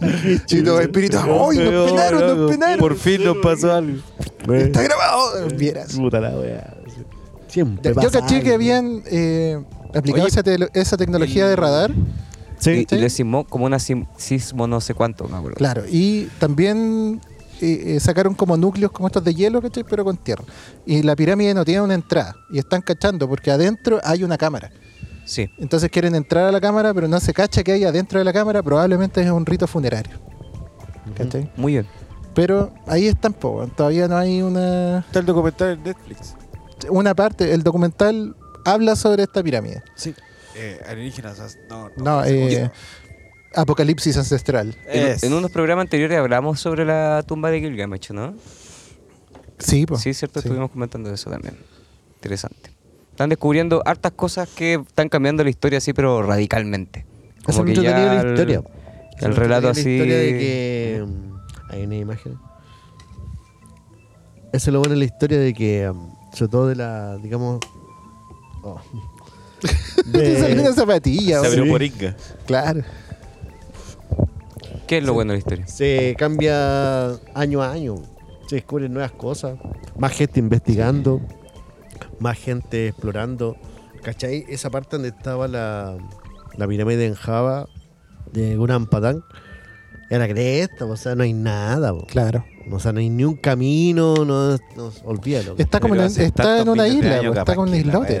[0.80, 2.78] espíritus, ¡ay, nos penaron, nos penaron!
[2.78, 3.98] Por fin nos pasó algo.
[4.54, 5.46] Está grabado.
[5.56, 5.94] Vieras.
[5.94, 6.74] puta la wea.
[7.48, 9.60] Siempre Yo pasa caché que habían eh,
[9.98, 11.92] aplicado Oye, esa, te- esa tecnología de radar.
[12.58, 12.86] Sí.
[12.90, 15.56] Y, y le sismó como una sim- sismo no sé cuánto, me acuerdo.
[15.56, 17.20] Claro, y también
[17.62, 19.84] eh, eh, sacaron como núcleos como estos de hielo, ¿cachai?
[19.84, 20.44] Pero con tierra.
[20.84, 22.34] Y la pirámide no tiene una entrada.
[22.50, 24.70] Y están cachando porque adentro hay una cámara.
[25.24, 25.48] Sí.
[25.58, 28.32] Entonces quieren entrar a la cámara, pero no se cacha que hay adentro de la
[28.32, 28.62] cámara.
[28.62, 30.18] Probablemente es un rito funerario.
[31.16, 31.50] ¿Cachai?
[31.56, 31.86] Muy bien.
[32.34, 36.34] Pero ahí están, po, todavía no hay una, Está el documental en Netflix.
[36.88, 37.52] una parte.
[37.52, 39.82] El documental habla sobre esta pirámide.
[39.94, 40.14] Sí.
[40.56, 41.56] Eh, alienígenas.
[41.68, 42.70] No, No, eh,
[43.54, 44.76] Apocalipsis ancestral.
[44.86, 45.22] En, Es.
[45.24, 48.34] en unos programas anteriores hablamos sobre la tumba de Gilgamesh, ¿no?
[49.58, 49.96] Sí, po.
[49.98, 50.46] Sí, cierto, Sí.
[50.48, 51.56] estuvimos comentando eso también.
[52.16, 52.70] Interesante.
[53.10, 57.04] Están descubriendo hartas cosas que están cambiando la historia así, pero radicalmente.
[57.44, 58.62] Como me que ya la historia.
[59.18, 59.84] El relato así.
[59.84, 61.04] La historia de que.
[61.06, 61.36] mm,
[61.70, 62.38] Hay una imagen.
[64.52, 65.90] Eso es lo bueno de la historia de que.
[65.92, 67.16] mm, Sobre todo de la.
[67.18, 67.60] Digamos.
[68.62, 68.80] Oh.
[70.12, 71.70] Salió una zapatilla, Se abrió Sí.
[71.70, 72.16] por Inca.
[72.46, 72.82] Claro.
[74.86, 75.66] ¿Qué es lo bueno de la historia?
[75.66, 77.96] se cambia año a año.
[78.48, 79.58] se descubren nuevas cosas,
[79.96, 81.20] más gente investigando,
[82.18, 83.56] más gente explorando.
[84.02, 84.44] ¿Cachai?
[84.48, 85.96] Esa parte donde estaba la,
[86.56, 87.68] la pirámide en Java
[88.32, 89.22] de Guran Patán
[90.10, 91.92] era cresta, o sea, no hay nada.
[91.92, 92.04] po.
[92.06, 92.44] Claro.
[92.68, 95.54] O sea, no hay ni un camino, no, no olvídalo.
[95.56, 98.20] Está como en, está en una isla, po, está como un que la islote.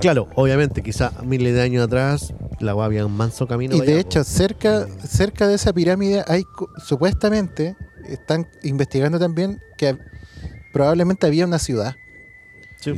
[0.00, 3.76] Claro, obviamente, quizás miles de años atrás la weá había un manso camino.
[3.76, 4.24] Y de allá, hecho, po.
[4.24, 6.44] cerca, cerca de esa pirámide hay
[6.82, 7.76] supuestamente
[8.08, 9.98] están investigando también que
[10.72, 11.94] probablemente había una ciudad.
[12.80, 12.94] Sí.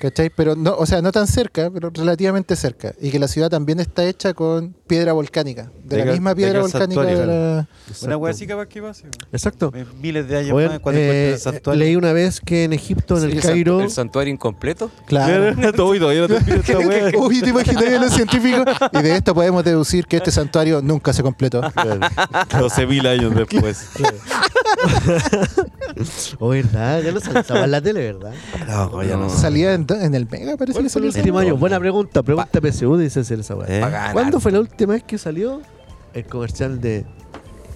[0.00, 0.30] ¿Cachai?
[0.30, 2.94] Pero no, o sea, no tan cerca, pero relativamente cerca.
[3.02, 5.70] Y que la ciudad también está hecha con piedra volcánica.
[5.84, 7.22] De, De la misma piedra el volcánica de la.
[7.22, 8.16] Una Exacto.
[8.18, 9.04] wea así capaz que pase.
[9.30, 9.70] Exacto.
[9.74, 11.84] En Miles de años Bueno, más cuando eh, el santuario.
[11.84, 14.90] leí una vez que en Egipto, en Sí, el santu- Cairo, ¿El santuario incompleto?
[15.06, 15.54] Claro.
[17.18, 18.64] Uy, te imaginas a los científicos.
[18.92, 21.60] Y de esto podemos deducir que este santuario nunca se completó.
[21.60, 23.86] 12.000 años después.
[26.38, 28.32] o verdad, ya lo saltaba en la tele, ¿verdad?
[28.66, 29.24] No, ya no.
[29.24, 29.30] No.
[29.30, 31.20] Salía en, en el Mega, parece ¿Cuál que fue el salió.
[31.20, 31.56] último año?
[31.56, 33.66] Buena pregunta, pregunta PSU, dice hacer esa weá.
[33.68, 33.80] ¿Eh?
[33.80, 34.12] Pa' ganar.
[34.12, 35.60] ¿Cuándo fue la última vez que salió
[36.14, 37.04] el comercial de,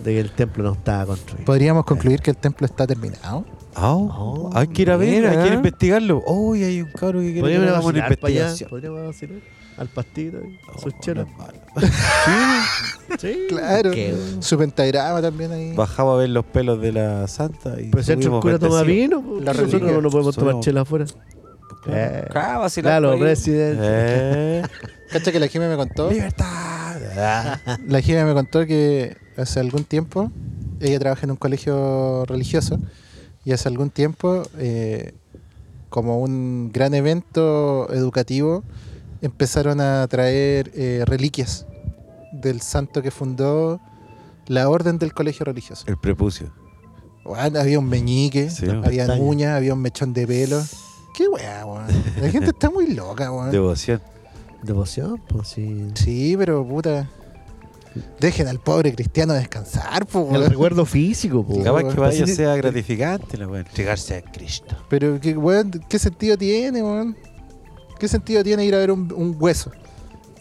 [0.02, 1.44] de que el templo no estaba construido?
[1.44, 3.44] Podríamos concluir que el templo está terminado.
[3.76, 5.30] Ah, Oh, hay que ir a ver, mira.
[5.30, 6.22] hay que ir a investigarlo.
[6.28, 8.70] Uy, hay un cabro que quiere Podríamos le hagamos una vacilar para allá, investigación.
[8.70, 9.38] podríamos vacilar
[9.76, 11.26] al pastito, y sus chelas.
[13.18, 13.90] Sí, Claro.
[13.90, 14.14] ¿Qué?
[14.40, 15.72] Su pentagrama también ahí.
[15.74, 18.58] Bajaba a ver los pelos de la santa y Pues si entra el subimos cura
[18.58, 19.22] toma bendecidos.
[19.24, 21.04] vino, pues, La nosotros no podemos tomar Somos- chela afuera.
[21.86, 23.35] Eh, vacilar claro, por ahí.
[23.35, 23.78] resident.
[23.82, 24.62] Eh,
[25.12, 26.11] Cacha que la Jimmy me contó.
[26.11, 26.47] Libertad.
[27.16, 27.59] Ah.
[27.86, 30.31] La Jimmy me contó que hace algún tiempo
[30.81, 32.78] ella trabaja en un colegio religioso
[33.44, 35.15] y hace algún tiempo, eh,
[35.90, 38.65] como un gran evento educativo,
[39.23, 41.66] empezaron a traer eh, reliquias
[42.32, 43.81] del santo que fundó
[44.47, 45.85] la orden del colegio religioso.
[45.86, 46.52] El prepucio.
[47.36, 48.66] Había un meñique, Sí.
[48.69, 50.62] había uñas, había un mechón de pelo.
[51.14, 51.86] Qué weá, weón.
[52.20, 53.50] La gente está muy loca, weón.
[53.50, 54.02] Devoción.
[54.62, 55.88] Devoción, pues sí.
[55.94, 57.08] Sí, pero puta.
[58.18, 60.50] Dejen al pobre cristiano descansar, po, El weón.
[60.50, 61.62] recuerdo físico, pues.
[61.62, 63.60] Capaz que de- sea gratificante la wea.
[63.60, 64.74] Entregarse a Cristo.
[64.88, 67.16] Pero, ¿qué, weón, ¿qué sentido tiene, weón?
[67.98, 69.70] ¿Qué sentido tiene ir a ver un, un hueso?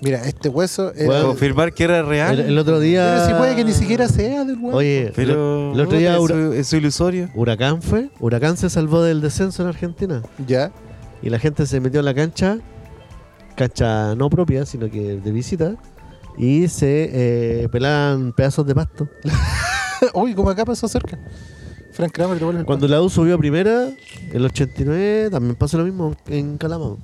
[0.03, 2.39] Mira, este hueso era- Weón, Confirmar que era real.
[2.39, 3.13] El, el otro día.
[3.15, 4.75] Pero si puede que ni siquiera sea del weón.
[4.75, 7.29] Oye, pero el otro día es, Hura- su, es su ilusorio.
[7.35, 8.09] Huracán fue.
[8.19, 10.21] Huracán se salvó del descenso en Argentina.
[10.45, 10.71] Ya.
[11.21, 12.57] Y la gente se metió en la cancha.
[13.55, 15.75] Cancha no propia, sino que de visita.
[16.37, 17.09] Y se
[17.63, 19.07] eh, pelaban pedazos de pasto.
[20.13, 21.17] Uy, como acá pasó cerca.
[21.93, 23.89] Frank Kramer te vuelve el Cuando la U subió a primera,
[24.31, 26.95] el 89, también pasó lo mismo en Calama.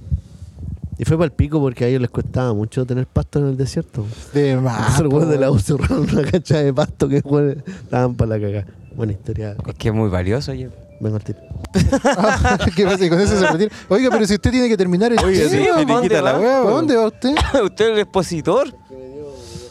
[1.00, 3.58] Y fue para el pico porque a ellos les costaba mucho tener pasto en el
[3.58, 4.06] desierto.
[4.34, 5.00] de más.
[5.00, 8.66] Los de la U cerraron una cancha de pasto que estaban para la cagada.
[8.96, 9.56] Buena historia.
[9.66, 10.52] Es que es muy valioso.
[10.52, 10.70] oye.
[11.00, 11.40] Vengo al tiro.
[12.76, 13.06] ¿Qué pasa?
[13.06, 13.72] Y con eso se retira.
[13.88, 16.10] Oiga, pero si usted tiene que terminar el Oye, tema, sí, ¿pa' me le dónde.
[16.22, 17.30] ¿para dónde va usted?
[17.64, 18.76] ¿Usted es el expositor?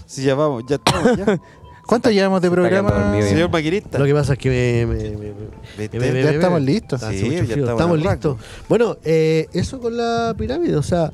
[0.06, 1.38] Si ya vamos, ya estamos, ya.
[1.88, 3.14] ¿Cuánto llevamos de programa?
[3.22, 3.98] Señor maquinista.
[3.98, 5.32] Lo que pasa es que me, me- me- me-
[5.78, 5.98] ¿Viste?
[5.98, 7.00] me- me- Ya estamos listos.
[7.00, 8.36] Sí, ya estamos listos.
[8.68, 11.10] Bueno, eh, eso con la pirámide, o sea,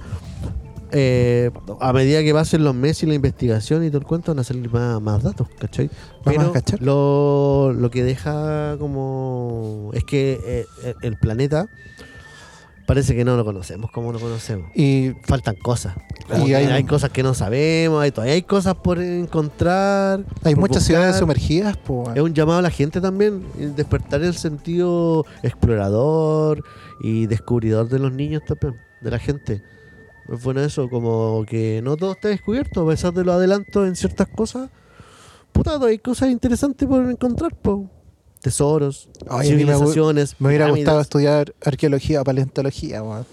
[0.91, 4.41] eh, a medida que pasen los meses y la investigación y todo el cuento van
[4.41, 5.89] a salir más, más datos, ¿cachai?
[6.25, 6.83] Vamos Pero a cachar.
[6.83, 9.91] lo, lo que deja como...
[9.95, 11.69] es que eh, eh, el planeta
[12.87, 14.71] parece que no lo conocemos como lo conocemos.
[14.75, 15.95] Y Faltan cosas.
[16.21, 20.25] Y Como hay- hay, cosas que no sabemos, hay, todavía hay cosas por encontrar.
[20.43, 20.97] hay por muchas buscar.
[20.97, 22.11] ciudades sumergidas, po.
[22.15, 26.63] Es un llamado a la gente también, el despertar el sentido explorador
[27.01, 29.63] y descubridor de los niños también, de la gente.
[30.33, 33.95] Es bueno eso, como que no todo está descubierto, a pesar de los adelantos en
[33.97, 34.71] ciertas cosas.
[35.53, 37.91] Puta, hay cosas interesantes por encontrar, po.
[38.45, 40.37] Tesoros, Ay, me civilizaciones.
[40.39, 40.85] Me hubiera pirámides.
[40.85, 43.25] gustado estudiar arqueología o paleontología, weón.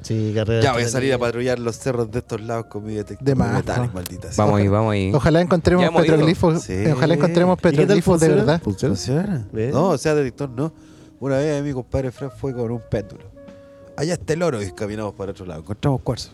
[0.00, 0.62] Sí, carrera.
[0.62, 3.34] Ya voy a salir a patrullar los cerros de estos lados con mi detector De
[3.34, 3.94] más, metálico, po.
[3.96, 4.42] maldita sea.
[4.46, 5.12] Vamos ahí, vamos ahí.
[5.14, 6.62] Ojalá encontremos petroglifos.
[6.62, 6.86] Sí.
[6.86, 8.62] Ojalá encontremos ¿Y qué tal petroglifos de verdad.
[8.62, 9.46] ¿Funciona?
[9.52, 10.72] No, o sea, detector no.
[11.20, 13.24] Una vez mi compadre Fred fue con un péndulo.
[13.94, 15.60] Allá está el oro y caminamos para otro lado.
[15.60, 16.30] Encontramos cuarzo.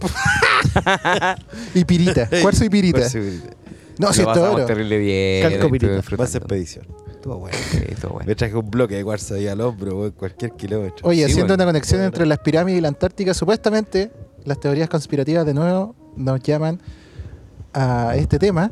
[1.74, 2.26] Y pirita.
[2.40, 3.00] Cuarzo y pirita.
[3.00, 3.65] Cuarzo y pirita.
[3.98, 4.66] No, si es pasamos oro.
[4.66, 5.70] terrible bien.
[6.18, 6.86] Más expedición.
[7.10, 7.56] Estuvo bueno.
[7.70, 8.26] Sí, estuvo bueno.
[8.28, 11.06] Me traje un bloque de cuarzo ahí al hombro, weón, cualquier kilómetro.
[11.08, 11.64] Oye, Sí, haciendo bueno.
[11.64, 14.10] una conexión entre las pirámides y la Antártica, supuestamente
[14.44, 16.80] las teorías conspirativas de nuevo nos llaman
[17.72, 18.70] a este tema.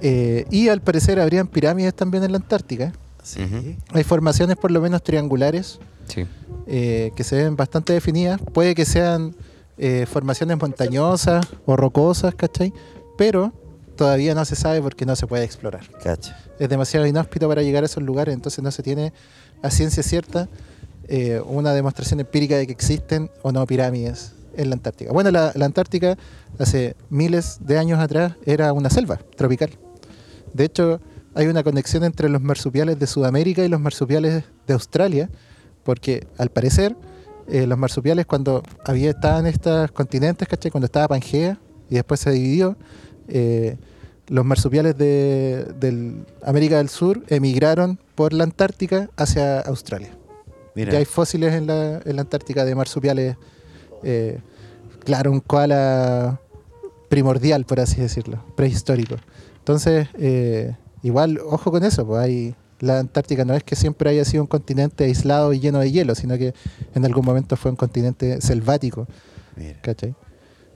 [0.00, 2.92] eh, y al parecer habrían pirámides también en la Antártica.
[3.22, 3.42] Sí.
[3.42, 3.74] Ujú.
[3.94, 6.24] Hay formaciones por lo menos triangulares Sí.
[6.68, 8.40] eh, que se ven bastante definidas.
[8.52, 9.34] Puede que sean
[9.76, 12.72] eh, formaciones montañosas o rocosas, ¿cachai?
[13.16, 13.52] Pero
[13.98, 15.90] todavía no se sabe porque no se puede explorar.
[16.02, 16.38] Cacha.
[16.58, 19.12] Es demasiado inhóspito para llegar a esos lugares, entonces no se tiene
[19.60, 20.48] a ciencia cierta
[21.08, 25.12] eh, una demostración empírica de que existen o no pirámides en la Antártica.
[25.12, 26.16] Bueno, la, la Antártica
[26.58, 29.70] hace miles de años atrás era una selva tropical.
[30.54, 31.00] De hecho,
[31.34, 35.28] hay una conexión entre los marsupiales de Sudamérica y los marsupiales de Australia,
[35.82, 36.96] porque al parecer
[37.48, 40.70] eh, los marsupiales cuando había estaban estos continentes, ¿cachai?
[40.70, 41.58] Cuando estaba Pangea
[41.90, 42.76] y después se dividió,
[43.28, 43.76] eh,
[44.28, 50.10] los marsupiales de del América del Sur emigraron por la Antártica hacia Australia.
[50.74, 50.92] Mira.
[50.92, 53.36] Ya hay fósiles en la, en la Antártica de marsupiales,
[54.02, 54.38] eh,
[55.04, 56.40] claro, un koala
[57.08, 59.16] primordial, por así decirlo, prehistórico.
[59.58, 64.24] Entonces, eh, igual, ojo con eso, pues hay, la Antártica no es que siempre haya
[64.24, 66.54] sido un continente aislado y lleno de hielo, sino que
[66.94, 69.08] en algún momento fue un continente selvático,
[69.56, 69.80] Mira.
[69.80, 70.14] ¿cachai?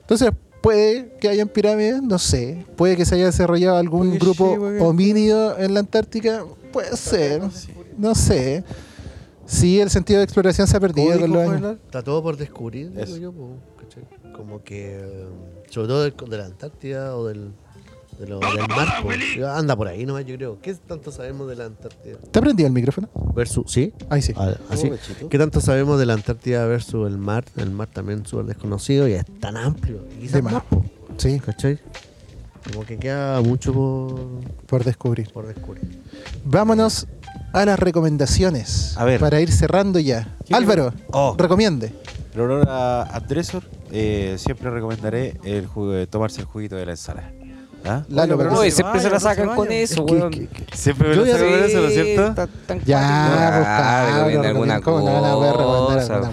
[0.01, 0.31] Entonces,
[0.63, 5.59] puede que hayan pirámides, no sé, puede que se haya desarrollado algún grupo sí, homínido
[5.59, 7.43] en la Antártica, puede ser,
[7.99, 8.65] no sé.
[9.45, 11.77] Sí, el sentido de exploración se ha perdido con los años.
[11.85, 13.33] Está todo por descubrir, digo yo.
[14.35, 15.27] Como que, eh,
[15.69, 17.53] sobre todo del- de la Antártida o del,
[18.23, 19.11] de lo- del mar, po.
[19.49, 20.59] anda por ahí nomás, yo creo.
[20.63, 22.17] ¿Qué tanto sabemos de la Antártida?
[22.31, 23.09] ¿Te prendido el micrófono?
[23.35, 23.93] Versus, ¿sí?
[24.09, 24.33] Ahí sí.
[24.37, 24.91] Ah, así.
[24.91, 25.29] Oh.
[25.29, 27.45] ¿Qué tanto sabemos de la Antártida versus el mar?
[27.57, 30.05] El mar también súper desconocido y es tan amplio.
[30.21, 30.85] Y De po,
[31.17, 31.79] Sí, ¿cachai?
[32.73, 34.21] Como que queda mucho por,
[34.67, 35.33] por descubrir.
[35.33, 36.01] por descubrir.
[36.45, 37.09] Vámonos
[37.53, 38.97] a las recomendaciones.
[38.97, 39.19] A ver.
[39.21, 40.37] Para ir cerrando ya.
[40.47, 41.35] ¿Qué Álvaro, Oh.
[41.37, 41.93] recomiende.
[42.35, 46.93] En honor a Andresor, eh, siempre recomendaré el jugo, de tomarse el juguito de la
[46.93, 47.31] ensalada.
[47.85, 48.05] ¿Ah?
[48.09, 50.31] Lalo, pero siempre se la sacan con eso, Es que- weón.
[50.31, 52.49] que- que- Siempre me ya saco con eso, ¿no es cierto?
[52.85, 56.33] Ya, pues, alguna ¿cómo no van a poder recomendar cosa.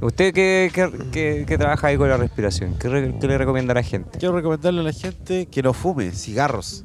[0.00, 3.72] Usted que, que, que- que trabaja ahí con la respiración, ¿qué, re- qué le recomienda
[3.72, 4.18] a la gente?
[4.18, 6.84] Quiero recomendarle a la gente que no fume cigarros.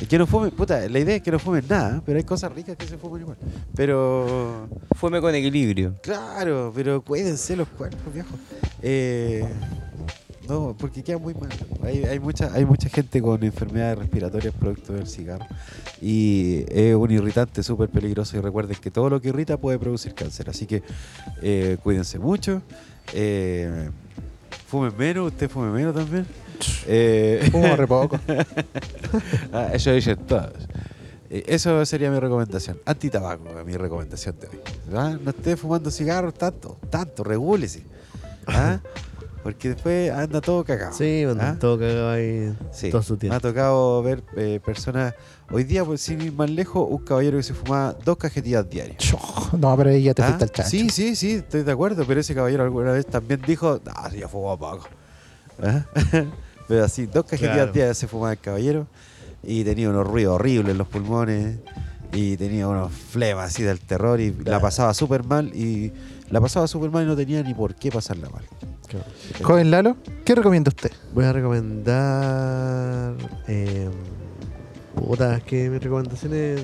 [0.00, 2.52] Y que no fume, puta, la idea es que no fumen nada, pero hay cosas
[2.52, 3.36] ricas que se fuman igual.
[3.74, 5.94] Pero, Fume con equilibrio.
[6.00, 8.28] claro, pero cuídense los cuerpos, viejo.
[8.80, 9.44] Eh,
[10.48, 11.50] no, porque queda muy mal.
[11.82, 15.46] Hay, hay, mucha, hay mucha gente con enfermedades respiratorias producto del cigarro.
[16.00, 18.36] Y es un irritante súper peligroso.
[18.36, 20.48] Y recuerden que todo lo que irrita puede producir cáncer.
[20.48, 20.82] Así que
[21.42, 22.62] eh, cuídense mucho.
[23.12, 23.90] Eh,
[24.66, 26.26] fumen menos, usted fume menos también.
[26.86, 28.18] Eh, Fumo re poco.
[29.52, 30.52] Ah, eso dicen todos.
[31.30, 32.78] Eh, eso sería mi recomendación.
[32.84, 34.60] Antitabaco, mi recomendación de hoy.
[34.94, 35.16] ¿Ah?
[35.22, 37.82] No esté fumando cigarros tanto, tanto, regúlese.
[38.46, 38.80] ¿Ah?
[39.48, 40.92] Porque después anda todo cagado.
[40.92, 41.56] Sí, cuando ¿Ah?
[41.58, 42.90] todo cagado ahí Sí.
[42.90, 43.36] todo su Me tiempo.
[43.36, 45.14] ha tocado ver eh, personas.
[45.50, 48.98] Hoy día, pues, sin ir más lejos, un caballero que se fumaba dos cajetillas diarias.
[49.58, 50.26] No, pero ahí ya te ¿Ah?
[50.26, 50.70] fuiste al chancho.
[50.70, 54.28] Sí, sí, sí, estoy de acuerdo, pero ese caballero alguna vez también dijo, ah, ya
[54.28, 54.86] fumaba poco.
[55.62, 55.86] ¿Ah?
[56.68, 57.72] pero así, dos cajetillas Claro.
[57.72, 58.86] diarias se fumaba el caballero
[59.42, 61.56] y tenía unos ruidos horribles en los pulmones
[62.12, 65.92] y tenía unos flemas así del terror y la pasaba súper mal y
[66.30, 68.44] la pasaba súper mal y no tenía ni por qué pasarla mal.
[69.42, 70.90] Joven Lalo, ¿qué recomienda usted?
[71.12, 73.14] Voy a recomendar.
[73.46, 73.88] Eh,
[74.94, 76.62] puta, es que mis recomendaciones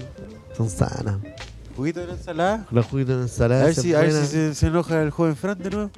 [0.56, 1.16] son sanas.
[1.76, 2.66] ¿Juguito de la ensalada?
[2.70, 3.64] Los juguitos de A ensalada.
[3.64, 5.90] ver, son si, a ver si se, se enoja el joven Fran de nuevo.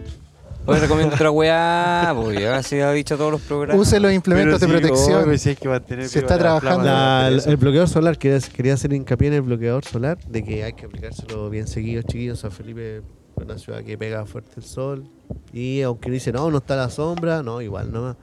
[0.66, 3.80] Hoy recomiendo otra weá, pues ya se ha dicho todos los programas.
[3.86, 5.24] Use los implementos Pero de sí, protección.
[5.24, 6.84] obvio, si hay que mantener Se está trabajando.
[6.84, 10.64] La- la el bloqueador solar, quería, quería hacer hincapié en el bloqueador solar, de que
[10.64, 12.40] hay que aplicárselo bien seguido, chiquillos.
[12.40, 13.02] San Felipe es
[13.36, 15.04] una ciudad que pega fuerte el sol.
[15.52, 18.16] Y aunque dice, no, no está la sombra, no, igual nomás.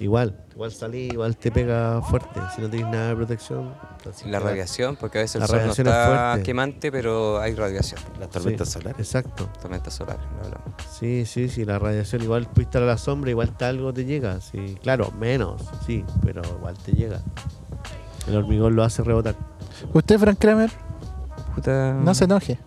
[0.00, 2.40] Igual, igual salí, igual te pega fuerte.
[2.56, 3.72] Si no tienes nada de protección.
[4.26, 7.54] La radiación, porque a veces el La sol no radiación es está quemante, pero hay
[7.54, 8.00] radiación.
[8.18, 8.98] Las tormentas Sí, solares.
[8.98, 9.48] Exacto.
[9.62, 10.72] Tormentas solares, no hablamos.
[10.98, 14.04] Sí, sí, sí, la radiación igual puede estar a la sombra, igual te algo te
[14.04, 14.76] llega, sí.
[14.82, 17.20] Claro, menos, sí, pero igual te llega.
[18.26, 19.36] El hormigón lo hace rebotar.
[19.92, 20.72] Usted, Frank Kramer,
[21.54, 21.92] Puta.
[21.92, 22.58] no se enoje.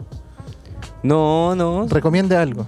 [1.04, 1.88] No, no.
[1.90, 2.68] Recomiende algo.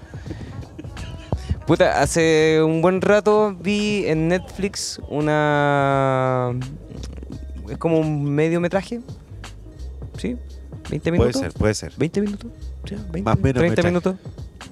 [1.65, 6.52] Puta, hace un buen rato vi en Netflix una.
[7.69, 8.99] Es como un mediometraje.
[10.18, 10.35] ¿Sí?
[10.90, 11.41] ¿20 Puede minutos?
[11.41, 11.94] ser, puede ser.
[11.94, 12.52] ¿20 minutos?
[12.85, 13.88] Sí, 20, Más menos 30 metraje.
[13.88, 14.15] minutos.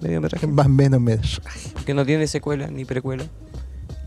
[0.02, 0.48] Mediometraje.
[0.48, 1.42] Más menos.
[1.86, 3.24] Que no tiene secuela ni precuela.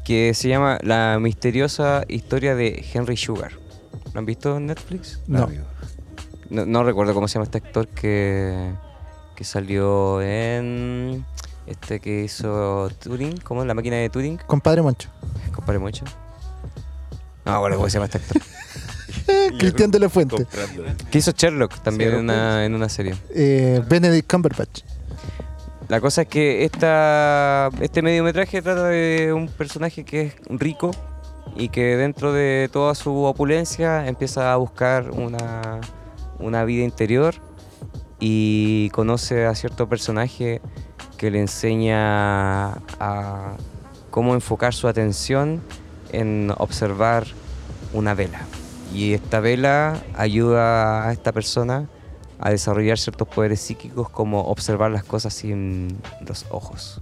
[0.04, 3.52] Que se llama La misteriosa historia de Henry Sugar.
[4.12, 5.20] ¿Lo han visto en Netflix?
[5.26, 5.48] No.
[6.50, 8.72] No, no recuerdo cómo se llama este actor que,
[9.34, 11.24] que salió en.
[11.66, 14.38] Este que hizo Turing, ¿cómo es la máquina de Turing?
[14.46, 15.08] Compadre Moncho.
[15.54, 16.04] Compadre mucho.
[17.44, 18.42] No acuerdo cómo se llama este actor.
[19.58, 20.46] Cristian de la Fuente.
[21.10, 23.14] Que hizo Sherlock también Sí, en, una, en una serie.
[23.30, 24.82] Eh, Benedict Cumberbatch.
[25.88, 30.90] La cosa es que esta, este mediometraje trata de un personaje que es rico
[31.56, 35.80] y que dentro de toda su opulencia empieza a buscar una,
[36.38, 37.34] una vida interior
[38.18, 40.62] y conoce a cierto personaje
[41.16, 43.56] que le enseña a
[44.10, 45.62] cómo enfocar su atención
[46.12, 47.26] en observar
[47.92, 48.42] una vela.
[48.92, 51.88] Y esta vela ayuda a esta persona
[52.38, 55.96] a desarrollar ciertos poderes psíquicos como observar las cosas sin
[56.26, 57.00] los ojos.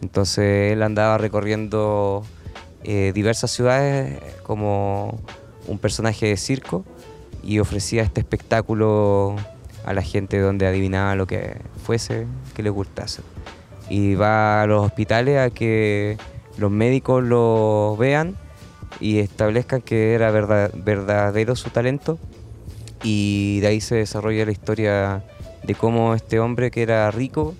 [0.00, 2.24] Entonces él andaba recorriendo
[2.84, 5.20] eh, diversas ciudades como
[5.66, 6.84] un personaje de circo
[7.42, 9.36] y ofrecía este espectáculo
[9.84, 12.26] a la gente donde adivinaba lo que fuese
[12.56, 13.22] que le gustase.
[13.90, 16.16] Y va a los hospitales a que
[16.56, 18.36] los médicos lo vean
[18.98, 22.18] y establezcan que era verdad- verdadero su talento
[23.02, 25.22] y de ahí se desarrolla la historia
[25.62, 27.54] de cómo este hombre que era rico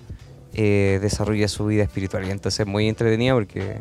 [0.53, 2.25] eh, desarrolla su vida espiritual.
[2.25, 3.77] Y entonces es muy entretenida porque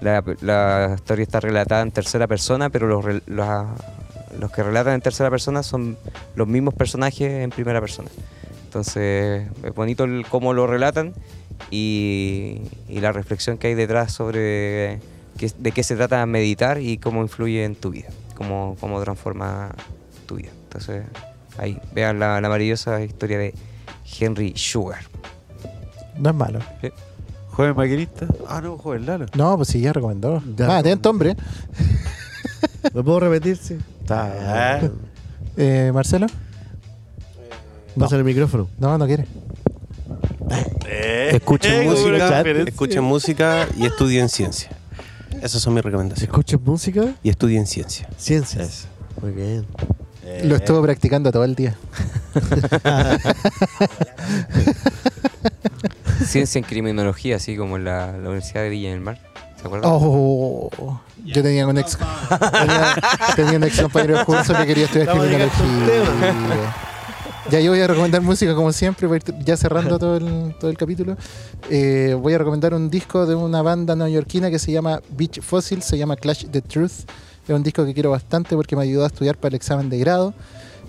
[0.00, 5.64] la, historia está relatada en tercera persona, pero los, los que relatan en tercera persona
[5.64, 5.98] son
[6.36, 8.08] los mismos personajes en primera persona.
[8.70, 11.12] Entonces es bonito el cómo lo relatan
[11.72, 15.00] y, y la reflexión que hay detrás sobre
[15.38, 18.06] qué- de qué se trata meditar y cómo influye en tu vida,
[18.36, 19.72] cómo, cómo transforma
[20.26, 20.50] tu vida.
[20.62, 21.02] Entonces
[21.58, 23.54] ahí vean la, la maravillosa historia de
[24.20, 25.00] Henry Sugar.
[26.16, 26.60] No es malo.
[27.48, 28.26] Joven maquinista.
[28.46, 29.26] Ah, no, joven Lalo.
[29.34, 30.40] No, pues sí, ya recomendó.
[30.56, 30.68] Ya.
[30.68, 31.34] Más atento, hombre.
[32.94, 33.56] ¿Me puedo repetir?
[33.56, 33.76] Sí.
[34.02, 34.80] Está.
[35.56, 36.26] Eh, Marcelo.
[37.96, 38.04] No.
[38.04, 38.68] Pasa el micrófono.
[38.78, 39.26] No, no quiere.
[40.86, 44.70] Eh, Escuchen eh, música, escuchen música y estudien ciencia.
[45.42, 46.28] Esas son mis recomendaciones.
[46.30, 47.14] ¿Escuchas música?
[47.22, 48.08] Y estudien ciencia.
[48.18, 48.86] Ciencias.
[49.22, 49.66] Muy bien.
[50.24, 51.76] Eh, Lo estuvo practicando todo el día.
[56.24, 59.18] Ciencia en criminología, así como en la, la Universidad de Villa del Mar.
[59.60, 59.90] ¿Se acuerdan?
[59.92, 61.98] Oh, yo tenía un ex,
[62.52, 62.94] tenía,
[63.36, 65.50] tenía un ex compañero de curso que quería estudiar criminología.
[67.50, 70.54] Ya yo voy a recomendar música como siempre, voy a ir ya cerrando todo el,
[70.60, 71.16] todo el capítulo.
[71.68, 75.82] Eh, voy a recomendar un disco de una banda neoyorquina que se llama Beach Fossil,
[75.82, 77.08] se llama Clash the Truth.
[77.48, 79.98] Es un disco que quiero bastante porque me ayudó a estudiar para el examen de
[79.98, 80.32] grado.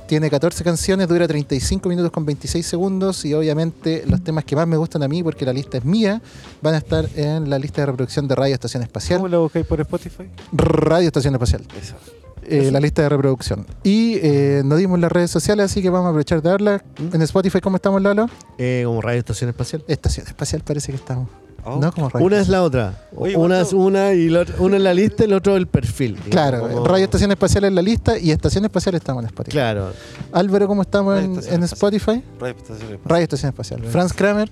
[0.08, 4.68] Tiene 14 canciones, dura 35 minutos con 26 segundos y obviamente los temas que más
[4.68, 6.22] me gustan a mí, porque la lista es mía,
[6.62, 9.18] van a estar en la lista de reproducción de Radio Estación Espacial.
[9.18, 10.30] ¿Cómo lo buscáis por Spotify?
[10.52, 11.64] Radio Estación Espacial.
[11.82, 11.96] Eso.
[12.44, 13.66] Eh, la lista de reproducción.
[13.84, 16.84] Y eh, nos dimos las redes sociales, así que vamos a aprovechar de darla.
[17.14, 18.28] En Spotify, ¿cómo estamos, Lalo?
[18.58, 19.84] Eh, como Radio Estación Espacial.
[19.88, 21.28] Estación Espacial parece que estamos.
[21.64, 21.78] Oh.
[21.80, 22.60] No como Radio Una es Espacial.
[22.62, 23.08] la otra.
[23.16, 23.68] Oye, una ¿cuánto?
[23.68, 26.16] es una y la otra- una es la lista y el otro el perfil.
[26.16, 29.52] digamos, Claro, como- Radio Estación Espacial es la lista y Estación Espacial estamos en Spotify.
[29.52, 29.92] Claro.
[30.32, 31.64] Álvaro, ¿cómo estamos Radio en, en.
[31.64, 32.24] Spotify?
[32.40, 33.00] Radio Estación Espacial.
[33.06, 33.84] Radio Estación Espacial.
[33.86, 34.52] Franz Kramer,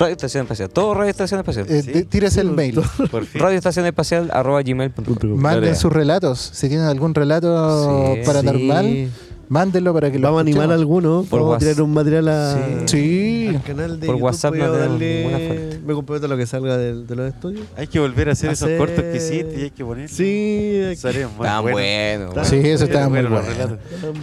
[0.00, 0.70] Radio Estación Espacial.
[0.70, 1.66] Todo Radio Estación Espacial.
[1.68, 2.04] eh, Sí.
[2.04, 2.80] tírese el mail.
[3.34, 5.36] Radio Estación Espacial arroba gmail.com.
[5.38, 6.38] Manden sus relatos.
[6.52, 8.20] Si tienen algún relato Sí.
[8.24, 9.08] paranormal, Sí.
[9.48, 10.80] mándenlo para que lo Vamos a animar escuchemos.
[10.80, 11.26] alguno.
[11.28, 11.84] Por Vamos a tirar WhatsApp.
[11.84, 13.46] un material a, Sí.
[13.48, 14.22] al canal de Por YouTube.
[14.24, 15.80] WhatsApp a no darle-.
[15.84, 17.66] Me comprometo a lo que salga del- de, los estudios.
[17.76, 20.08] Hay que volver a hacer esos Hacer- cortos que hiciste y hay que poner.
[20.08, 21.72] Sí, Tan buenos.
[21.72, 22.32] bueno.
[22.32, 23.42] Tan Sí, eso está muy bueno.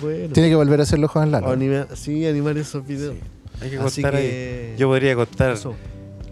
[0.02, 0.30] bueno.
[0.34, 1.50] Tiene que volver a hacerlo Juan Lalo.
[1.52, 3.16] anima- sí, animar esos videos.
[3.62, 4.76] Hay que Así contar que- ahí.
[4.80, 5.76] Yo podría contar Eso.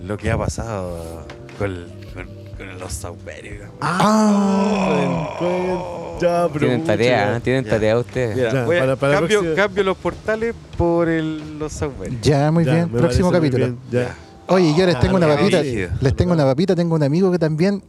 [0.03, 1.25] lo que ha pasado
[1.57, 2.25] con, con,
[2.57, 3.69] con los saumerios.
[3.81, 7.37] Ah, cuen- ya, pero Tienen tarea, ya.
[7.37, 7.39] ¿eh?
[7.41, 7.69] Tienen Ya.
[7.71, 8.35] tarea ustedes.
[8.35, 12.21] Mira, Ya, voy a- para- para la cambio, los portales por el, los saumerios.
[12.21, 12.89] Ya, muy Ya, bien.
[12.89, 13.65] Próximo capítulo.
[13.65, 14.15] bien, ya.
[14.47, 15.61] Oye, yo les Ah, tengo una papita.
[15.61, 15.89] rígido.
[16.01, 16.75] Les tengo una papita.
[16.75, 17.83] Tengo un amigo que también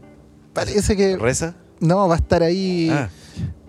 [0.54, 1.54] parece que ¿Reza?
[1.80, 3.10] no va a estar ahí Ah.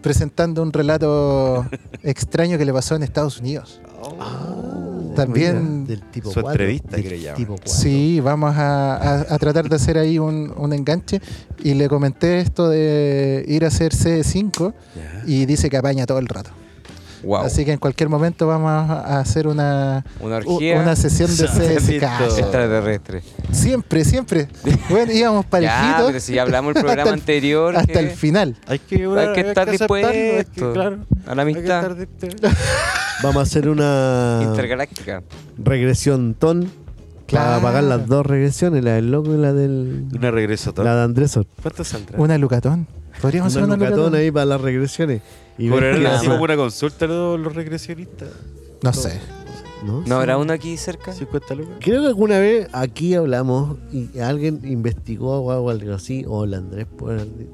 [0.02, 1.66] presentando un relato
[2.04, 3.82] extraño que le pasó en Estados Unidos.
[5.26, 7.38] También- Del tipo Su cuatro, entrevista del que le llaman.
[7.38, 7.74] tipo cuatro.
[7.74, 11.22] Sí, vamos a, a- a tratar de hacer ahí un, un enganche.
[11.64, 15.24] Y le comenté esto de ir a hacer C5 Ya.
[15.26, 16.52] y dice que apaña todo el rato.
[17.28, 17.42] Wow.
[17.42, 21.44] Así que en cualquier momento vamos a hacer una, Una orgía una sesión de
[21.78, 22.40] CSK.
[22.40, 23.22] Extraterrestre.
[23.52, 24.48] Siempre, siempre.
[24.90, 27.76] Bueno, íbamos Ya, parejitos pero si ya hablamos el programa Hasta el- anterior.
[27.76, 28.56] hasta que el final.
[28.66, 31.00] Hay que, Hay que estar hay que- dispuesto claro.
[31.26, 32.48] a la que amistad estar dispuesto.
[33.24, 35.22] Vamos a hacer una intergaláctica.
[35.58, 36.62] regresión ton
[37.30, 37.62] para Claro.
[37.62, 40.86] pagar las dos regresiones, la del loco y la del Una regreso todo.
[40.86, 41.46] la de Andresor.
[41.62, 42.18] ¿Cuánto saldrá?
[42.20, 42.88] Una Lucatón.
[43.22, 44.20] Podríamos hacer Una una lucatón Lucatón.
[44.22, 45.22] ahí para las regresiones.
[45.58, 48.30] Y ver ¿Cobrarán qué así como una consulta los, los regresionistas?
[48.84, 49.20] No sé.
[49.86, 50.04] ¿No?
[50.06, 51.14] ¿No habrá uno aquí cerca?
[51.14, 51.76] 50 lucas.
[51.80, 56.88] Creo que alguna vez aquí hablamos y alguien investigó o algo así, o el Andrés
[56.98, 57.48] puede haber di-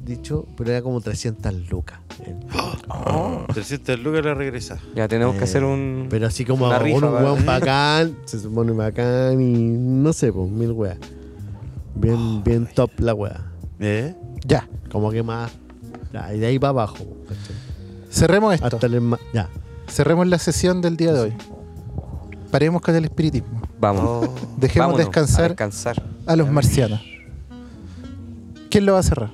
[0.00, 2.00] dicho, pero era como 300 lucas.
[2.26, 4.78] El- 300 lucas la regresa.
[4.94, 6.06] Ya tenemos que Eh, hacer un.
[6.10, 10.50] Pero así como Una un rifa, weón bacán, se supone bacán y no sé, pues
[10.50, 10.98] mil weas.
[11.94, 13.52] Bien, bien top la wea.
[13.80, 14.14] ¿Eh?
[14.46, 14.68] Ya.
[14.90, 15.50] Como que más
[16.16, 16.96] Ya, y de ahí para abajo.
[17.28, 17.56] ¿cachai?
[18.10, 18.66] Cerremos esto.
[18.66, 19.48] Hasta el esma- Ya.
[19.88, 21.34] Cerremos la sesión del día de hoy.
[22.50, 23.60] Paremos con el espiritismo.
[23.78, 24.30] Vamos.
[24.56, 26.02] Dejemos Vámonos descansar a descansar.
[26.26, 27.00] a los marcianos.
[28.70, 29.30] ¿Quién lo va a cerrar?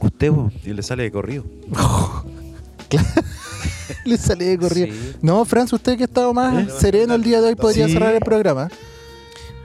[0.00, 1.44] Usted, po, y le sale de corrido.
[4.04, 4.86] Le sale de corrido.
[4.88, 5.12] Sí.
[5.22, 7.92] No, Franz, usted que ha estado más sereno el día de hoy podría Sí.
[7.92, 8.68] cerrar el programa.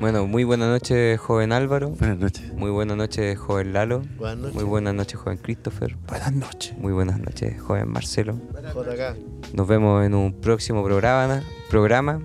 [0.05, 1.89] Bueno, muy buenas noches, joven Álvaro.
[1.89, 2.53] Buenas noches.
[2.53, 4.03] Muy buenas noches, joven Lalo.
[4.19, 4.53] Buenas noches.
[4.53, 5.97] Muy buenas noches, joven Christopher.
[6.07, 6.77] Buenas noches.
[6.77, 8.35] Muy buenas noches, joven Marcelo.
[8.53, 9.55] JK.
[9.55, 11.41] Nos vemos en un próximo programa.
[11.71, 12.21] programa.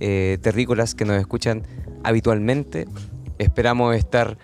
[0.00, 1.62] Eh, terrícolas que nos escuchan
[2.02, 2.88] habitualmente.
[3.38, 4.36] Esperamos estar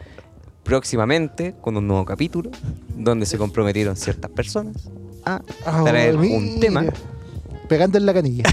[0.63, 2.53] próximamente con un nuevo capítulo
[2.95, 4.89] donde se comprometieron ciertas personas
[5.25, 5.43] a
[5.85, 6.85] traer Oh, un tema
[7.69, 8.45] Pegando en la canilla.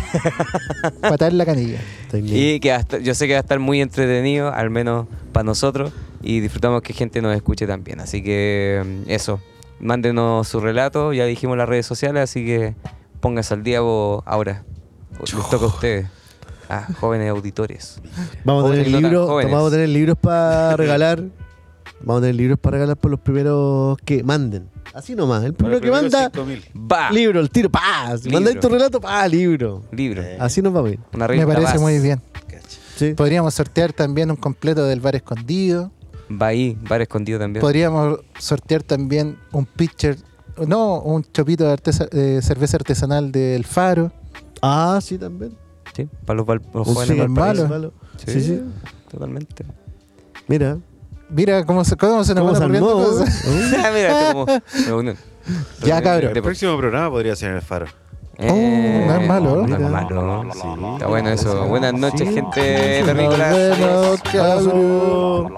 [1.02, 1.80] Patar en la canilla.
[2.04, 2.36] Estoy bien.
[2.38, 5.08] y que va a estar- yo sé que va a estar muy entretenido, al menos
[5.32, 8.00] para nosotros, y disfrutamos que gente nos escuche también.
[8.02, 9.40] Así que mm, eso,
[9.80, 12.76] mándenos su relato, ya dijimos las redes sociales, así que
[13.22, 14.64] pónganse al día vos ahora.
[15.20, 16.08] Les toca a ustedes,
[16.68, 18.02] a jóvenes auditores.
[18.44, 21.24] Vamos a tener libros, vamos a tener libros para regalar.
[22.02, 24.68] Vamos a tener libros para regalar por los primeros que manden.
[24.94, 25.44] Así nomás.
[25.44, 26.32] El primero que manda,
[26.76, 28.18] Va, libro, el tiro, pa.
[28.18, 29.84] Si mandáis tu relato, pa, libro.
[29.92, 30.24] libro.
[30.40, 31.00] Así nos va a ir.
[31.14, 32.22] Una Me parece muy bien.
[32.96, 33.14] Sí.
[33.14, 35.92] Podríamos sortear también un completo del bar escondido.
[36.32, 37.62] Va ahí, bar escondido también.
[37.62, 40.18] Podríamos sortear también un pitcher,
[40.66, 44.12] no, un chopito de, artesa- de cerveza artesanal del Faro.
[44.62, 45.58] Ah, sí, también.
[45.94, 47.28] Sí, para los, val- los jóvenes.
[48.26, 48.62] Sí, sí.
[49.12, 49.66] Totalmente.
[50.48, 50.78] Mira.
[51.30, 53.46] Mira cómo se, cómo se nos ¿Cómo van ocurriendo cosas.
[53.84, 54.46] Ah, Mira, como.
[55.86, 56.36] Ya, cabrón.
[56.36, 57.86] El próximo programa podría ser en el faro.
[58.38, 60.46] Eh, no es malo, No es malo.
[60.52, 60.60] Sí.
[60.94, 61.66] Está bueno eso.
[61.68, 63.50] Buenas noches, gente terrícola.
[63.54, 65.54] vemos, cabrón.